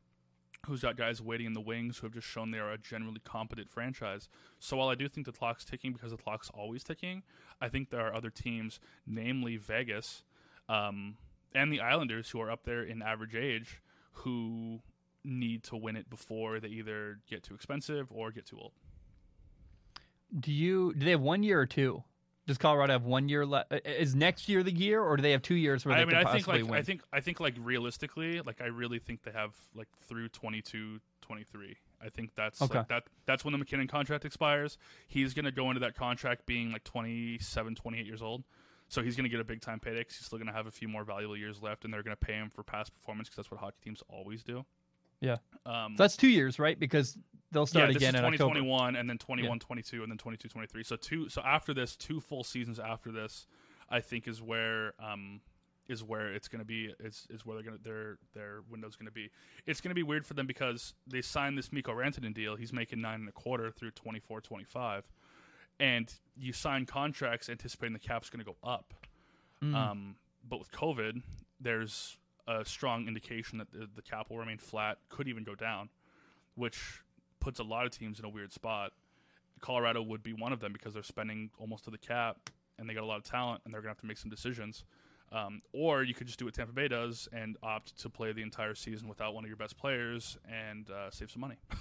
[0.66, 3.20] who's got guys waiting in the wings who have just shown they are a generally
[3.24, 4.30] competent franchise.
[4.60, 7.24] So while I do think the clock's ticking because the clock's always ticking,
[7.60, 10.24] I think there are other teams, namely Vegas
[10.70, 11.18] um,
[11.54, 13.82] and the Islanders, who are up there in average age,
[14.12, 14.80] who
[15.24, 18.74] need to win it before they either get too expensive or get too old.
[20.38, 22.04] Do you do they have one year or two?
[22.45, 23.71] Does Colorado have one year left?
[23.71, 26.05] Uh, is next year the year, or do they have two years where they I
[26.05, 26.79] mean, could I think possibly like win?
[26.79, 30.99] I think I think like realistically, like I really think they have like through 22,
[31.21, 31.77] 23.
[32.01, 32.79] I think that's Okay.
[32.79, 34.77] like that that's when the MacKinnon contract expires.
[35.07, 38.43] He's going to go into that contract being like 27, 28 years old.
[38.89, 40.67] So he's going to get a big time payday 'cause he's still going to have
[40.67, 43.29] a few more valuable years left, and they're going to pay him for past performance
[43.29, 44.65] because that's what hockey teams always do.
[45.24, 45.38] Yeah.
[45.65, 46.78] Um, so that's two years, right?
[46.78, 47.17] Because
[47.51, 48.53] they'll start yeah, again in October.
[48.55, 52.19] 2021 and then 21 22 and then 22 23 so two so after this two
[52.19, 53.45] full seasons after this
[53.91, 55.39] i think is where um
[55.88, 58.95] is where it's going to be is is where they're going to their their window's
[58.95, 59.30] going to be
[59.67, 62.74] it's going to be weird for them because they signed this Mikko Rantanen deal he's
[62.74, 65.03] making nine and a quarter through 24 25
[65.80, 68.95] and you sign contracts anticipating the cap's going to go up
[69.63, 69.76] Mm.
[69.76, 70.15] um,
[70.47, 71.21] but with COVID,
[71.59, 72.17] there's
[72.47, 75.89] a strong indication that the, the cap will remain flat, could even go down,
[76.55, 77.01] which
[77.39, 78.91] puts a lot of teams in a weird spot.
[79.61, 82.93] Colorado would be one of them because they're spending almost to the cap and they
[82.93, 84.83] got a lot of talent and they're going to have to make some decisions.
[85.31, 88.41] Um, or you could just do what Tampa Bay does and opt to play the
[88.43, 91.57] entire season without one of your best players and uh, save some money.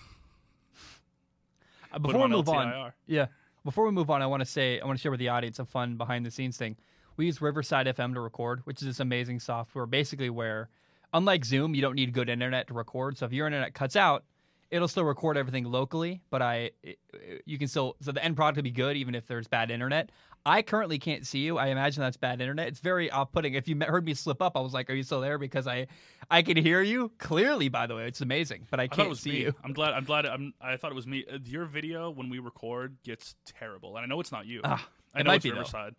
[1.95, 3.27] Uh, before we move on, yeah.
[3.65, 5.59] Before we move on, I want to say I want to share with the audience
[5.59, 6.75] a fun behind the scenes thing.
[7.17, 10.69] We use Riverside FM to record, which is this amazing software, basically where,
[11.13, 13.19] unlike Zoom, you don't need good internet to record.
[13.19, 14.25] So if your internet cuts out,
[14.71, 16.23] it'll still record everything locally.
[16.31, 16.99] But I, it,
[17.45, 20.11] you can still so the end product will be good even if there's bad internet.
[20.45, 21.57] I currently can't see you.
[21.57, 22.67] I imagine that's bad internet.
[22.67, 23.55] It's very off-putting.
[23.55, 25.87] If you heard me slip up, I was like, "Are you still there?" Because I,
[26.33, 27.69] I can hear you clearly.
[27.69, 29.41] By the way, it's amazing, but I I can't it was see me.
[29.43, 29.55] you.
[29.63, 29.93] I'm glad.
[29.95, 30.27] I'm glad.
[30.27, 31.25] I'm, I thought it was me.
[31.33, 34.63] Uh, Your video when we record gets terrible, and I know it's not you.
[34.65, 34.85] Ah,
[35.15, 35.51] I it know might it's be.
[35.53, 35.95] Riverside.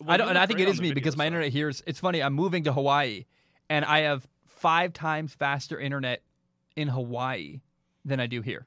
[0.00, 1.28] Well, I don't, and I think it is me video because my side.
[1.28, 1.82] internet here is.
[1.86, 2.22] It's funny.
[2.22, 3.24] I'm moving to Hawaii,
[3.68, 6.22] and I have five times faster internet
[6.76, 7.60] in Hawaii
[8.04, 8.66] than I do here,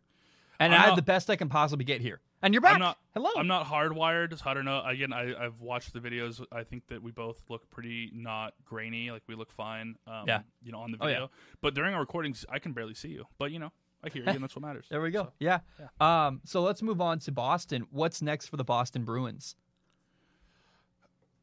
[0.60, 2.20] and I I have the best I can possibly get here.
[2.44, 2.74] And you're back.
[2.74, 2.98] I'm not.
[3.14, 3.30] Hello.
[3.38, 4.38] I'm not hardwired.
[4.38, 4.82] So I don't know.
[4.84, 6.44] Again, I, I've watched the videos.
[6.52, 9.12] I think that we both look pretty not grainy.
[9.12, 9.96] Like we look fine.
[10.08, 10.42] Um, Yeah.
[10.64, 11.14] You know, on the Oh, yeah.
[11.14, 11.32] video.
[11.62, 13.26] But during our recordings, I can barely see you.
[13.38, 13.72] But you know,
[14.04, 14.88] I hear you, and that's what matters.
[14.90, 15.26] There we go.
[15.26, 15.60] So, yeah.
[16.00, 16.42] Um.
[16.44, 17.86] So let's move on to Boston.
[17.92, 19.56] What's next for the Boston Bruins?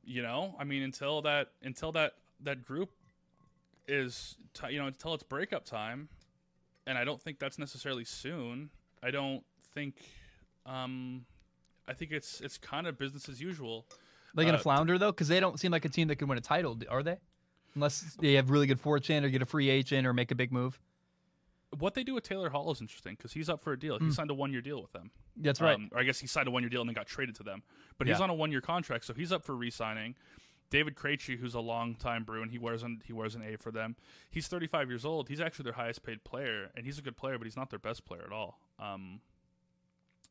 [0.09, 2.90] You know, I mean, until that until that that group
[3.86, 6.09] is t- you know until it's breakup time,
[6.86, 8.70] and I don't think that's necessarily soon.
[9.02, 9.44] I don't
[9.74, 9.96] think.
[10.64, 11.26] Um,
[11.86, 13.86] I think it's it's kind of business as usual.
[14.34, 16.38] They gonna Uh, flounder though, because they don't seem like a team that can win
[16.38, 17.18] a title, are they?
[17.74, 20.52] Unless they have really good fortune or get a free agent or make a big
[20.52, 20.80] move.
[21.78, 23.98] What they do with Taylor Hall is interesting because he's up for a deal.
[23.98, 25.10] He signed a one year deal with them.
[25.36, 25.74] That's right.
[25.74, 27.42] Um, or I guess he signed a one year deal and then got traded to
[27.42, 27.62] them.
[27.98, 28.24] But he's Yeah.
[28.24, 30.14] on a one year contract, so he's up for re signing.
[30.70, 33.96] David Krejci, who's a longtime Bruin, he wears an he wears an A for them.
[34.30, 35.28] He's 35 years old.
[35.28, 37.78] He's actually their highest paid player, and he's a good player, but he's not their
[37.78, 38.58] best player at all.
[38.78, 39.20] Um,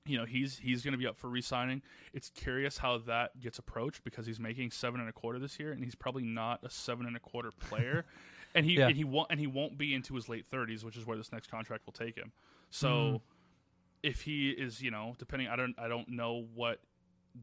[0.05, 1.81] you know, he's he's going to be up for re-signing.
[2.13, 5.71] It's curious how that gets approached because he's making seven and a quarter this year,
[5.71, 8.05] and he's probably not a seven and a quarter player,
[8.57, 8.87] and he Yeah.
[8.87, 11.31] and he won't and he won't be into his late 30s, which is where this
[11.31, 12.31] next contract will take him.
[12.69, 13.21] So Mm.
[14.03, 16.81] if he is, you know, depending, I don't, I don't know what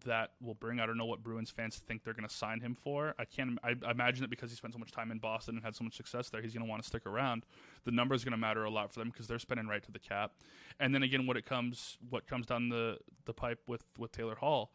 [0.05, 0.81] that will bring.
[0.81, 3.15] I don't know what Bruins fans think they're going to sign him for.
[3.17, 3.59] I can't.
[3.63, 5.85] I, I imagine that because he spent so much time in Boston and had so
[5.85, 7.47] much success there, he's going to want to stick around.
[7.85, 9.93] The number is going to matter a lot for them because they're spending right to
[9.93, 10.33] the cap.
[10.81, 14.35] And then again, what it comes, what comes down the the pipe with with Taylor
[14.35, 14.73] Hall,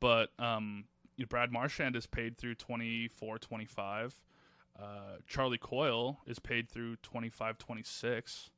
[0.00, 0.84] but um,
[1.18, 4.22] you know, Brad Marchand is paid through 24, 25.
[4.78, 8.50] Uh, Charlie Coyle is paid through 25, 26.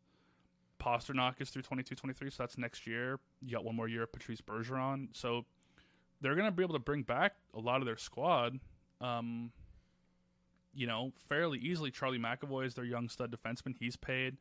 [0.81, 3.19] Pastrnak is through 22 23, so that's next year.
[3.41, 5.09] You got one more year of Patrice Bergeron.
[5.13, 5.45] So
[6.21, 8.59] they're going to be able to bring back a lot of their squad,
[9.01, 9.51] um,
[10.75, 11.91] you know, fairly easily.
[11.91, 13.75] Charlie McAvoy is their young stud defenseman.
[13.79, 14.37] He's paid.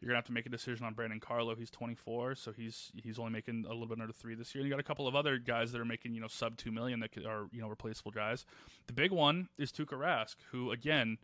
[0.00, 1.54] You're gonna have to make a decision on Brandon Carlo.
[1.54, 4.62] He's 24, so he's he's only making a little bit under three this year.
[4.62, 6.70] And you got a couple of other guys that are making you know sub two
[6.70, 8.44] million that are you know replaceable guys.
[8.86, 11.18] The big one is Tuukka Rask, who again,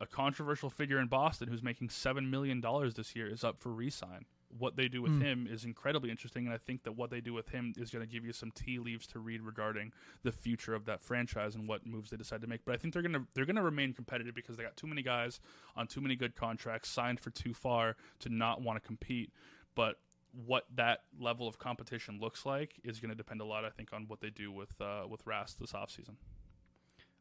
[0.00, 3.70] a controversial figure in Boston, who's making seven million dollars this year, is up for
[3.70, 4.26] re-sign.
[4.56, 7.32] What they do with him is incredibly interesting, and I think that what they do
[7.32, 9.92] with him is going to give you some tea leaves to read regarding
[10.22, 12.64] the future of that franchise and what moves they decide to make.
[12.64, 14.86] But I think they're going to they're going to remain competitive because they got too
[14.86, 15.40] many guys
[15.76, 19.32] on too many good contracts signed for too far to not want to compete.
[19.74, 19.98] But
[20.46, 23.92] what that level of competition looks like is going to depend a lot, I think,
[23.92, 26.16] on what they do with uh, with Rask this offseason.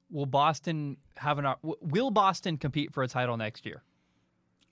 [0.10, 1.54] Will Boston have an?
[1.62, 3.84] Will Boston compete for a title next year?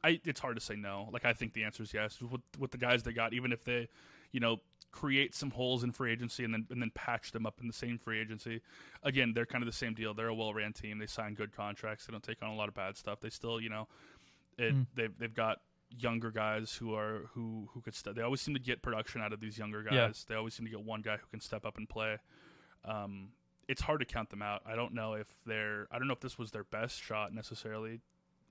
[0.03, 1.09] I it's hard to say no.
[1.11, 2.21] Like I think the answer is yes.
[2.21, 3.87] With with the guys they got, even if they,
[4.31, 4.57] you know,
[4.91, 7.73] create some holes in free agency and then and then patch them up in the
[7.73, 8.61] same free agency.
[9.03, 10.13] Again, they're kind of the same deal.
[10.13, 10.97] They're a well ran team.
[10.99, 12.05] They sign good contracts.
[12.05, 13.19] They don't take on a lot of bad stuff.
[13.21, 13.87] They still, you know,
[14.57, 14.87] it, Mm.
[14.95, 15.59] they've they've got
[15.97, 18.15] younger guys who are who who could step.
[18.15, 19.93] They always seem to get production out of these younger guys.
[19.93, 20.09] Yeah.
[20.27, 22.17] They always seem to get one guy who can step up and play.
[22.85, 23.29] Um,
[23.67, 24.61] it's hard to count them out.
[24.65, 25.87] I don't know if they're.
[25.91, 27.99] I don't know if this was their best shot necessarily.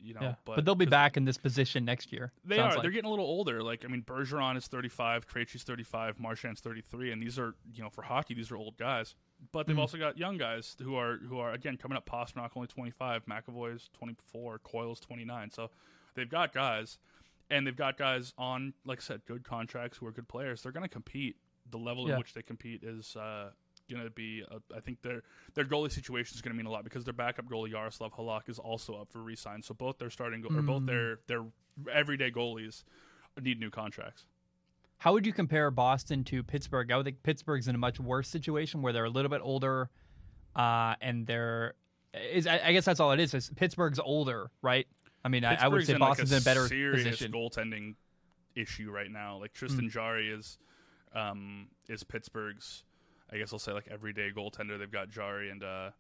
[0.03, 2.33] You know, yeah, but, but, they'll be back in this position next year.
[2.45, 2.71] They are.
[2.73, 2.83] like.
[2.83, 3.63] They're getting a little older.
[3.63, 7.91] Like I mean, Bergeron is 35, Krejci's 35, Marchand's 33, and these are you know
[7.91, 9.15] for hockey these are old guys.
[9.53, 9.81] But they've Mhm.
[9.81, 12.07] also got young guys who are who are again coming up.
[12.07, 15.51] Pastrnak only 25, McAvoy's 24, Coyle's 29.
[15.51, 15.71] So
[16.15, 16.99] they've got guys,
[17.51, 20.63] and they've got guys on like I said, good contracts who are good players.
[20.63, 21.37] They're going to compete.
[21.71, 22.15] The level Yeah.
[22.15, 23.15] in which they compete is.
[23.17, 23.51] Uh,
[23.91, 25.23] Going to be, uh, I think their
[25.55, 28.49] their goalie situation is going to mean a lot because their backup goalie Yaroslav Halak
[28.49, 29.63] is also up for re-sign.
[29.63, 30.87] So both their starting go- or both Mm.
[30.87, 31.45] their their
[31.93, 32.85] everyday goalies
[33.41, 34.27] need new contracts.
[34.99, 36.93] How would you compare Boston to Pittsburgh?
[36.93, 39.89] I would think Pittsburgh's in a much worse situation where they're a little bit older,
[40.55, 41.75] uh, and they're
[42.15, 43.35] is I, I guess that's all it is.
[43.35, 44.87] is Pittsburgh's older, right?
[45.25, 47.33] I mean, I, I would say in, like, Boston's in a better serious position.
[47.33, 47.95] goaltending
[48.55, 49.39] issue right now.
[49.39, 50.59] Like Tristan Jarry is
[51.15, 52.85] um, is Pittsburgh's.
[53.33, 54.79] I guess I'll say like everyday goaltender.
[54.79, 55.91] They've got Jarry and uh,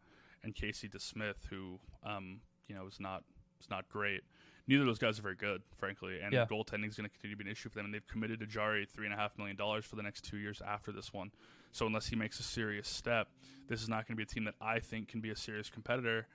[0.43, 3.25] and Casey DeSmith, who um, you know is not
[3.61, 4.23] is not great.
[4.67, 6.47] Neither of those guys are very good, frankly, and Yeah.
[6.47, 7.87] goaltending is going to continue to be an issue for them.
[7.87, 10.37] And they've committed to Jarry three and a half million dollars for the next two
[10.39, 11.33] years after this one.
[11.73, 13.29] So unless he makes a serious step,
[13.69, 15.71] this is not going to be a team that I think can be a serious
[15.71, 16.29] competitor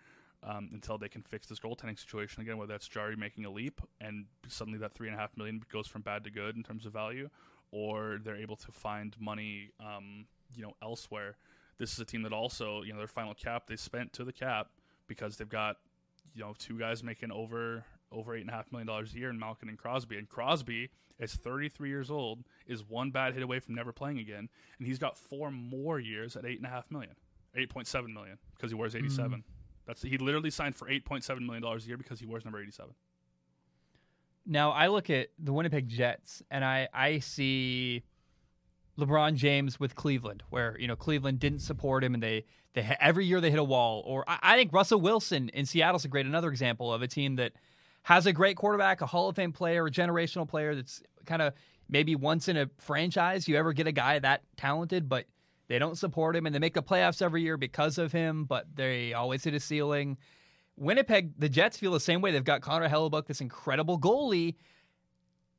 [0.43, 2.57] um, until they can fix this goaltending situation again.
[2.57, 5.87] Whether that's Jarry making a leap and suddenly that three and a half million goes
[5.87, 7.29] from bad to good in terms of value,
[7.71, 11.37] or they're able to find money, um, you know, elsewhere.
[11.77, 14.33] This is a team that also, you know, their final cap they spent to the
[14.33, 14.69] cap
[15.07, 15.77] because they've got,
[16.33, 19.29] you know, two guys making over over eight and a half million dollars a year
[19.29, 20.17] in Malkin and Crosby.
[20.17, 20.89] And Crosby
[21.19, 24.99] is 33 years old, is one bad hit away from never playing again, and he's
[24.99, 27.15] got four more years at eight and a half million,
[27.57, 29.05] 8.7 million because he wears hmm.
[29.05, 29.43] 87.
[29.85, 32.93] That's he literally signed for 8.7 million dollars a year because he wears number 87.
[34.45, 38.03] Now I look at the Winnipeg Jets and I I see
[38.97, 43.25] LeBron James with Cleveland, where you know Cleveland didn't support him, and they they every
[43.25, 44.03] year they hit a wall.
[44.05, 47.35] Or I, I think Russell Wilson in Seattle's a great another example of a team
[47.37, 47.53] that
[48.03, 51.53] has a great quarterback, a Hall of Fame player, a generational player that's kind of
[51.89, 55.25] maybe once in a franchise you ever get a guy that talented, but
[55.67, 58.67] they don't support him and they make the playoffs every year because of him, but
[58.75, 60.17] they always hit a ceiling.
[60.77, 62.31] Winnipeg, the Jets feel the same way.
[62.31, 64.55] They've got Connor Hellebuyck, this incredible goalie,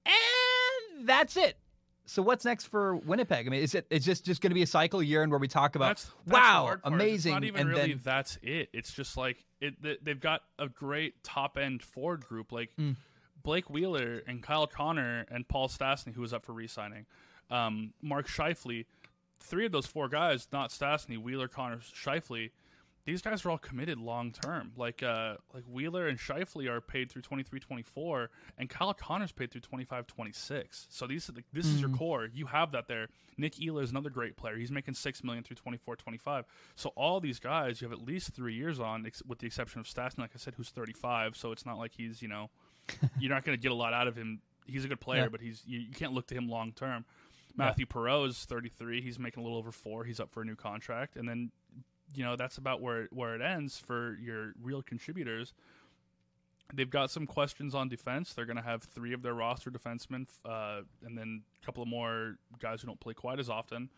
[0.04, 1.58] and that's it.
[2.06, 3.46] So what's next for Winnipeg?
[3.46, 5.40] I mean, is it it's just just going to be a cycle year and where
[5.40, 8.68] we talk about That's, that's wow, amazing, It's not even and really then that's it.
[8.72, 10.04] It's just like it.
[10.04, 12.96] They've got a great top end forward group like Mm.
[13.42, 17.06] Blake Wheeler and Kyle Connor and Paul Stastny, who was up for re-signing.
[17.50, 18.86] Um, Mark Scheifele.
[19.38, 22.50] Three of those four guys, not Stastny, Wheeler, Connor, Scheifele.
[23.06, 24.72] These guys are all committed long term.
[24.76, 28.26] Like uh, like Wheeler and Scheifele are paid through 23-24,
[28.58, 30.86] and Kyle Connor's paid through 25-26.
[30.90, 32.28] So these like, this is your core.
[32.34, 33.06] You have that there.
[33.38, 34.56] Nick Ehlers is another great player.
[34.56, 36.44] He's making six million through 24-25.
[36.74, 39.78] So all these guys, you have at least three years on, ex- with the exception
[39.80, 41.36] of Stastny, like I said, who's 35.
[41.36, 42.50] So it's not like he's you know,
[43.20, 44.40] you're not going to get a lot out of him.
[44.66, 45.28] He's a good player, Yeah.
[45.28, 47.04] but he's you, you can't look to him long term.
[47.54, 49.00] Mathieu Perreault is 33.
[49.00, 50.04] He's making a little over four.
[50.04, 51.52] He's up for a new contract, and then
[52.14, 55.52] you know that's about where it, where it ends for your real contributors.
[56.74, 58.32] They've got some questions on defense.
[58.32, 61.88] They're going to have three of their roster defensemen, uh, and then a couple of
[61.88, 63.88] more guys who don't play quite as often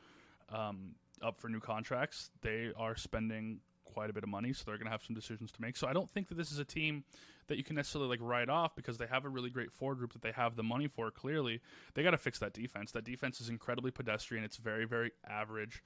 [0.52, 2.30] um, up for new contracts.
[2.42, 5.50] They are spending quite a bit of money, so they're going to have some decisions
[5.52, 5.76] to make.
[5.76, 7.04] So I don't think that this is a team
[7.48, 10.12] that you can necessarily like write off because they have a really great forward group
[10.12, 11.10] that they have the money for.
[11.10, 11.60] Clearly,
[11.94, 12.92] they got to fix that defense.
[12.92, 14.44] That defense is incredibly pedestrian.
[14.44, 15.82] It's very very average.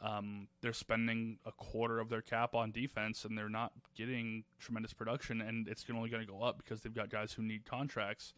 [0.00, 4.92] Um, they're spending a quarter of their cap on defense, and they're not getting tremendous
[4.92, 8.32] production, and it's only going to go up because they've got guys who need contracts.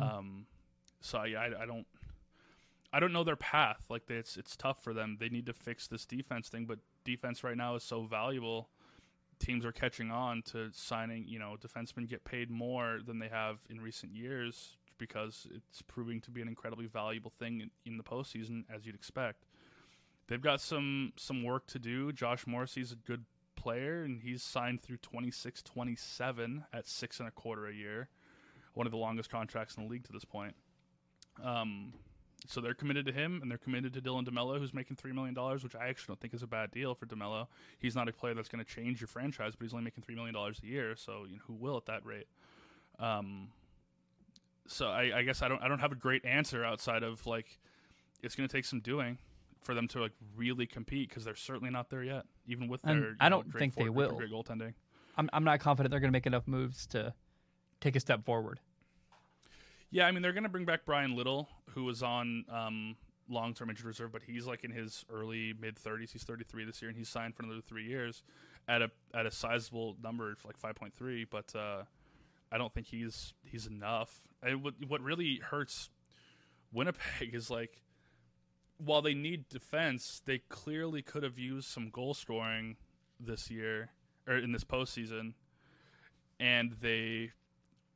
[0.00, 0.46] Um,
[1.00, 1.86] so yeah, I, I don't.
[2.92, 3.86] I don't know their path.
[3.88, 5.16] Like it's it's tough for them.
[5.18, 8.68] They need to fix this defense thing, but defense right now is so valuable.
[9.38, 11.24] Teams are catching on to signing.
[11.26, 16.20] You know, defensemen get paid more than they have in recent years because it's proving
[16.20, 19.44] to be an incredibly valuable thing in, in the postseason, as you'd expect.
[20.30, 22.12] They've got some some work to do.
[22.12, 23.24] Josh Morrissey's a good
[23.56, 28.08] player, and he's signed through 26 27 at six and a quarter a year,
[28.74, 30.54] one of the longest contracts in the league to this point.
[31.42, 31.94] Um,
[32.46, 35.34] so they're committed to him, and they're committed to Dylan DeMelo, who's making three million
[35.34, 37.48] dollars, which I actually don't think is a bad deal for DeMelo.
[37.80, 40.14] He's not a player that's going to change your franchise, but he's only making three
[40.14, 40.94] million dollars a year.
[40.94, 42.28] So you know, who will at that rate?
[43.00, 43.48] Um,
[44.68, 47.58] so I, I guess I don't I don't have a great answer outside of like
[48.22, 49.18] it's going to take some doing
[49.62, 53.02] for them to like really compete because they're certainly not there yet, even with And
[53.02, 53.16] their.
[53.20, 54.16] I don't great think they forward will.
[54.16, 54.74] Great goaltending.
[55.16, 57.14] I'm I'm not confident they're going to make enough moves to
[57.80, 58.60] take a step forward.
[59.90, 62.96] Yeah, I mean they're going to bring back Bryan Little, who was on um,
[63.28, 66.12] long-term injured reserve, but he's like in his early mid 30s.
[66.12, 68.22] He's 33 this year, and he's signed for another three years
[68.68, 71.26] at a at a sizable number, like 5.3.
[71.30, 71.82] But uh,
[72.52, 74.22] I don't think he's he's enough.
[74.42, 75.90] And what what really hurts
[76.72, 77.82] Winnipeg is like
[78.82, 82.76] while they need defense, they clearly could have used some goal scoring
[83.18, 83.90] this year
[84.26, 85.34] or in this postseason,
[86.38, 87.32] and they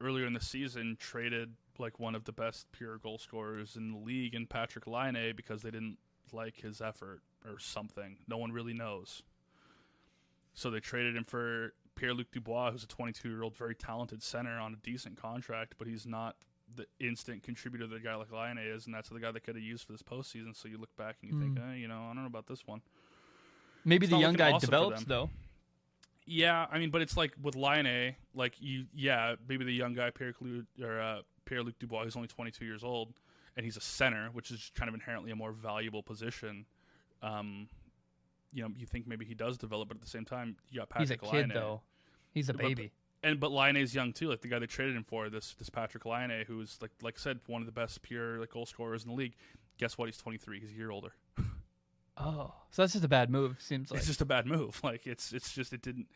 [0.00, 3.98] earlier in the season traded like one of the best pure goal scorers in the
[3.98, 5.96] league in Patrik Laine because they didn't
[6.32, 8.18] like his effort or something.
[8.28, 9.22] No one really knows.
[10.52, 14.22] So they traded him for Pierre Luc Dubois, who's a 22 year old, very talented
[14.22, 16.36] center on a decent contract, but he's not
[16.76, 19.54] the instant contributor that a guy like Laine is, and that's the guy that could
[19.56, 20.54] have used for this postseason.
[20.56, 22.66] So you look back and you think, eh, you know, I don't know about this
[22.66, 22.80] one.
[23.84, 25.30] Maybe It's the young guy awesome develops though.
[26.26, 29.92] Yeah, I mean, but it's like with Laine A, like you, yeah, maybe the young
[29.92, 33.12] guy Pierre Clu or uh, Pierre Luc Dubois, who's only 22 years old,
[33.56, 36.64] and he's a center, which is kind of inherently a more valuable position.
[37.22, 37.68] Um,
[38.54, 40.98] you know, you think maybe he does develop, but at the same time, you got
[40.98, 41.48] He's a Patrik kid Laine.
[41.48, 41.82] though.
[42.32, 42.92] He's a But- baby.
[43.24, 44.28] And but is young too.
[44.28, 47.20] Like the guy they traded him for, this this Patrik Laine, who's like like I
[47.20, 49.34] said, one of the best pure like goal scorers in the league.
[49.78, 50.06] Guess what?
[50.06, 50.60] He's 23.
[50.60, 51.12] He's a year older.
[52.16, 53.56] Oh, so that's just a bad move.
[53.58, 53.98] Seems like.
[53.98, 54.80] it's just a bad move.
[54.84, 56.06] Like it's it's just it didn't.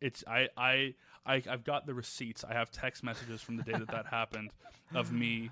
[0.00, 2.42] It's I I I I've got the receipts.
[2.42, 4.50] I have text messages from the day that that happened
[4.96, 5.50] of me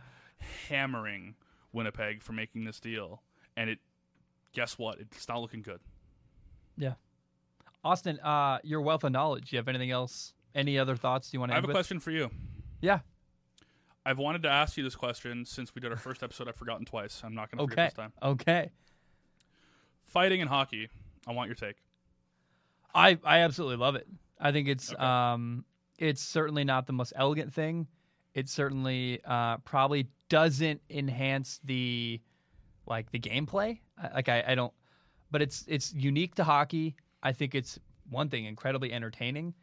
[0.68, 1.36] hammering
[1.72, 3.22] Winnipeg for making this deal,
[3.56, 3.78] and it.
[4.54, 4.98] Guess what?
[4.98, 5.78] It's not looking good.
[6.76, 6.94] yeah.
[7.84, 9.52] Austin, uh, your wealth of knowledge.
[9.52, 10.34] You have anything else?
[10.54, 11.74] Any other thoughts Do you want to I have a with?
[11.74, 12.30] question for you.
[12.80, 13.00] Yeah.
[14.04, 16.48] I've wanted to ask you this question since we did our first episode.
[16.48, 17.22] I've forgotten twice.
[17.24, 17.70] I'm not going to Okay.
[17.70, 18.12] forget this time.
[18.22, 18.70] Okay.
[20.06, 20.88] Fighting and hockey.
[21.26, 21.76] I want your take.
[22.94, 24.06] I I absolutely love it.
[24.38, 25.02] I think it's Okay.
[25.02, 25.64] um
[25.98, 27.86] it's certainly not the most elegant thing.
[28.34, 32.20] It certainly uh, probably doesn't enhance the
[32.86, 33.78] like the gameplay.
[34.14, 34.72] Like I, I don't,
[35.30, 36.96] but it's it's unique to hockey.
[37.22, 37.78] I think it's
[38.10, 39.54] one thing incredibly entertaining,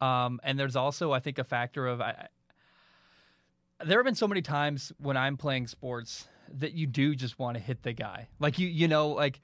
[0.00, 4.26] um, and there's also I think a factor of I, I- there have been so
[4.26, 8.28] many times when I'm playing sports that you do just want to hit the guy,
[8.40, 9.40] like you you know like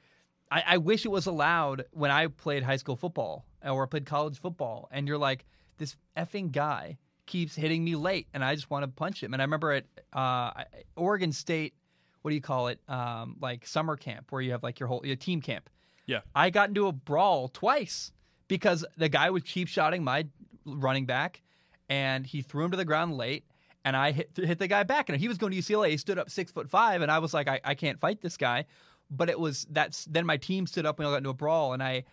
[0.50, 4.40] I, I wish it was allowed when I played high school football or played college
[4.40, 5.44] football, and you're like
[5.78, 9.32] this effing guy keeps hitting me late, and I just want to punch him.
[9.34, 10.64] And I remember at uh,
[10.96, 11.74] Oregon State,
[12.22, 12.80] what do you call it?
[12.88, 15.70] Um, like summer camp where you have like your whole your team camp.
[16.06, 16.20] Yeah.
[16.34, 18.12] I got into a brawl twice
[18.48, 20.26] because the guy was cheap shotting my
[20.64, 21.42] running back,
[21.88, 23.44] and he threw him to the ground late.
[23.86, 25.90] And I hit hit the guy back, and he was going to UCLA.
[25.90, 28.36] He stood up six foot five, and I was like, I, I can't fight this
[28.36, 28.64] guy.
[29.10, 31.34] But it was that's then my team stood up and we all got into a
[31.34, 32.04] brawl, and I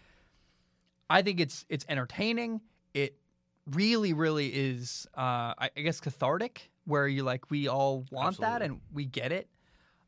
[1.09, 2.61] I think it's it's entertaining.
[2.93, 3.15] It
[3.69, 6.69] really, really is, uh, I, I guess, cathartic.
[6.85, 9.47] Where you like, we all want that and we get it.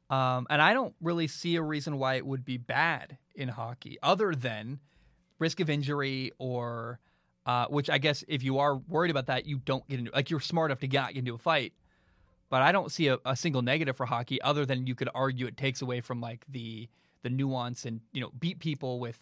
[0.09, 3.97] Um, and I don't really see a reason why it would be bad in hockey,
[4.01, 4.79] other than
[5.43, 6.99] risk of injury or,
[7.45, 10.29] uh, which I guess if you are worried about that, you don't get into like
[10.29, 11.73] you're smart enough to get into a fight.
[12.49, 15.45] But I don't see a, a single negative for hockey, other than you could argue
[15.47, 16.87] it takes away from like the
[17.23, 19.19] the nuance and you know beat people with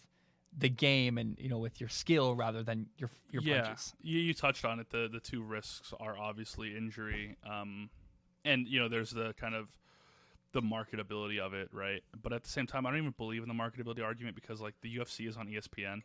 [0.56, 3.94] the game and you know with your skill rather than your your yeah, punches.
[4.02, 4.90] you, you touched on it.
[4.90, 7.90] The the two risks are obviously injury, um,
[8.44, 9.68] and you know there's the kind of
[10.52, 12.02] the marketability of it, right?
[12.22, 14.74] But at the same time, I don't even believe in the marketability argument because like
[14.82, 16.02] the UFC is on ESPN.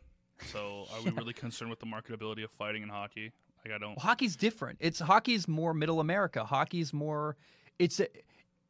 [0.52, 3.32] So are we really concerned with the marketability of fighting in hockey?
[3.64, 3.90] Like I don't.
[3.96, 4.78] Well, hockey's different.
[4.80, 6.44] It's hockey's more middle America.
[6.44, 7.36] Hockey's more.
[7.78, 8.06] It's a,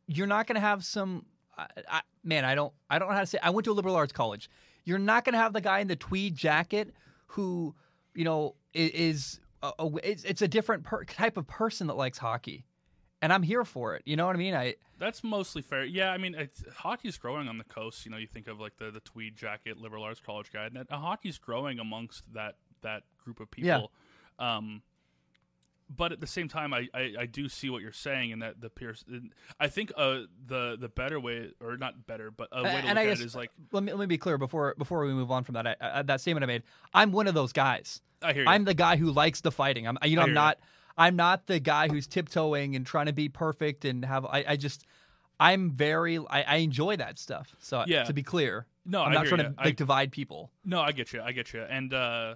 [0.06, 1.26] you're not going to have some.
[1.56, 2.72] I, I, man, I don't.
[2.88, 3.38] I don't know how to say.
[3.42, 4.48] I went to a liberal arts college.
[4.84, 6.94] You're not going to have the guy in the tweed jacket
[7.28, 7.74] who,
[8.14, 9.40] you know, i- is.
[9.60, 12.64] A, a, it's, it's a different per, type of person that likes hockey,
[13.22, 14.02] and I'm here for it.
[14.06, 14.54] You know what I mean?
[14.54, 15.84] I That's mostly fair.
[15.84, 18.04] Yeah, I mean, it's, hockey's growing on the coast.
[18.04, 20.76] You know, you think of like the, the tweed jacket liberal arts college guy, and
[20.76, 23.76] that, uh, hockey's growing amongst that that group of Yeah.
[23.76, 23.90] people.
[24.38, 24.82] Um,
[25.90, 28.60] but at the same time, I, I, I do see what you're saying, and that
[28.60, 29.04] the Pierce.
[29.58, 32.86] I think uh the the better way, or not better, but a way to and
[32.88, 35.04] look I at guess it is like let me let me be clear before before
[35.06, 35.66] we move on from that.
[35.66, 36.62] I, I, that statement I made.
[36.92, 38.02] I'm one of those guys.
[38.22, 38.48] I hear you.
[38.50, 39.88] I'm the guy who likes the fighting.
[39.88, 40.58] I'm you know I I'm not.
[40.60, 40.64] you.
[40.98, 44.56] I'm not the guy who's tiptoeing and trying to be perfect and have I, I
[44.56, 44.84] just
[45.40, 47.54] I'm very I, I enjoy that stuff.
[47.60, 48.02] So Yeah.
[48.04, 49.48] to be clear, no, I'm I not trying ya.
[49.50, 50.50] to like divide people.
[50.64, 51.22] No, I get you.
[51.22, 51.62] I get you.
[51.62, 52.34] And uh,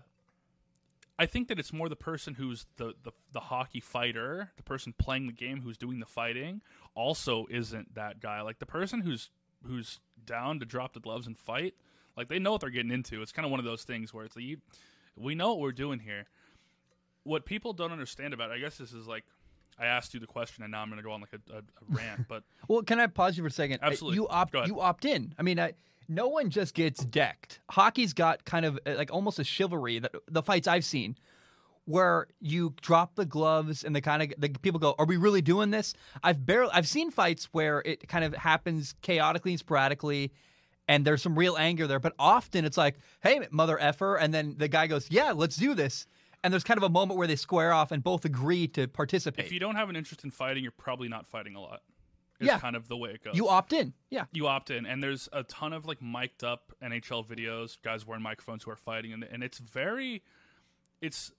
[1.18, 4.94] I think that it's more the person who's the, the the hockey fighter, the person
[4.97, 6.62] playing the game who's doing the fighting,
[6.94, 8.40] also isn't that guy.
[8.43, 9.30] Like the person who's
[9.66, 11.74] who's down to drop the gloves and fight,
[12.16, 13.22] like they know what they're getting into.
[13.22, 14.59] It's kind of one of those things where it's like, you,
[15.16, 16.26] we know what we're doing here.
[17.24, 19.24] What people don't understand about, it, I guess this is like,
[19.78, 21.59] I asked you the question, and now I'm going to go on like a, a,
[21.59, 22.24] a rant.
[22.28, 23.81] But Well, can I pause you for a second?
[23.82, 24.16] Uh, Absolutely.
[24.16, 25.35] You opt you opt in.
[25.39, 25.73] I mean, I,
[26.09, 27.61] no one just gets decked.
[27.70, 31.16] Hockey's got kind of uh, like almost a chivalry that the fights I've seen
[31.85, 35.43] where you drop the gloves and the kind of the people go, "Are we really
[35.43, 40.32] doing this?" I've barely I've seen fights where it kind of happens chaotically and sporadically
[40.89, 44.57] and there's some real anger there, but often it's like, "Hey, mother effer," and then
[44.59, 46.07] the guy goes, "Yeah, let's do this."
[46.44, 49.44] And there's kind of a moment where they square off and both agree to participate.
[49.44, 51.82] if you don't have an interest in fighting, you're probably not fighting a lot.
[52.40, 52.59] Is Yeah.
[52.59, 53.36] kind of the way it goes.
[53.36, 53.93] you opt in.
[54.10, 54.24] Yeah.
[54.32, 58.23] you opt in and there's a ton of like mic'd up nhl videos guys wearing
[58.24, 60.23] microphones who are fighting and, and it's very
[61.01, 61.31] it's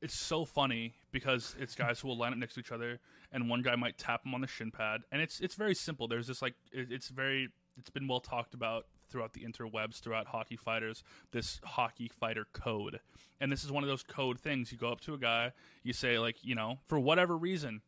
[0.00, 3.00] it's so funny because it's guys who will line up next to each other
[3.32, 6.06] and one guy might tap him on the shin pad and it's it's very simple
[6.06, 10.26] there's this like it, it's very it's been well talked about throughout the interwebs throughout
[10.28, 13.00] hockey fighters this hockey fighter code
[13.40, 15.92] and this is one of those code things you go up to a guy you
[15.92, 17.82] say like you know for whatever reason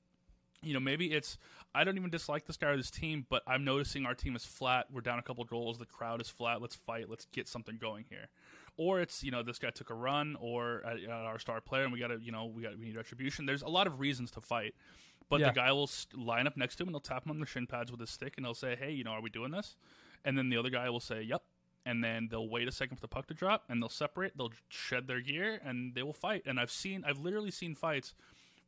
[0.65, 1.39] you know, maybe it's
[1.75, 4.45] I don't even dislike this guy or this team, but I'm noticing our team is
[4.45, 4.87] flat.
[4.93, 5.79] We're down a couple goals.
[5.79, 6.63] The crowd is flat.
[6.63, 7.11] Let's fight.
[7.11, 8.29] Let's get something going here.
[8.77, 11.93] Or it's you know this guy took a run, or uh, our star player, and
[11.93, 13.45] we got to you know we got we need retribution.
[13.45, 14.75] There's a lot of reasons to fight,
[15.29, 15.49] but Yeah.
[15.49, 17.67] the guy will line up next to him and he'll tap him on the shin
[17.67, 19.77] pads with his stick, and he'll say, "Hey, you know, are we doing this?"
[20.25, 21.43] And then the other guy will say, "Yep."
[21.85, 24.37] And then they'll wait a second for the puck to drop, and they'll separate.
[24.37, 26.43] They'll shed their gear, and they will fight.
[26.47, 28.15] And I've seen, I've literally seen fights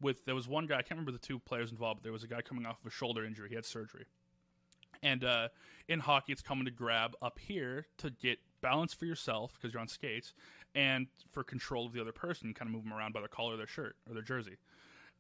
[0.01, 2.24] with there was one guy I can't remember the two players involved, but there was
[2.24, 3.48] a guy coming off of a shoulder injury.
[3.48, 4.06] He had surgery,
[5.02, 5.48] and uh,
[5.89, 9.81] in hockey, it's coming to grab up here to get balance for yourself because you're
[9.81, 10.35] on skates,
[10.74, 13.52] and for control of the other person, kind of move them around by their collar
[13.52, 14.56] of their shirt or their jersey.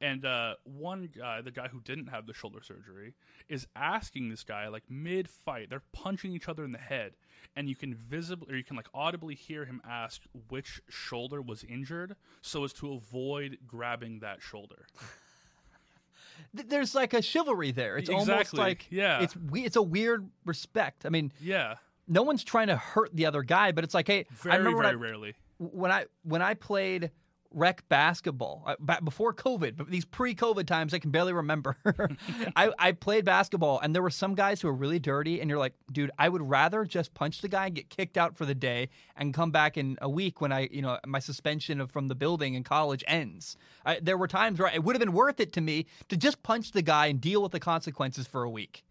[0.00, 3.14] And uh, one guy, the guy who didn't have the shoulder surgery,
[3.48, 5.70] is asking this guy like mid fight.
[5.70, 7.12] They're punching each other in the head,
[7.56, 11.64] and you can visibly or you can like audibly hear him ask which shoulder was
[11.64, 14.86] injured, so as to avoid grabbing that shoulder.
[16.52, 17.96] There's like a chivalry there.
[17.96, 19.22] It's almost like Yeah.
[19.22, 21.06] it's we- it's a weird respect.
[21.06, 21.76] I mean, Yeah,
[22.08, 24.82] no one's trying to hurt the other guy, but it's like, hey, Very I remember
[24.82, 25.34] very I, rarely.
[25.58, 27.10] when I when I played
[27.54, 31.76] rec basketball uh, before COVID, but these pre-COVID times I can barely remember.
[32.56, 35.58] I, I played basketball, and there were some guys who were really dirty, and you're
[35.58, 38.54] like, dude, I would rather just punch the guy and get kicked out for the
[38.54, 42.14] day, and come back in a week when I, you know, my suspension from the
[42.14, 43.56] building in college ends.
[43.86, 46.42] I, there were times where it would have been worth it to me to just
[46.42, 48.84] punch the guy and deal with the consequences for a week,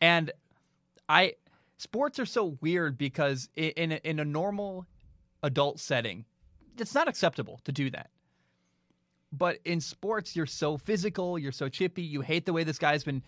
[0.00, 0.30] and
[1.08, 1.34] I.
[1.76, 4.84] Sports are so weird because i- in a, in a normal
[5.42, 6.26] adult setting,
[6.80, 8.10] it's not acceptable to do that.
[9.32, 13.04] But in sports, you're so physical, you're so chippy, you hate the way this guy's
[13.04, 13.22] been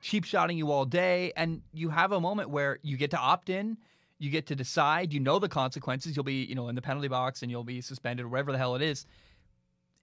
[0.00, 3.48] cheap shotting you all day, and you have a moment where you get to opt
[3.48, 3.78] in,
[4.18, 7.08] you get to decide, you know the consequences, you'll be, you know, in the penalty
[7.08, 9.06] box and you'll be suspended or whatever the hell it is.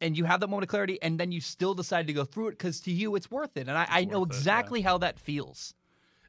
[0.01, 2.47] And you have that moment of clarity, and then you still decide to go through
[2.47, 3.67] it because to you it's worth it.
[3.67, 4.39] And I, I know worth it, yeah.
[4.39, 5.73] exactly how that feels.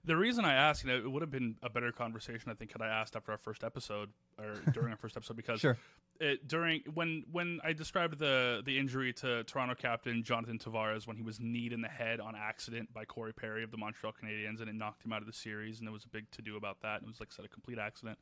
[0.04, 2.72] The reason I asked, you know, it would have been a better conversation, I think,
[2.72, 4.08] had I asked after our first episode
[4.38, 5.76] or during our first episode, because Sure.
[6.18, 11.16] it, during when when I described the the injury to Toronto captain Jonathan Tavares when
[11.16, 14.60] he was kneed in the head on accident by Corey Perry of the Montreal Canadiens
[14.60, 16.56] and it knocked him out of the series, and there was a big to do
[16.56, 16.96] about that.
[17.00, 18.18] And it was like I said, a complete accident.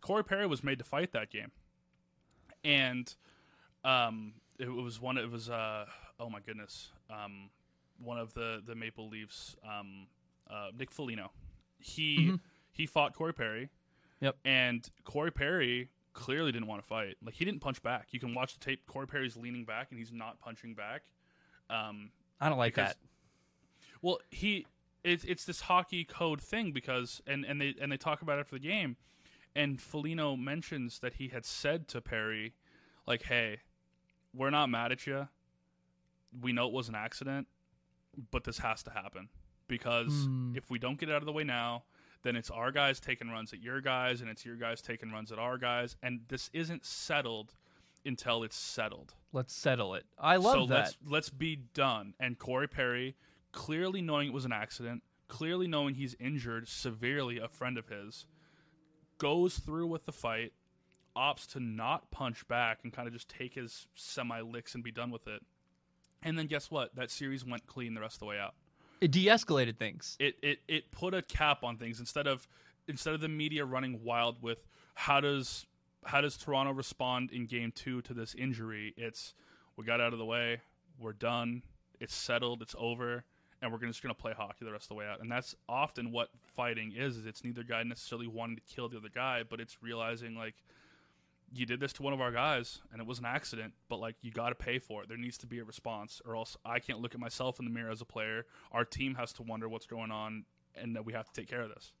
[0.00, 1.50] Corey Perry was made to fight that game,
[2.64, 3.14] and
[3.84, 5.18] um, it was one.
[5.18, 5.86] It was uh,
[6.18, 7.50] oh my goodness, um,
[8.02, 10.06] one of the the Maple Leafs, um,
[10.52, 11.30] uh, Nick Foligno.
[11.78, 12.38] He
[12.70, 13.70] he fought Corey Perry.
[14.20, 14.36] Yep.
[14.44, 17.16] And Corey Perry clearly didn't want to fight.
[17.24, 18.08] Like he didn't punch back.
[18.10, 18.86] You can watch the tape.
[18.86, 21.02] Corey Perry's leaning back and he's not punching back.
[21.70, 22.10] Um,
[22.40, 22.98] I don't like Because- that.
[24.02, 24.66] well, he
[25.04, 28.42] it's it's this hockey code thing because and and they and they talk about it
[28.42, 28.96] after the game,
[29.56, 32.52] and Foligno mentions that he had said to Perry,
[33.06, 33.58] like, "Hey,
[34.32, 35.28] we're not mad at you.
[36.40, 37.48] We know it was an accident,
[38.30, 39.28] but this has to happen
[39.72, 40.54] because Hmm.
[40.56, 41.84] if we don't get out of the way now."
[42.22, 45.32] Then it's our guys taking runs at your guys, and it's your guys taking runs
[45.32, 47.54] at our guys, and this isn't settled
[48.04, 50.04] until it's settled Let's settle it.
[50.18, 50.74] I love so that.
[50.74, 52.14] let's let's be done.
[52.20, 53.16] And Corey Perry,
[53.50, 58.26] clearly knowing it was an accident, clearly knowing he's injured severely, a friend of his,
[59.18, 60.52] goes through with the fight,
[61.16, 64.92] opts to not punch back and kind of just take his semi licks and be
[64.92, 65.44] done with it.
[66.22, 66.94] And then guess what?
[66.94, 68.54] That series went clean the rest of the way out.
[69.02, 70.16] It de-escalated things.
[70.20, 72.46] It it it put a cap on things instead of
[72.86, 74.64] instead of the media running wild with
[74.94, 75.66] how does
[76.04, 78.94] how does Toronto respond in game 2 to this injury?
[78.96, 79.34] It's
[79.76, 80.60] we got out of the way,
[81.00, 81.62] we're done,
[81.98, 83.24] it's settled, it's over,
[83.60, 85.20] and we're just going to play hockey the rest of the way out.
[85.20, 88.98] And that's often what fighting is, is it's neither guy necessarily wanting to kill the
[88.98, 90.54] other guy, but it's realizing like
[91.54, 94.16] you did this to one of our guys and it was an accident, but like
[94.22, 95.08] you got to pay for it.
[95.08, 97.70] There needs to be a response or else I can't look at myself in the
[97.70, 98.46] mirror as a player.
[98.72, 101.62] Our team has to wonder what's going on and that we have to take care
[101.62, 101.92] of this.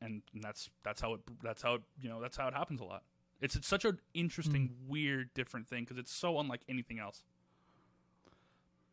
[0.00, 2.80] And, and that's that's how it that's how it, you know that's how it happens
[2.80, 3.02] a lot.
[3.42, 4.90] It's it's such an interesting, hmm.
[4.90, 7.22] weird, different thing because it's so unlike anything else.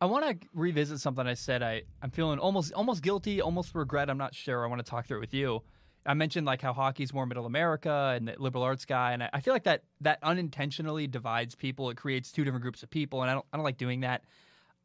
[0.00, 1.62] I want to revisit something I said.
[1.62, 4.10] I I'm feeling almost almost guilty, almost regret.
[4.10, 4.64] I'm not sure.
[4.64, 5.62] I want to talk through it with you.
[6.08, 9.40] I mentioned like how hockey's more middle America and the liberal arts guy, and I,
[9.40, 11.90] feel like that that unintentionally divides people.
[11.90, 14.24] It creates two different groups of people, and I don't I don't like doing that.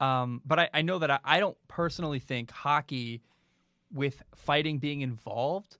[0.01, 3.21] Um, but I, I know that I, I don't personally think hockey,
[3.93, 5.77] with fighting being involved,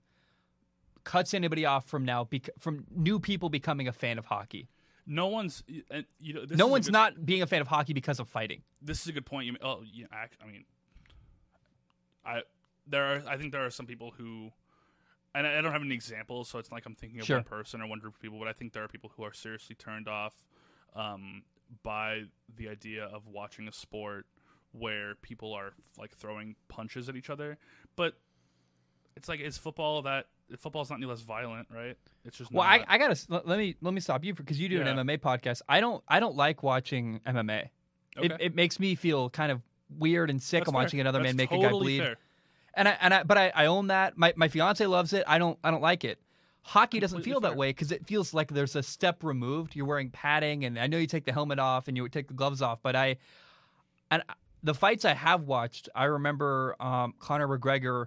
[1.04, 4.68] cuts anybody off from now bec- from new people becoming a fan of hockey.
[5.06, 7.92] No one's uh, you know this no one's good- not being a fan of hockey
[7.92, 8.62] because of fighting.
[8.80, 9.46] this is a good point.
[9.46, 10.64] You oh yeah, I, I mean,
[12.24, 12.42] I
[12.86, 14.50] there are I think there are some people who,
[15.34, 17.38] and I, I don't have any examples, so it's not like I'm thinking of Sure.
[17.38, 19.32] one person or one group of people, but I think there are people who are
[19.32, 20.34] seriously turned off
[20.94, 21.42] um,
[21.82, 22.24] by
[22.56, 24.26] the idea of watching a sport
[24.72, 27.58] where people are like throwing punches at each other,
[27.96, 28.14] but.
[29.16, 30.26] It's like is football that
[30.58, 31.96] football's not any less violent, right?
[32.24, 32.80] It's just Well, not.
[32.88, 34.88] I, I gotta let let me let me stop you because you do Yeah.
[34.88, 35.62] an MMA podcast.
[35.68, 37.68] I don't I don't like watching MMA.
[38.20, 38.44] It, Okay.
[38.44, 40.82] it makes me feel kind of weird and sick That's of fair.
[40.82, 41.98] watching another That's man make totally a guy bleed.
[42.00, 42.16] fair.
[42.76, 44.16] And I and I but I, I own that.
[44.16, 45.24] My my fiance loves it.
[45.26, 46.18] I don't I don't like it.
[46.62, 49.76] Hockey doesn't feel that way because it feels like there's a step removed.
[49.76, 52.34] You're wearing padding, and I know you take the helmet off and you take the
[52.34, 53.18] gloves off, but I
[54.10, 54.22] and
[54.62, 58.06] the fights I have watched, I remember um, Conor McGregor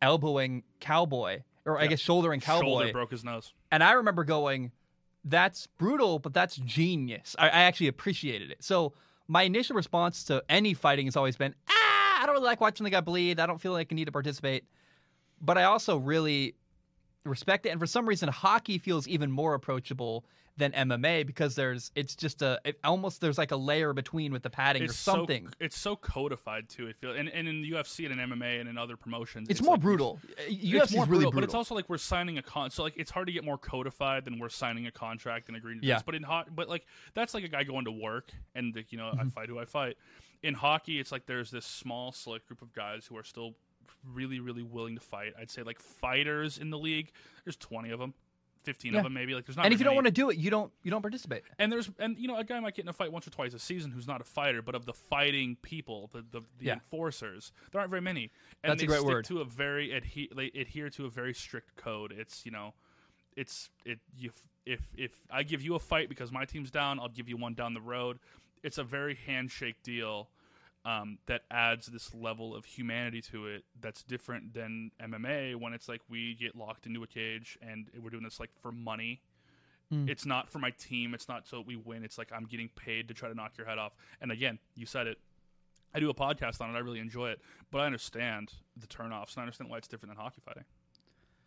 [0.00, 2.64] elbowing Cowboy, or I guess shouldering Cowboy.
[2.64, 3.52] Shoulder broke his nose.
[3.72, 4.70] And I remember going,
[5.24, 7.34] that's brutal, but that's genius.
[7.38, 8.62] I, I actually appreciated it.
[8.62, 8.92] So
[9.26, 11.72] my initial response to any fighting has always been, ah,
[12.26, 13.38] I don't really like watching the guy bleed.
[13.38, 14.64] I don't feel like I need to participate.
[15.40, 16.56] But I also really
[17.24, 17.68] respect it.
[17.68, 20.24] And for some reason, hockey feels even more approachable
[20.56, 24.42] than MMA because there's it's just a it almost there's like a layer between with
[24.42, 25.46] the padding it's or something.
[25.46, 26.88] So, it's so codified too.
[26.88, 29.62] It feels and, and in the UFC and in MMA and in other promotions, it's,
[29.62, 30.18] more like brutal.
[30.48, 32.70] UFC it's more is really brutal, but it's also like we're signing a con.
[32.70, 35.80] So like it's hard to get more codified than we're signing a contract and agreeing
[35.82, 35.96] to Yeah.
[35.96, 36.02] this.
[36.02, 38.98] But in hot, but like that's like a guy going to work and like, you
[38.98, 39.20] know Mm-hmm.
[39.20, 39.96] I fight who I fight.
[40.42, 43.54] In hockey, it's like there's this small select group of guys who are still
[44.12, 45.32] really really willing to fight.
[45.38, 47.10] I'd say like fighters in the league.
[47.44, 48.14] There's 20 of them.
[48.64, 48.98] 15 Yeah.
[48.98, 50.50] of them maybe like there's not and if you don't want to do it, you
[50.50, 51.42] don't you don't participate.
[51.56, 53.54] And there's and you know a guy might get in a fight once or twice
[53.54, 56.72] a season who's not a fighter, but of the fighting people, the the, the Yeah.
[56.74, 58.30] enforcers, there aren't very many.
[58.64, 59.24] And That's a they great stick word.
[59.26, 62.10] To a very adhe- they adhere to a very strict code.
[62.10, 62.74] It's you know,
[63.36, 64.30] it's it you
[64.64, 67.54] if if I give you a fight because my team's down, I'll give you one
[67.54, 68.18] down the road.
[68.62, 70.30] It's a very handshake deal.
[70.84, 75.88] Um, that adds this level of humanity to it that's different than MMA when it's
[75.88, 79.20] like we get locked into a cage and we're doing this like for money
[79.92, 80.08] Mm.
[80.08, 81.14] it's not for my team.
[81.14, 82.02] It's not so we win.
[82.02, 83.92] It's like I'm getting paid to try to knock your head off.
[84.20, 85.18] And again, you said it.
[85.94, 86.76] I do a podcast on it.
[86.76, 90.14] I really enjoy it, but I understand the turnoffs and I understand why it's different
[90.14, 90.64] than hockey fighting.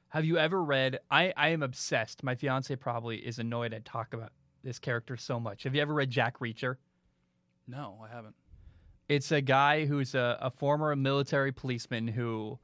[0.09, 0.99] Have you ever read?
[1.11, 2.23] I I am obsessed.
[2.23, 4.31] My fiance probably is annoyed I talk about
[4.63, 5.63] this character so much.
[5.63, 6.77] Have you ever read Jack Reacher?
[7.69, 8.35] No, I haven't.
[9.07, 12.57] It's a guy who's a, a former military policeman who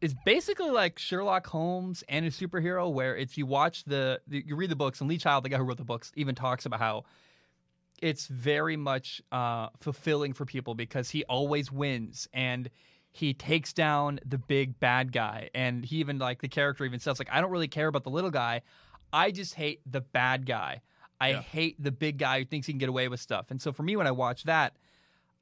[0.00, 2.92] is basically like Sherlock Holmes and a superhero.
[2.92, 5.58] Where it's you watch the, the you read the books, and Lee Child, the guy
[5.58, 7.04] who wrote the books, even talks about how
[8.00, 12.70] it's very much uh, fulfilling for people because he always wins and
[13.12, 15.50] he takes down the big bad guy.
[15.54, 18.10] And he even like the character even says like, I don't really care about the
[18.10, 18.62] little guy.
[19.12, 20.80] I just hate the bad guy.
[21.20, 21.42] I Yeah.
[21.42, 23.50] hate the big guy who thinks he can get away with stuff.
[23.50, 24.74] And so for me, when I watch that,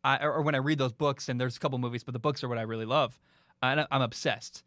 [0.05, 2.42] I, or when I read those books, and there's a couple movies, but the books
[2.44, 3.18] are what I really love,
[3.62, 4.62] and I- I'm obsessed.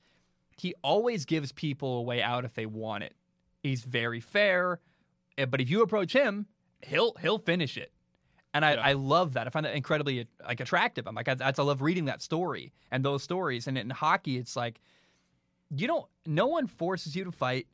[0.57, 3.15] He always gives people a way out if they want it.
[3.63, 4.79] He's very fair,
[5.37, 6.47] eh, but if you approach him,
[6.85, 7.91] he'll he'll finish it.
[8.53, 8.81] And I, Yeah.
[8.81, 9.47] I love that.
[9.47, 11.07] I find that incredibly like attractive.
[11.07, 13.67] I'm like I, that's I love reading that story and those stories.
[13.67, 14.81] And in hockey, it's like
[15.73, 16.05] you don't.
[16.25, 17.67] No one forces you to fight.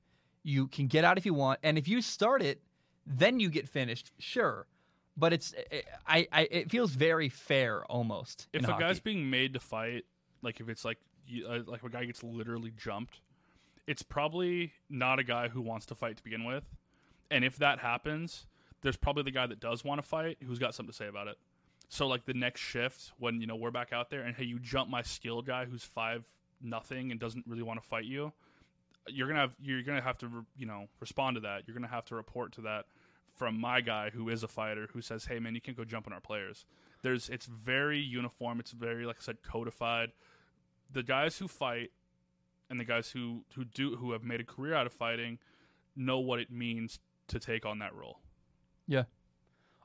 [0.43, 2.61] You can get out if you want, and if you start it,
[3.07, 4.11] then you get finished.
[4.19, 4.67] Sure,
[5.15, 5.55] but it's
[6.07, 8.47] I, I it feels very fair almost.
[8.53, 8.84] If a hockey.
[8.84, 10.05] guy's being made to fight,
[10.41, 10.97] like if it's like
[11.47, 13.21] uh, like a guy gets literally jumped,
[13.88, 16.63] it's probably not a guy who wants to fight to begin with.
[17.31, 18.45] And if that happens,
[18.81, 21.27] there's probably the guy that does want to fight who's got something to say about
[21.27, 21.38] it.
[21.89, 24.59] So like the next shift when you know we're back out there and hey you
[24.59, 26.25] jump my skill guy who's five
[26.61, 28.34] nothing and doesn't really want to fight you,
[29.07, 31.63] you're gonna have you're gonna have to you know respond to that.
[31.65, 32.85] You're gonna have to report to that
[33.38, 36.07] from my guy who is a fighter who says hey man you can't go jump
[36.07, 36.65] on our players.
[37.03, 38.59] There's it's very uniform.
[38.59, 40.09] It's very like I said codified.
[40.91, 41.91] The guys who fight
[42.69, 45.39] and the guys who who do who have made a career out of fighting
[45.95, 48.19] know what it means to take on that role.
[48.88, 49.03] Yeah,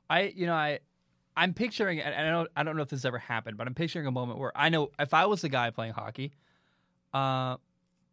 [0.09, 0.79] I you know I
[1.35, 4.07] I'm picturing and I don't I don't know if this ever happened, but I'm picturing
[4.07, 6.33] a moment where I know if I was the guy playing hockey,
[7.13, 7.57] uh,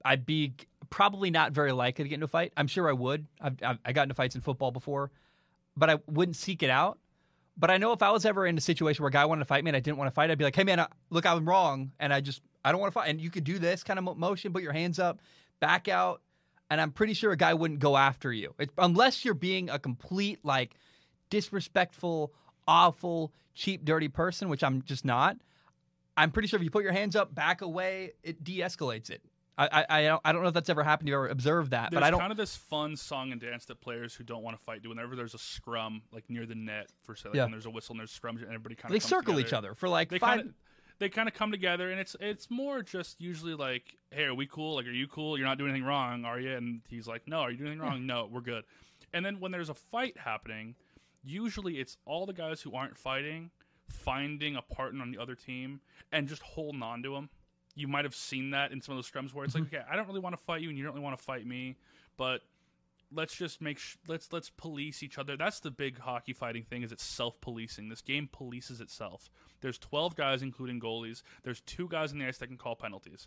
[0.05, 0.55] I'd be
[0.89, 2.53] probably not very likely to get into a fight.
[2.57, 3.27] I'm sure I would.
[3.41, 5.11] I've, I've I got into fights in football before,
[5.77, 6.99] but I wouldn't seek it out.
[7.57, 9.45] But I know if I was ever in a situation where a guy wanted to
[9.45, 11.27] fight me and I didn't want to fight, I'd be like, "Hey man, uh, look,
[11.27, 13.85] I'm wrong, and I just I don't want to fight." And you could do this
[13.85, 15.21] kind of motion, put your hands up,
[15.61, 16.23] back out,
[16.71, 19.79] and I'm pretty sure a guy wouldn't go after you it, unless you're being a
[19.79, 20.75] complete like
[21.29, 22.33] disrespectful,
[22.67, 25.37] awful, cheap, dirty person, which I'm just not.
[26.17, 29.23] I'm pretty sure if you put your hands up, back away, it de-escalates it.
[29.69, 31.09] I I, I don't know if that's ever happened.
[31.09, 31.91] You ever observed that?
[31.91, 32.21] There's but I don't.
[32.21, 34.89] kind of this fun song and dance that players who don't want to fight do
[34.89, 37.45] whenever there's a scrum like near the net for say like Yeah.
[37.45, 39.75] when there's a whistle and there's scrums and everybody kind of they circle each other
[39.75, 40.37] for like They five.
[40.39, 40.55] kind of
[40.99, 44.47] they kind of come together and it's it's more just usually like hey are we
[44.47, 47.27] cool like are you cool you're not doing anything wrong are you and he's like
[47.27, 48.65] no are you doing anything wrong no we're good
[49.15, 50.75] and then when there's a fight happening
[51.25, 53.51] usually it's all the guys who aren't fighting
[53.89, 55.81] finding a partner on the other team
[56.13, 57.29] and just holding on to them
[57.75, 59.77] you might have seen that in some of those scrums where it's like mm-hmm.
[59.77, 61.47] okay i don't really want to fight you and you don't really want to fight
[61.47, 61.77] me
[62.17, 62.43] but
[63.13, 65.37] let's just make sh- let's let's police each other.
[65.37, 67.89] That's the big hockey fighting thing is it's self-policing.
[67.89, 69.31] This game polices itself.
[69.61, 71.23] There's 12 guys including goalies.
[71.43, 73.27] There's two guys in the ice that can call penalties.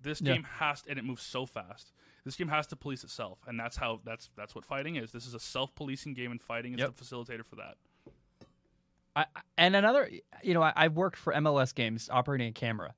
[0.00, 0.34] This Yeah.
[0.34, 1.92] game has to, and it moves so fast.
[2.24, 5.12] This game has to police itself and that's how that's that's what fighting is.
[5.12, 6.96] This is a self-policing game and fighting is Yep.
[6.96, 7.76] the facilitator for that.
[9.16, 9.26] I,
[9.56, 10.10] and another,
[10.42, 12.94] you know, I, I've worked for MLS games operating a camera.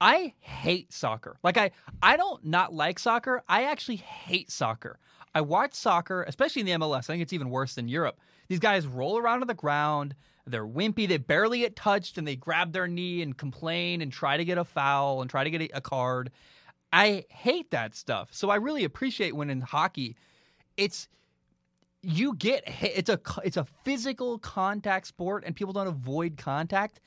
[0.00, 1.38] I hate soccer.
[1.42, 1.70] Like I,
[2.02, 3.42] I don't not like soccer.
[3.48, 4.98] I actually hate soccer.
[5.34, 6.98] I watch soccer, especially in the MLS.
[6.98, 8.18] I think it's even worse than Europe.
[8.48, 10.14] These guys roll around on the ground.
[10.46, 11.08] They're wimpy.
[11.08, 14.58] They barely get touched, and they grab their knee and complain and try to get
[14.58, 16.30] a foul and try to get a, card.
[16.92, 18.28] I hate that stuff.
[18.32, 20.16] So I really appreciate when in hockey,
[20.76, 21.08] it's
[22.02, 22.62] you get.
[22.80, 27.00] It's a it's a physical contact sport, and people don't avoid contact.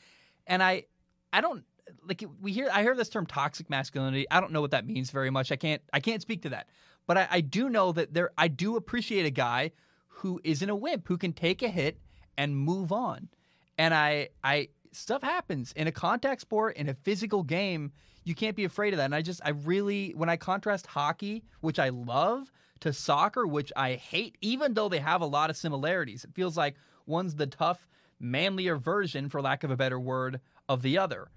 [0.45, 0.84] And I
[1.32, 1.64] I don't
[2.10, 4.26] like we hear I hear this term toxic masculinity.
[4.30, 5.52] I don't know what that means very much.
[5.52, 6.68] I can't I can't speak to that.
[7.07, 9.72] But I, I do know that there I do appreciate a guy
[10.07, 12.02] who isn't a wimp who can take a hit
[12.38, 13.30] and move on.
[13.77, 17.91] And I I stuff happens in a contact sport in a physical game.
[18.26, 19.06] You can't be afraid of that.
[19.06, 23.72] And I just I really when I contrast hockey, which I love, to soccer, which
[23.76, 26.23] I hate, even though they have a lot of similarities.
[26.23, 26.76] It feels like
[27.06, 27.88] one's the tough,
[28.19, 31.30] manlier version, for lack of a better word, of the other.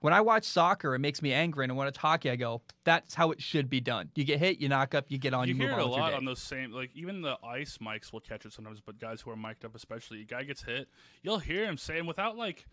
[0.00, 3.14] When I watch soccer, it makes me angry, and when it's hockey, I go, "That's
[3.14, 5.54] how it should be done." You get hit, you knock up, you get on, you,
[5.54, 8.12] you, hear move it on a lot on those same like even the ice mics
[8.12, 10.88] will catch it sometimes, but guys who are mic'd up, especially, a guy gets hit,
[11.22, 12.66] you'll hear him saying without like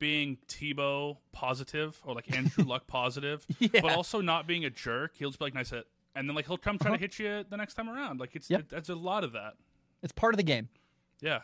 [0.00, 3.68] being Tebow positive or like Andrew Luck positive, Yeah.
[3.80, 5.12] but also not being a jerk.
[5.16, 5.86] He'll just be like, "Nice hit,"
[6.16, 6.96] and then like he'll come try Uh-huh.
[6.96, 8.18] to hit you the next time around.
[8.18, 8.60] Like it's Yep.
[8.60, 9.54] it, that's a lot of that.
[10.02, 10.68] It's part of the game.
[11.20, 11.42] Yeah.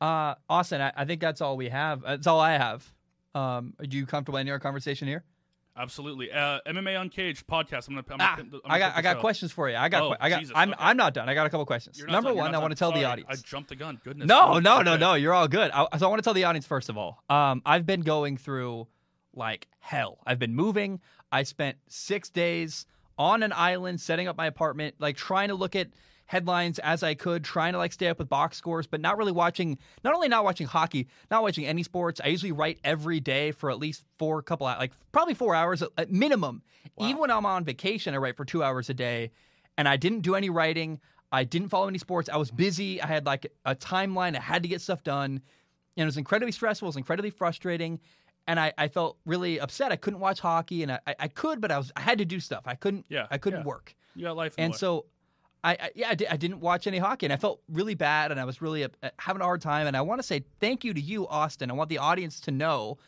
[0.00, 2.00] Uh, Austin, I, I think that's all we have.
[2.02, 2.94] That's all I have.
[3.34, 5.24] Um, are you comfortable in our conversation here?
[5.76, 6.32] Absolutely.
[6.32, 7.86] Uh, MMA Uncaged podcast.
[7.88, 8.04] I'm gonna.
[8.10, 9.76] I'm Ah, gonna, I'm I got I got questions for you.
[9.76, 10.78] I got Oh, I got Jesus, I'm okay.
[10.80, 11.28] I'm not done.
[11.28, 12.02] I got a couple questions.
[12.04, 13.30] Number done, one, I want to tell the audience.
[13.30, 14.00] I jumped the gun.
[14.02, 14.26] Goodness.
[14.26, 15.00] No, no, no, Okay.
[15.00, 15.14] no.
[15.14, 15.70] You're all good.
[15.72, 17.22] I, so I want to tell the audience first of all.
[17.30, 18.88] Um, I've been going through
[19.34, 20.18] like hell.
[20.26, 21.00] I've been moving.
[21.30, 22.84] I spent six days
[23.16, 25.88] on an island setting up my apartment, like trying to look at
[26.28, 29.32] headlines as I could, trying to like stay up with box scores, but not really
[29.32, 29.78] watching.
[30.04, 32.20] Not only not watching hockey, not watching any sports.
[32.22, 36.10] I usually write every day for at least four couple, like probably four hours at-
[36.12, 36.62] minimum.
[37.00, 39.30] Even when I'm on vacation, I write for two hours a day,
[39.76, 41.00] and I didn't do any writing.
[41.32, 42.28] I didn't follow any sports.
[42.32, 43.00] I was busy.
[43.00, 44.36] I had like a timeline.
[44.36, 45.30] I had to get stuff done.
[45.96, 46.86] And it was incredibly stressful.
[46.86, 48.00] It was incredibly frustrating.
[48.46, 49.92] And I, I felt really upset.
[49.92, 52.38] I couldn't watch hockey and I, I- could, but I was I had to do
[52.40, 52.62] stuff.
[52.66, 53.66] I couldn't Yeah, I couldn't yeah.
[53.66, 53.94] work.
[54.14, 54.54] You got life.
[54.58, 54.78] And way.
[54.78, 55.04] so
[55.64, 58.30] I, I yeah, I, did, I didn't watch any hockey and I felt really bad
[58.30, 59.86] and I was really uh, having a hard time.
[59.86, 61.70] And I want to say thank you to you, Austin.
[61.70, 62.98] I want the audience to know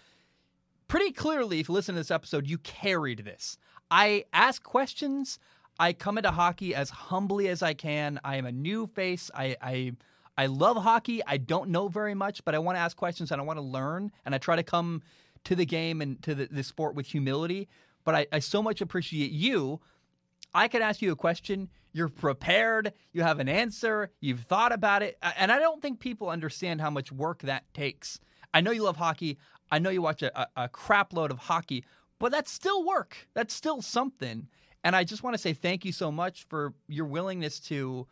[0.89, 3.57] pretty clearly, if you listen to this episode, you carried this.
[3.91, 5.39] I ask questions.
[5.79, 8.21] I come into hockey as humbly as I can.
[8.25, 9.31] I am a new face.
[9.35, 9.93] I, I
[10.41, 11.21] I love hockey.
[11.27, 13.63] I don't know very much, but I want to ask questions and I want to
[13.63, 14.11] learn.
[14.25, 15.03] And I try to come
[15.45, 17.69] to the game and to the, the sport with humility.
[18.05, 19.81] But I, I so much appreciate you.
[20.55, 21.69] I could ask you a question.
[21.93, 22.93] You're prepared.
[23.13, 24.11] You have an answer.
[24.21, 25.19] You've thought about it.
[25.37, 28.21] And I don't think people understand how much work that takes.
[28.55, 29.39] I know you love hockey.
[29.71, 31.85] I know you watch a, a, a crap load of hockey,
[32.19, 33.17] but that's still work.
[33.35, 34.49] That's still something.
[34.83, 38.07] And I just want to say thank you so much for your willingness to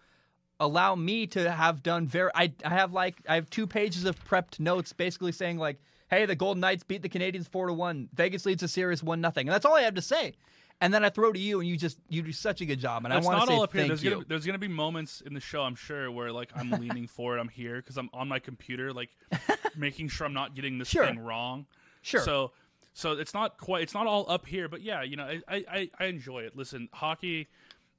[0.61, 4.23] allow me to have done very I, I have like I have two pages of
[4.25, 5.79] prepped notes basically saying like,
[6.11, 8.09] hey, the Golden Knights beat the Canadiens four to one.
[8.13, 9.47] Vegas leads the series one nothing.
[9.47, 10.35] And that's all I have to say.
[10.81, 13.05] And then I throw to you and you just you do such a good job.
[13.05, 13.81] And That's I want to say all up here.
[13.83, 14.11] thank There's you.
[14.11, 17.39] gonna, there's gonna be moments in the show, I'm sure, where like I'm leaning forward,
[17.39, 19.11] I'm here because I'm on my computer, like
[19.77, 21.05] making sure I'm not getting this Sure.
[21.07, 21.67] thing wrong.
[22.03, 22.21] Sure.
[22.23, 22.53] So,
[22.95, 25.65] so it's not quite, it's not all up here, but yeah, you know, I, I,
[25.71, 26.57] I- I enjoy it.
[26.57, 27.49] Listen, hockey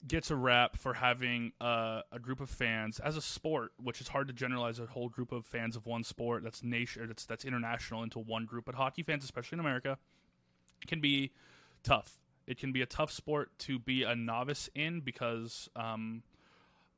[0.08, 4.08] gets a rap for having uh, a group of fans as a sport, which is
[4.08, 7.44] hard to generalize a whole group of fans of one sport that's nation, that's that's
[7.44, 8.64] international into one group.
[8.64, 9.98] But hockey fans, especially in America,
[10.88, 11.32] can be
[11.84, 12.18] tough.
[12.50, 16.24] It can be a tough sport to be a novice in because um,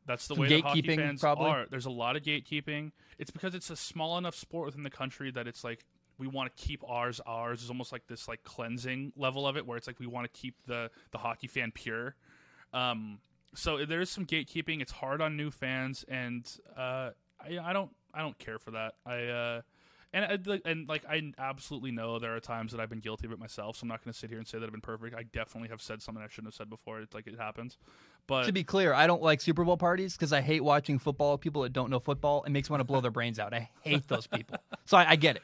[0.07, 1.49] that's the Some way that hockey fans probably?
[1.49, 1.65] are.
[1.69, 2.94] There's a lot of gatekeeping.
[3.19, 5.86] It's because it's a small enough sport within the country that it's like
[6.18, 7.60] we want to keep ours ours.
[7.60, 10.40] It's almost like this like cleansing level of it where it's like we want to
[10.40, 12.15] keep the the hockey fan pure.
[12.73, 13.19] Um,
[13.53, 14.82] so there is some gatekeeping.
[14.82, 17.10] It's hard on new fans, and uh,
[17.41, 18.94] I, I don't I don't care for that.
[19.06, 19.61] I uh,
[20.14, 23.28] and I, like- and like I absolutely know there are times that I've been guilty
[23.28, 23.78] of it myself.
[23.78, 25.16] So I'm not going to sit here and say that I've been perfect.
[25.16, 27.00] I definitely have said something I shouldn't have said before.
[27.02, 27.78] It's like it happens,
[28.28, 31.38] but to be clear, I don't like Super Bowl parties because I hate watching football.
[31.38, 33.54] People that don't know football, it makes me want to blow their brains out.
[33.54, 34.58] I hate those people.
[34.86, 35.44] So I, I get it.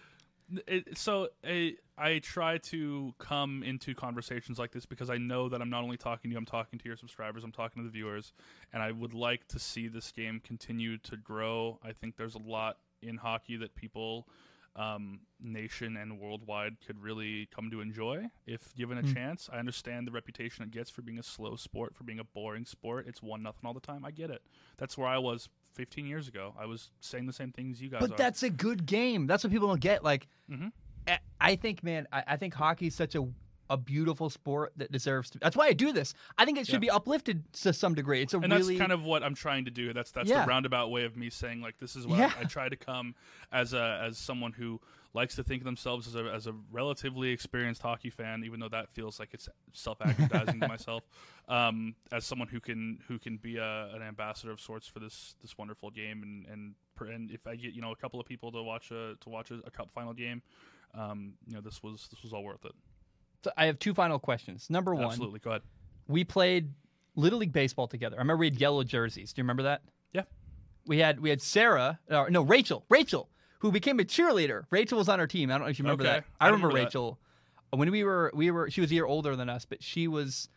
[0.68, 5.62] it, so I, I try to come into conversations like this because I know that
[5.62, 7.92] I'm not only talking to you, I'm talking to your subscribers, I'm talking to the
[7.92, 8.34] viewers,
[8.72, 11.80] and I would like to see this game continue to grow.
[11.84, 14.28] I think there's a lot in hockey that people,
[14.78, 19.14] um, nation and worldwide, could really come to enjoy if given a Mm.
[19.14, 19.50] chance.
[19.52, 22.66] I understand the reputation it gets for being a slow sport, for being a boring
[22.66, 23.08] sport.
[23.08, 24.06] It's one nothing all the time.
[24.06, 24.42] I get it.
[24.78, 26.54] That's where I was 15 years ago.
[26.60, 28.18] I was saying the same things you guys But are.
[28.18, 29.26] that's a good game.
[29.28, 30.04] That's what people don't get.
[30.04, 30.72] Like, Mhm.
[31.08, 31.20] I-
[31.56, 32.54] think, man, I, I think
[32.88, 33.28] is such a
[33.70, 35.40] a beautiful sport that deserves to.
[35.40, 36.14] That's why I do this.
[36.38, 36.80] I think it should Yeah.
[36.80, 38.22] be uplifted to some degree.
[38.22, 39.94] It's a and really that's kind of what I'm trying to do.
[39.94, 40.44] That's that's Yeah.
[40.46, 42.32] the roundabout way of me saying like this is what Yeah.
[42.38, 43.16] I, I try to come
[43.52, 44.80] as a as someone who
[45.14, 48.70] likes to think of themselves as a as a relatively experienced hockey fan, even though
[48.70, 51.04] that feels like it's self-aggrandizing to myself.
[51.48, 55.36] Um, as someone who can who can be a, an ambassador of sorts for this
[55.42, 58.26] this wonderful game, and and per- and if I get you know a couple of
[58.26, 60.42] people to watch a to watch a, a cup final game,
[60.94, 62.74] um, you know this was this was all worth it.
[63.44, 64.70] So I have two final questions.
[64.70, 65.62] Number one, Absolutely, go ahead.
[66.08, 66.72] we played
[67.16, 68.16] Little League baseball together.
[68.16, 69.34] I remember we had yellow jerseys.
[69.34, 69.82] Do you remember that?
[70.14, 70.24] Yeah.
[70.86, 74.64] We had we had Sarah, or no Rachel, Rachel, who became a cheerleader.
[74.72, 75.50] Rachel was on our team.
[75.52, 76.12] I don't know if you remember Okay.
[76.14, 76.24] that.
[76.40, 76.86] I, I remember, remember that.
[76.88, 77.20] Rachel.
[77.72, 80.48] When we were we were she was a year older than us, but she was.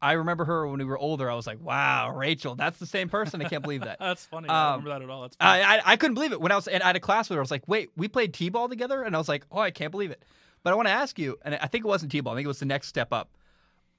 [0.00, 1.28] I remember her when we were older.
[1.28, 3.98] I was like, "Wow, Rachel, that's the same person." I can't believe that.
[4.00, 4.48] That's funny.
[4.48, 5.22] I Um, don't remember that at all.
[5.22, 5.36] That's.
[5.40, 7.34] I, I I couldn't believe it when I was and I had a class with
[7.36, 7.40] her.
[7.40, 9.90] I was like, "Wait, we played t-ball together," and I was like, "Oh, I can't
[9.90, 10.22] believe it."
[10.62, 12.32] But I want to ask you, and I think it wasn't t-ball.
[12.32, 13.30] I think it was the next step up.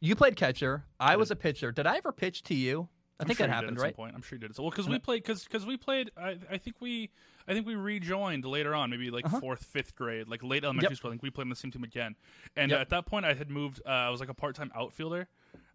[0.01, 0.85] You played catcher.
[0.99, 1.71] I was a pitcher.
[1.71, 2.87] Did I ever pitch to you?
[3.19, 3.87] I I'm think sure that happened, right?
[3.95, 4.15] Some point.
[4.15, 4.55] I'm sure you did.
[4.55, 6.09] So, well, because we played, because we played.
[6.15, 7.09] I, I think we,
[7.49, 10.91] I think we rejoined later on, maybe like fourth, fifth grade, like late elementary Uh-huh.
[10.93, 10.97] Yep.
[10.97, 11.09] school.
[11.09, 12.15] I think we played on the same team again.
[12.55, 12.79] And Yep.
[12.81, 13.81] at that point, I had moved.
[13.85, 15.27] Uh, I was like a part-time outfielder.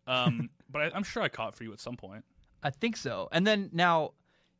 [0.06, 2.24] Um, but I, I'm sure I caught for you at some point.
[2.62, 3.28] I think so.
[3.31, 4.12] And then now,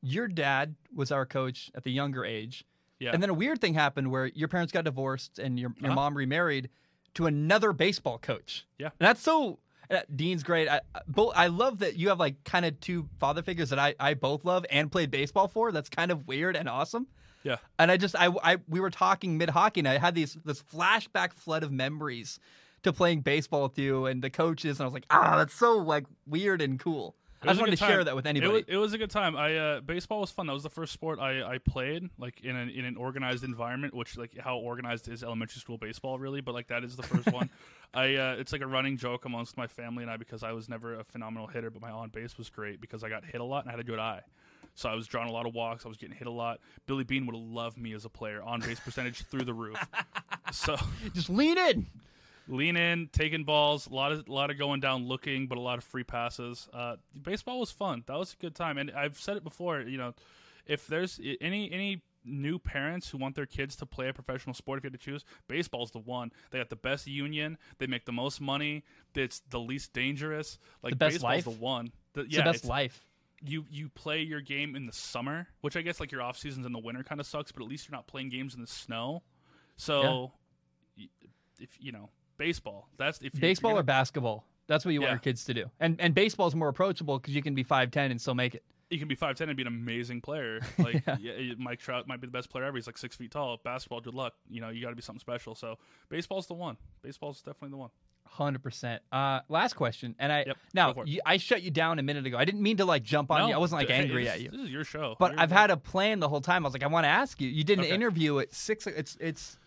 [0.03, 2.67] your dad was our coach at the younger age,
[3.05, 3.11] Yeah.
[3.13, 5.95] and then a weird thing happened where your parents got divorced and your your Uh-huh.
[5.97, 6.69] mom remarried
[7.15, 8.67] to another baseball coach.
[8.79, 8.87] Yeah.
[8.99, 9.59] and that's so.
[9.91, 10.67] uh, Dean's great.
[10.69, 11.33] I, I- both.
[11.37, 14.45] I love that you have like kind of two father figures that I, I both
[14.45, 15.71] love and played baseball for.
[15.73, 17.07] That's kind of weird and awesome.
[17.45, 17.57] yeah.
[17.79, 20.63] And I just I, I we were talking mid hockey and I had these this
[20.63, 22.41] flashback flood of memories
[22.83, 25.77] to playing baseball with you and the coaches and I was like ah that's so
[25.79, 27.15] like weird and cool.
[27.45, 28.53] It I just wanted to good share that with It anybody.
[28.53, 29.37] was, it was a good time.
[29.37, 30.47] I uh, baseball was fun.
[30.47, 33.95] That was the first sport I, I played like in an in an organized environment,
[33.95, 37.33] which like how organized is elementary school baseball really, but like that is the first
[37.33, 37.51] one.
[37.95, 40.69] I uh, it's like a running joke amongst my family and I because I was
[40.69, 43.45] never a phenomenal hitter, but my on base was great because I got hit a
[43.45, 44.23] lot and I had a good eye.
[44.77, 45.85] So I was drawing a lot of walks.
[45.85, 46.59] I was getting hit a lot.
[46.87, 48.43] Billy Beane would have loved me as a player.
[48.43, 49.77] On base percentage through the roof.
[50.53, 50.77] So
[51.15, 51.87] just lean in.
[52.49, 55.61] Lean in, taking balls, a lot of a lot of going down, looking, but a
[55.61, 56.69] lot of free passes.
[56.73, 58.05] Uh, baseball was fun.
[58.07, 59.81] That was a good time, and I've said it before.
[59.81, 60.15] You know,
[60.67, 64.79] if there's any any new parents who want their kids to play a professional sport,
[64.79, 66.33] if you had to choose, baseball's the one.
[66.51, 67.59] They got the best union.
[67.79, 68.83] They make the most money.
[69.15, 70.59] It's the least dangerous.
[70.83, 71.45] Like The best baseball's life.
[71.45, 71.93] the one.
[72.15, 73.05] The, It's yeah, the best it's- life.
[73.43, 76.65] you you play your game in the summer, which I guess like your off seasons
[76.65, 78.67] in the winter kind of sucks, but at least you're not playing games in the
[78.67, 79.23] snow.
[79.77, 80.33] So,
[80.97, 81.09] y
[81.61, 82.09] if you know
[82.47, 84.45] baseball, that's if Baseball you're or gonna, basketball.
[84.67, 85.15] That's what you want Yeah.
[85.15, 85.65] your kids to do.
[85.81, 88.55] And and baseball is more approachable because you can be five ten and still make
[88.55, 88.63] it.
[88.91, 90.61] you can be five ten and be an amazing player.
[90.79, 91.55] Like yeah.
[91.59, 92.77] Mike Trout might be the best player ever.
[92.77, 93.59] He's like six feet tall.
[93.65, 94.35] Basketball, good luck.
[94.49, 95.55] You know, you got to be something special.
[95.55, 96.77] So baseball's the one.
[97.03, 97.91] Baseball's definitely the one.
[98.27, 99.03] Hundred percent.
[99.13, 101.09] Uh, last question, and I Yep, now go for it.
[101.09, 102.39] you, I shut you down a minute ago.
[102.39, 103.55] I didn't mean to like jump on you.
[103.55, 104.49] I wasn't like angry at you.
[104.51, 105.15] This is your show.
[105.19, 106.65] But You're I've had a plan the whole time.
[106.65, 107.49] I was like, I want to ask you.
[107.51, 107.95] You did an Okay.
[107.95, 108.87] interview at six.
[108.87, 109.59] It's it's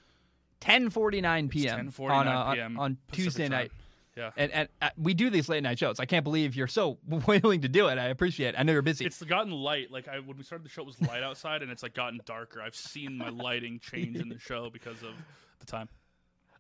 [0.60, 1.92] ten forty nine p.m.
[1.92, 2.80] 10:49 on, uh, on- p.m.
[2.80, 3.52] on Pacific Tuesday time.
[3.52, 3.72] night.
[4.16, 4.32] Yeah.
[4.36, 6.00] And, and uh, we do these late night shows.
[6.00, 8.00] I can't believe you're so willing to do it.
[8.00, 8.56] I appreciate it.
[8.58, 9.06] I know you're busy.
[9.06, 9.92] It's gotten light.
[9.92, 12.20] Like I, when we started the show, it was light outside, and it's like gotten
[12.26, 12.60] darker.
[12.60, 15.14] I've seen my lighting change in the show because of
[15.60, 15.88] the time.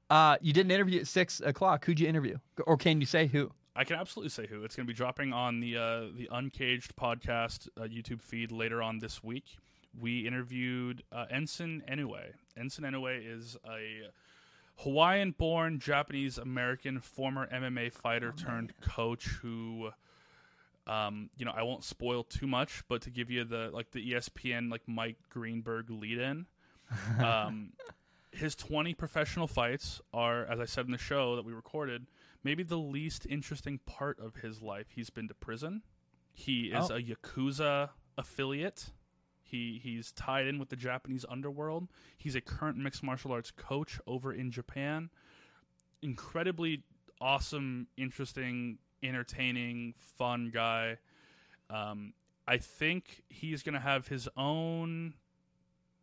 [0.09, 1.83] Uh, you did an interview at six o'clock.
[1.85, 2.37] Who'd you interview,
[2.67, 3.51] or can you say who?
[3.75, 4.63] I can absolutely say who.
[4.63, 8.81] It's going to be dropping on the uh, the Uncaged podcast uh, YouTube feed later
[8.81, 9.57] on this week.
[9.99, 12.33] We interviewed uh, Enson Inoue.
[12.57, 14.09] Enson Inoue is a
[14.81, 19.89] Hawaiian-born Japanese American former MMA fighter turned coach who.
[20.85, 24.13] Um, you know, I won't spoil too much, but to give you the like the
[24.13, 26.45] ESPN like Mike Greenberg lead in,
[27.21, 27.73] um,
[28.31, 32.05] his 20 professional fights are, as I said in the show that we recorded,
[32.41, 34.87] maybe the least interesting part of his life.
[34.95, 35.81] He's been to prison.
[36.31, 36.95] He is Oh.
[36.95, 38.91] a Yakuza affiliate.
[39.49, 41.87] He he's tied in with the Japanese underworld.
[42.17, 45.09] He's a current mixed martial arts coach over in Japan.
[46.01, 46.83] Incredibly
[47.21, 50.97] awesome, interesting, entertaining, fun guy.
[51.69, 52.13] Um,
[52.47, 55.13] I think he's going to have his own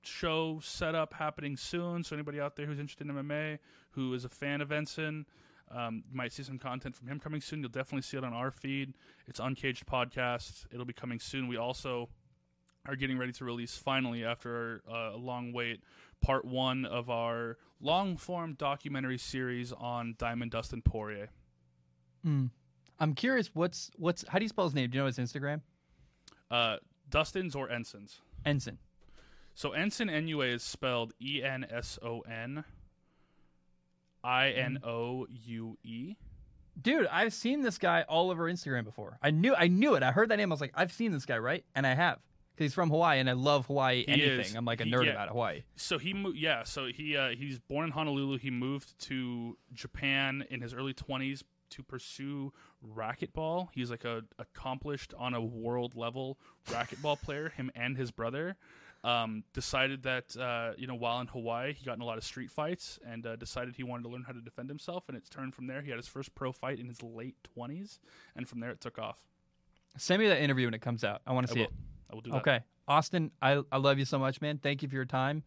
[0.02, 2.04] show set up happening soon.
[2.04, 3.58] So anybody out there who's interested in MMA,
[3.92, 5.24] who is a fan of Enson,
[5.70, 7.60] um, you might see some content from him coming soon.
[7.60, 8.94] You'll definitely see it on our feed.
[9.26, 10.66] It's Uncaged Podcast.
[10.72, 11.48] It'll be coming soon.
[11.48, 12.10] We also
[12.86, 15.80] are getting ready to release finally after uh, a long wait
[16.20, 21.28] part one of our long form documentary series on Diamond Dustin Poirier.
[22.26, 22.50] Mm.
[22.98, 23.50] I'm curious.
[23.54, 24.90] What's what's how do you spell his name?
[24.90, 25.60] Do you know his Instagram?
[26.50, 26.76] Uh,
[27.10, 28.20] Dustin's or Enson's.
[28.46, 28.78] Enson.
[29.54, 32.64] So Enson Inoue is spelled E N S O N.
[34.22, 36.16] I N O U E.
[36.80, 39.18] Dude, I've seen this guy all over Instagram before.
[39.22, 40.02] I knew I knew it.
[40.02, 40.50] I heard that name.
[40.50, 41.64] I was like, I've seen this guy, right?
[41.74, 42.18] And I have.
[42.54, 44.40] Because he's from Hawaii and I love Hawaii He anything.
[44.40, 44.54] is.
[44.54, 45.12] I'm like a He- nerd yeah.
[45.12, 45.62] about Hawaii.
[45.76, 46.38] So he moved.
[46.38, 46.62] Yeah.
[46.64, 48.38] So he uh, he's born in Honolulu.
[48.38, 52.52] He moved to Japan in his early twenties to pursue
[52.86, 53.68] racquetball.
[53.72, 57.48] He's like a accomplished on a world level racquetball player.
[57.50, 58.56] Him and his brother.
[59.02, 62.24] Um, decided that uh, you know while in Hawaii he got in a lot of
[62.24, 65.28] street fights and uh, decided he wanted to learn how to defend himself and it's
[65.28, 65.82] turned from there.
[65.82, 68.00] He had his first pro fight in his late twenties
[68.34, 69.18] and from there it took off.
[69.98, 71.20] Send me that interview when it comes out.
[71.26, 71.70] I want to see it.
[72.14, 72.36] I will do that.
[72.38, 72.60] Okay.
[72.86, 74.58] Austin, I, I love you so much, man.
[74.58, 75.42] Thank you for your time.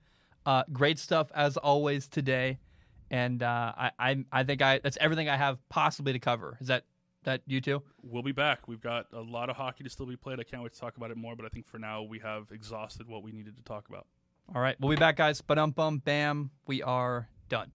[0.46, 2.60] Uh, great stuff as always today.
[3.10, 6.58] And uh, I, I I think I that's everything I have possibly to cover.
[6.60, 6.84] Is that
[7.24, 7.82] that you too?
[8.02, 8.68] We'll be back.
[8.68, 10.42] We've got a lot of hockey to still be played.
[10.42, 12.52] I can't wait to talk about it more, but I think for now we have
[12.52, 14.08] exhausted what we needed to talk about.
[14.54, 14.76] All right.
[14.80, 15.40] We'll be back, guys.
[15.40, 16.52] But um bum bam.
[16.66, 17.72] We are done.